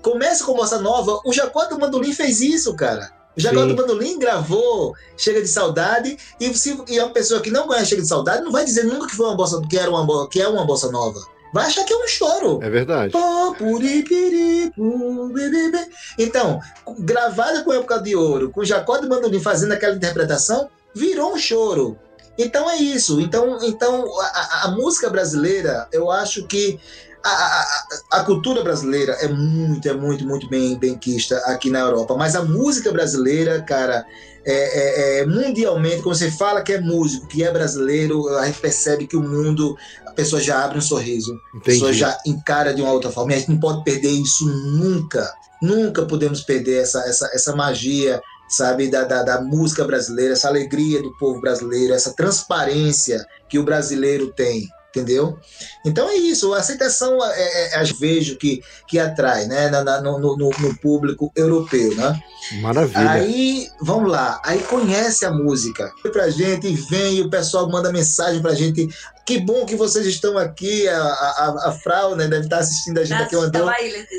[0.03, 1.21] Começa com Bossa Nova.
[1.25, 3.11] O Jacó do Mandolim fez isso, cara.
[3.37, 7.67] O Jacó do Mandolim gravou Chega de Saudade e, se, e uma pessoa que não
[7.67, 10.29] conhece Chega de Saudade não vai dizer nunca que foi uma bossa, que era uma,
[10.29, 11.21] que é uma bossa nova.
[11.53, 12.61] Vai achar que é um choro.
[12.63, 13.13] É verdade.
[16.19, 16.61] Então,
[16.99, 21.99] gravada com Época de Ouro, com Jacó do Mandolim fazendo aquela interpretação, virou um choro.
[22.39, 23.21] Então é isso.
[23.21, 26.79] Então, então a, a música brasileira, eu acho que
[27.25, 31.81] a, a, a, cultura brasileira é muito, é muito, muito bem, bem quista aqui na
[31.81, 32.17] Europa.
[32.17, 34.07] Mas a música brasileira, cara,
[34.45, 38.61] é, é, é, mundialmente, quando você fala que é músico, que é brasileiro, a gente
[38.61, 41.59] percebe que o mundo, a pessoa já abre um sorriso, Entendi.
[41.59, 43.33] a pessoa já encara de uma outra forma.
[43.33, 45.29] E a gente não pode perder isso nunca.
[45.61, 51.03] Nunca podemos perder essa, essa, essa magia, sabe, da, da, da, música brasileira, essa alegria
[51.03, 55.39] do povo brasileiro, essa transparência que o brasileiro tem, entendeu?
[55.85, 60.01] Então é isso, a aceitação é, é, é vejo que, que atrai, né, na, na,
[60.01, 62.21] no, no, no, público europeu, né?
[62.61, 63.11] Maravilha.
[63.11, 68.55] Aí, vamos lá, aí conhece a música pra gente, vem, o pessoal manda mensagem pra
[68.55, 68.89] gente,
[69.27, 70.89] que bom que vocês estão aqui.
[70.89, 73.35] A, a, a Frau, né, deve estar assistindo a gente aqui.
[73.35, 73.69] Andou,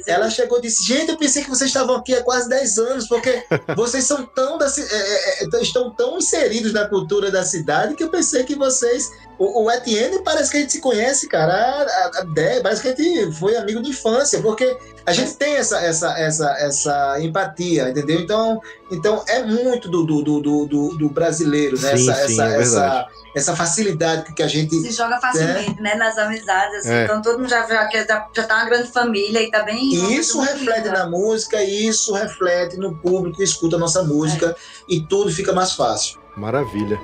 [0.06, 3.08] ela chegou e disse: Gente, eu pensei que vocês estavam aqui há quase 10 anos,
[3.08, 3.44] porque
[3.76, 8.04] vocês são tão da, é, é, é, estão tão inseridos na cultura da cidade que
[8.04, 9.10] eu pensei que vocês.
[9.40, 12.88] O, o Etienne parece que a gente se conhece, cara, há, há 10, parece que
[12.88, 14.76] a gente foi amigo de infância, porque
[15.08, 18.20] a gente tem essa, essa, essa, essa empatia, entendeu?
[18.20, 18.62] Então,
[18.92, 21.96] então é muito do, do, do, do, do brasileiro, né?
[21.96, 24.76] Sim, essa, sim, essa, é essa, essa, facilidade que a gente.
[24.98, 25.92] Joga facilmente, né?
[25.92, 26.80] né nas amizades.
[26.80, 27.04] Assim, é.
[27.04, 29.94] Então todo mundo já, já, já, já tá uma grande família e tá bem.
[29.94, 34.48] E isso reflete na música, e isso reflete no público que escuta a nossa música,
[34.48, 34.56] é.
[34.90, 36.20] e tudo fica mais fácil.
[36.36, 37.00] Maravilha.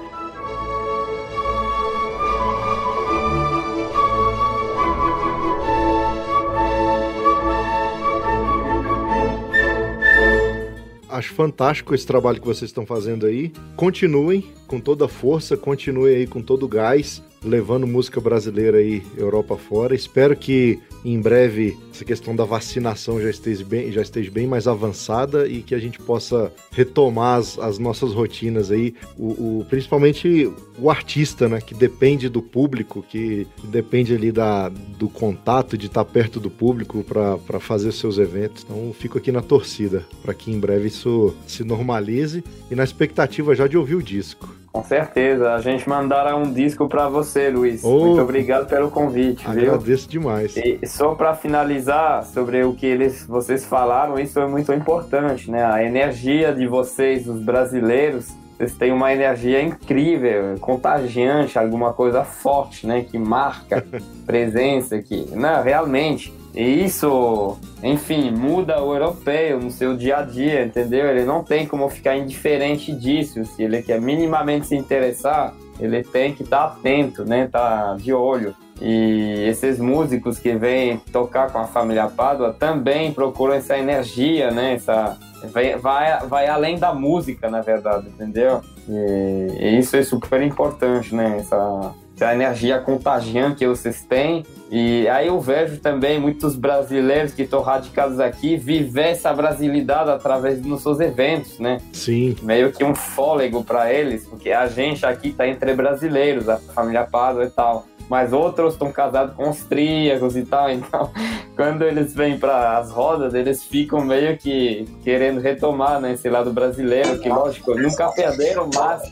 [11.10, 13.54] Acho fantástico esse trabalho que vocês estão fazendo aí.
[13.76, 19.04] Continuem com toda a força, continuem aí com todo o gás levando música brasileira aí
[19.18, 19.96] Europa fora.
[19.96, 24.68] Espero que em breve essa questão da vacinação já esteja bem, já esteja bem mais
[24.68, 30.52] avançada e que a gente possa retomar as, as nossas rotinas aí, o, o, principalmente
[30.78, 36.06] o artista, né, que depende do público, que, depende ali da, do contato, de estar
[36.06, 38.64] perto do público para fazer seus eventos.
[38.64, 43.56] Então fico aqui na torcida para que em breve isso se normalize e na expectativa
[43.56, 44.63] já de ouvir o disco.
[44.74, 45.54] Com certeza.
[45.54, 47.84] A gente mandará um disco para você, Luiz.
[47.84, 50.22] Oh, Muito obrigado pelo convite, agradeço viu?
[50.22, 50.58] Demais.
[50.58, 55.64] E só para finalizar sobre o que eles, vocês falaram, isso é muito importante, né?
[55.64, 62.88] A energia de vocês, os brasileiros, vocês têm uma energia incrível, contagiante, alguma coisa forte,
[62.88, 63.04] né?
[63.04, 63.86] Que marca
[64.26, 65.28] presença aqui.
[65.34, 71.08] Não, realmente e isso, enfim, muda o europeu no seu dia a dia, entendeu?
[71.08, 73.44] Ele não tem como ficar indiferente disso.
[73.46, 77.48] Se ele quer minimamente se interessar, ele tem que estar tá atento, né?
[77.52, 78.56] Tá de olho.
[78.80, 84.74] E esses músicos que vêm tocar com a família Pádua também procuram essa energia, né?
[84.74, 85.18] Essa
[85.52, 88.62] vai, vai, vai além da música, na verdade, entendeu?
[88.88, 91.38] E, e isso é super importante, né?
[91.40, 94.46] Essa essa energia contagiante que vocês têm.
[94.72, 100.60] E aí eu vejo também muitos brasileiros que estão radicados aqui viver essa brasilidade através
[100.62, 101.80] dos seus eventos, né?
[101.92, 102.36] Sim.
[102.42, 107.04] Meio que um fôlego para eles, porque a gente aqui está entre brasileiros, a família
[107.04, 107.86] Pádua e tal.
[108.10, 111.12] Mas outros estão casados com austríacos e tal, então
[111.56, 116.52] quando eles vêm para as rodas, eles ficam meio que querendo retomar né, esse lado
[116.52, 119.04] brasileiro, que lógico, nunca perderam, mas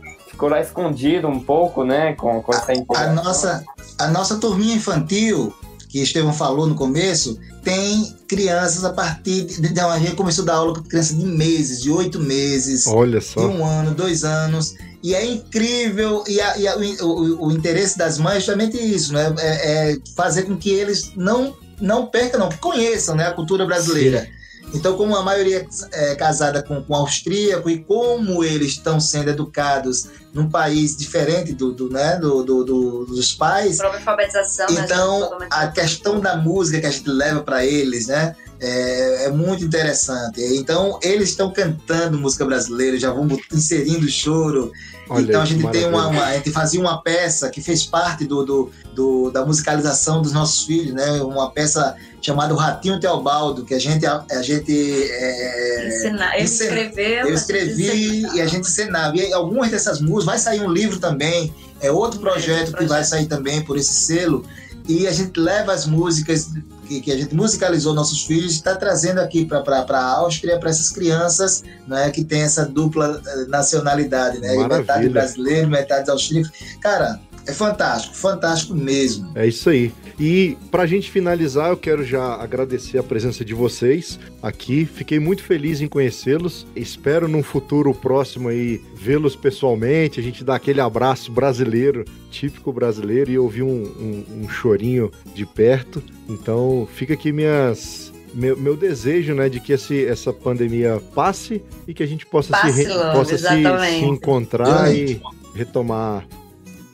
[0.41, 2.13] ficou lá escondido um pouco, né?
[2.13, 3.63] Com, com essa a, a nossa
[3.99, 5.53] A nossa turminha infantil,
[5.87, 9.69] que Estevão falou no começo, tem crianças a partir de.
[9.69, 13.21] de a gente começou a dar aula com crianças de meses, de oito meses, Olha
[13.21, 13.39] só.
[13.39, 14.73] de um ano, dois anos.
[15.03, 19.13] E é incrível, e, a, e a, o, o, interesse das mães é justamente isso,
[19.13, 19.33] né?
[19.39, 23.65] É, é, fazer com que eles não, não percam, não, que conheçam né, a cultura
[23.65, 24.21] brasileira.
[24.21, 24.40] Sim
[24.73, 30.07] então, como a maioria é casada com, com austríaco e como eles estão sendo educados
[30.33, 35.47] num país diferente do, do né, do, do, do dos pais, alfabetização, né, então né,
[35.51, 40.39] a questão da música que a gente leva para eles, né, é, é, muito interessante.
[40.55, 44.71] Então, eles estão cantando música brasileira, já vão inserindo choro.
[45.09, 48.23] Olha, então, a gente tem uma, uma, a gente fazia uma peça que fez parte
[48.23, 51.23] do, do, do, da musicalização dos nossos filhos, né?
[51.23, 54.05] Uma peça chamada O Ratinho Teobaldo, que a gente.
[54.05, 57.27] A, a gente é, Ensina, ele escreveu.
[57.27, 59.15] Eu escrevi e a gente ensinava.
[59.17, 63.25] E algumas dessas músicas, vai sair um livro também, é outro projeto, que vai sair
[63.25, 64.45] também por esse selo.
[64.87, 66.49] E a gente leva as músicas
[66.91, 70.89] que, que a gente musicalizou nossos filhos está trazendo aqui para a Áustria, para essas
[70.89, 74.55] crianças né, que tem essa dupla eh, nacionalidade, né?
[74.67, 76.49] Metade brasileiro, metade austríaco.
[76.81, 79.31] Cara, é fantástico, fantástico mesmo.
[79.35, 79.91] É isso aí.
[80.19, 84.85] E pra gente finalizar, eu quero já agradecer a presença de vocês aqui.
[84.85, 86.67] Fiquei muito feliz em conhecê-los.
[86.75, 93.31] Espero num futuro próximo aí vê-los pessoalmente, a gente dar aquele abraço brasileiro, típico brasileiro,
[93.31, 96.03] e ouvir um, um, um chorinho de perto.
[96.29, 101.93] Então, fica aqui minhas meu, meu, desejo, né, de que esse, essa pandemia passe e
[101.93, 105.21] que a gente possa, passe se, logo, possa se, se, encontrar e
[105.53, 106.25] retomar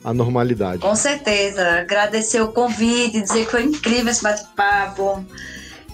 [0.08, 0.80] a normalidade.
[0.80, 1.80] Com certeza.
[1.80, 5.24] Agradecer o convite, dizer que foi incrível esse bate-papo.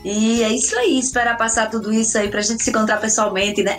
[0.05, 3.75] E é isso aí, esperar passar tudo isso aí pra gente se encontrar pessoalmente, né?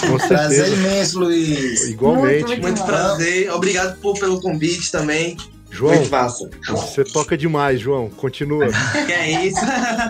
[0.00, 1.88] Com prazer imenso, Luiz.
[1.88, 2.44] Igualmente.
[2.44, 3.50] Muito, muito, muito prazer.
[3.50, 5.36] Obrigado por, pelo convite também.
[5.80, 6.50] João, Muito massa.
[6.68, 8.10] você toca demais, João.
[8.10, 8.68] Continua.
[9.06, 9.60] que é isso.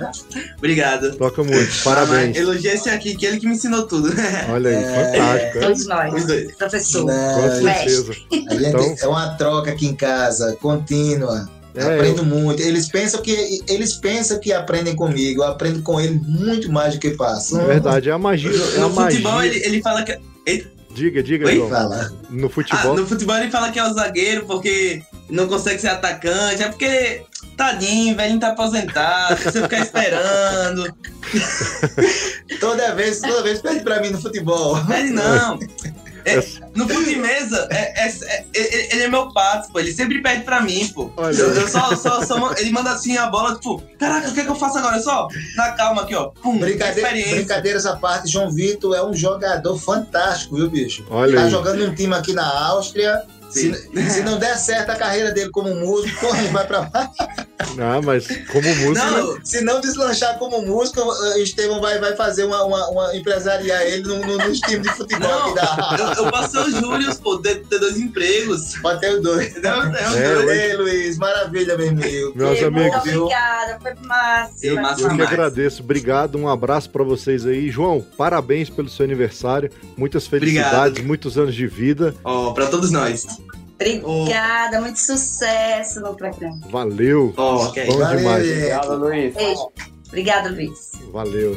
[0.58, 1.16] Obrigado.
[1.16, 1.84] Toca muito.
[1.84, 2.36] Parabéns.
[2.36, 4.12] Ah, elogia esse aqui, que é ele que me ensinou tudo.
[4.50, 5.58] Olha aí, é, fantástico.
[5.58, 6.24] É, todos nós.
[6.58, 7.04] Professor.
[7.04, 8.16] Não, Com certeza.
[8.32, 8.96] Então...
[9.00, 11.48] É uma troca aqui em casa, contínua.
[11.72, 12.26] É, aprendo eu...
[12.26, 12.60] muito.
[12.60, 15.44] Eles pensam que eles pensam que aprendem comigo.
[15.44, 17.60] Eu aprendo com eles muito mais do que passo.
[17.60, 18.50] É verdade, é a magia.
[18.50, 19.54] É no a futebol magia.
[19.54, 20.66] Ele, ele fala que ele...
[20.92, 21.54] Diga, diga, Oi?
[21.54, 21.70] João.
[21.70, 22.12] Fala.
[22.28, 22.92] No futebol.
[22.92, 26.62] Ah, no futebol ele fala que é o zagueiro porque não consegue ser atacante.
[26.62, 27.22] É porque,
[27.56, 30.94] tadinho, velho, tá aposentado, você ficar esperando.
[32.60, 34.84] toda vez, toda vez pede pra mim no futebol.
[34.86, 35.58] Pede não.
[36.24, 36.36] É,
[36.74, 38.08] no Futimesa, é, é,
[38.54, 39.80] é, ele é meu pato, pô.
[39.80, 41.10] Ele sempre pede pra mim, pô.
[41.16, 41.34] Olha.
[41.34, 44.44] Eu, eu só, só, só, ele manda assim a bola, tipo, caraca, o que, é
[44.44, 45.00] que eu faço agora?
[45.00, 46.28] Só na calma aqui, ó.
[46.42, 47.36] Pum, Brincadeira, experiência.
[47.36, 48.30] brincadeira essa parte.
[48.30, 51.06] João Vitor é um jogador fantástico, viu, bicho?
[51.10, 51.50] Olha tá aí.
[51.50, 53.22] jogando num time aqui na Áustria.
[53.50, 57.10] Se, se, não der certo a carreira dele como músico, ele vai pra lá.
[57.78, 59.06] Ah, mas como músico.
[59.06, 63.82] Não, se não deslanchar como músico, o Estevão vai, vai fazer uma, uma, uma empresariar
[63.82, 65.96] ele no, no, nos times de futebol Não, aqui da.
[66.18, 68.76] Eu, eu passei o Júlio, pô, ter, ter dois empregos.
[68.80, 69.54] Pode ter os dois.
[69.62, 70.50] Não, não, É, dois.
[70.58, 72.32] Ei, Luiz, maravilha, meu amigo.
[72.34, 74.66] Meus amigos, obrigada, foi massa.
[74.66, 75.82] Eu- massa Eu que agradeço.
[75.82, 77.70] Obrigado, um abraço pra vocês aí.
[77.70, 79.70] João, parabéns pelo seu aniversário.
[79.96, 81.06] Muitas felicidades, Obrigado.
[81.06, 82.14] muitos anos de vida.
[82.24, 83.26] Ó, pra todos nós.
[83.80, 86.60] Obrigada, muito sucesso no programa.
[86.68, 87.32] Valeu.
[87.72, 87.98] Que é Bom.
[87.98, 88.46] Valeu, demais.
[88.46, 89.34] Obrigado, Luiz.
[89.34, 89.72] Beijo.
[90.08, 90.92] Obrigada, Luiz.
[91.12, 91.56] Valeu.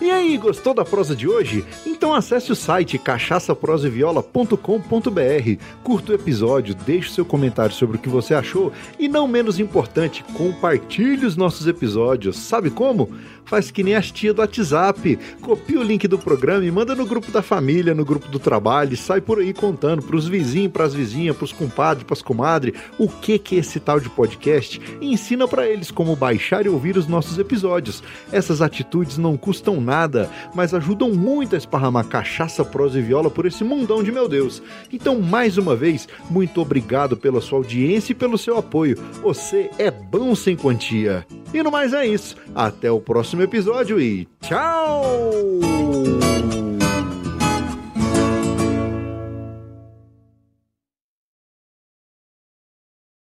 [0.00, 1.64] E aí, gostou da prosa de hoje?
[1.84, 8.34] Então acesse o site cachaçaproseviola.com.br, curta o episódio, deixe seu comentário sobre o que você
[8.34, 12.36] achou e, não menos importante, compartilhe os nossos episódios.
[12.36, 13.10] Sabe como?
[13.46, 15.18] Faz que nem as tia do WhatsApp.
[15.40, 18.92] Copia o link do programa e manda no grupo da família, no grupo do trabalho
[18.92, 23.38] e sai por aí contando pros vizinhos, pras vizinhas, pros compadres, pras comadres, o que
[23.38, 27.06] que é esse tal de podcast e ensina pra eles como baixar e ouvir os
[27.06, 28.02] nossos episódios.
[28.32, 33.46] Essas atitudes não custam nada, mas ajudam muito a esparramar cachaça, prosa e viola por
[33.46, 34.62] esse mundão de meu Deus.
[34.92, 38.98] Então, mais uma vez, muito obrigado pela sua audiência e pelo seu apoio.
[39.22, 41.24] Você é bom sem quantia.
[41.54, 42.36] E no mais é isso.
[42.54, 43.00] Até o
[43.36, 45.30] próximo episódio e tchau!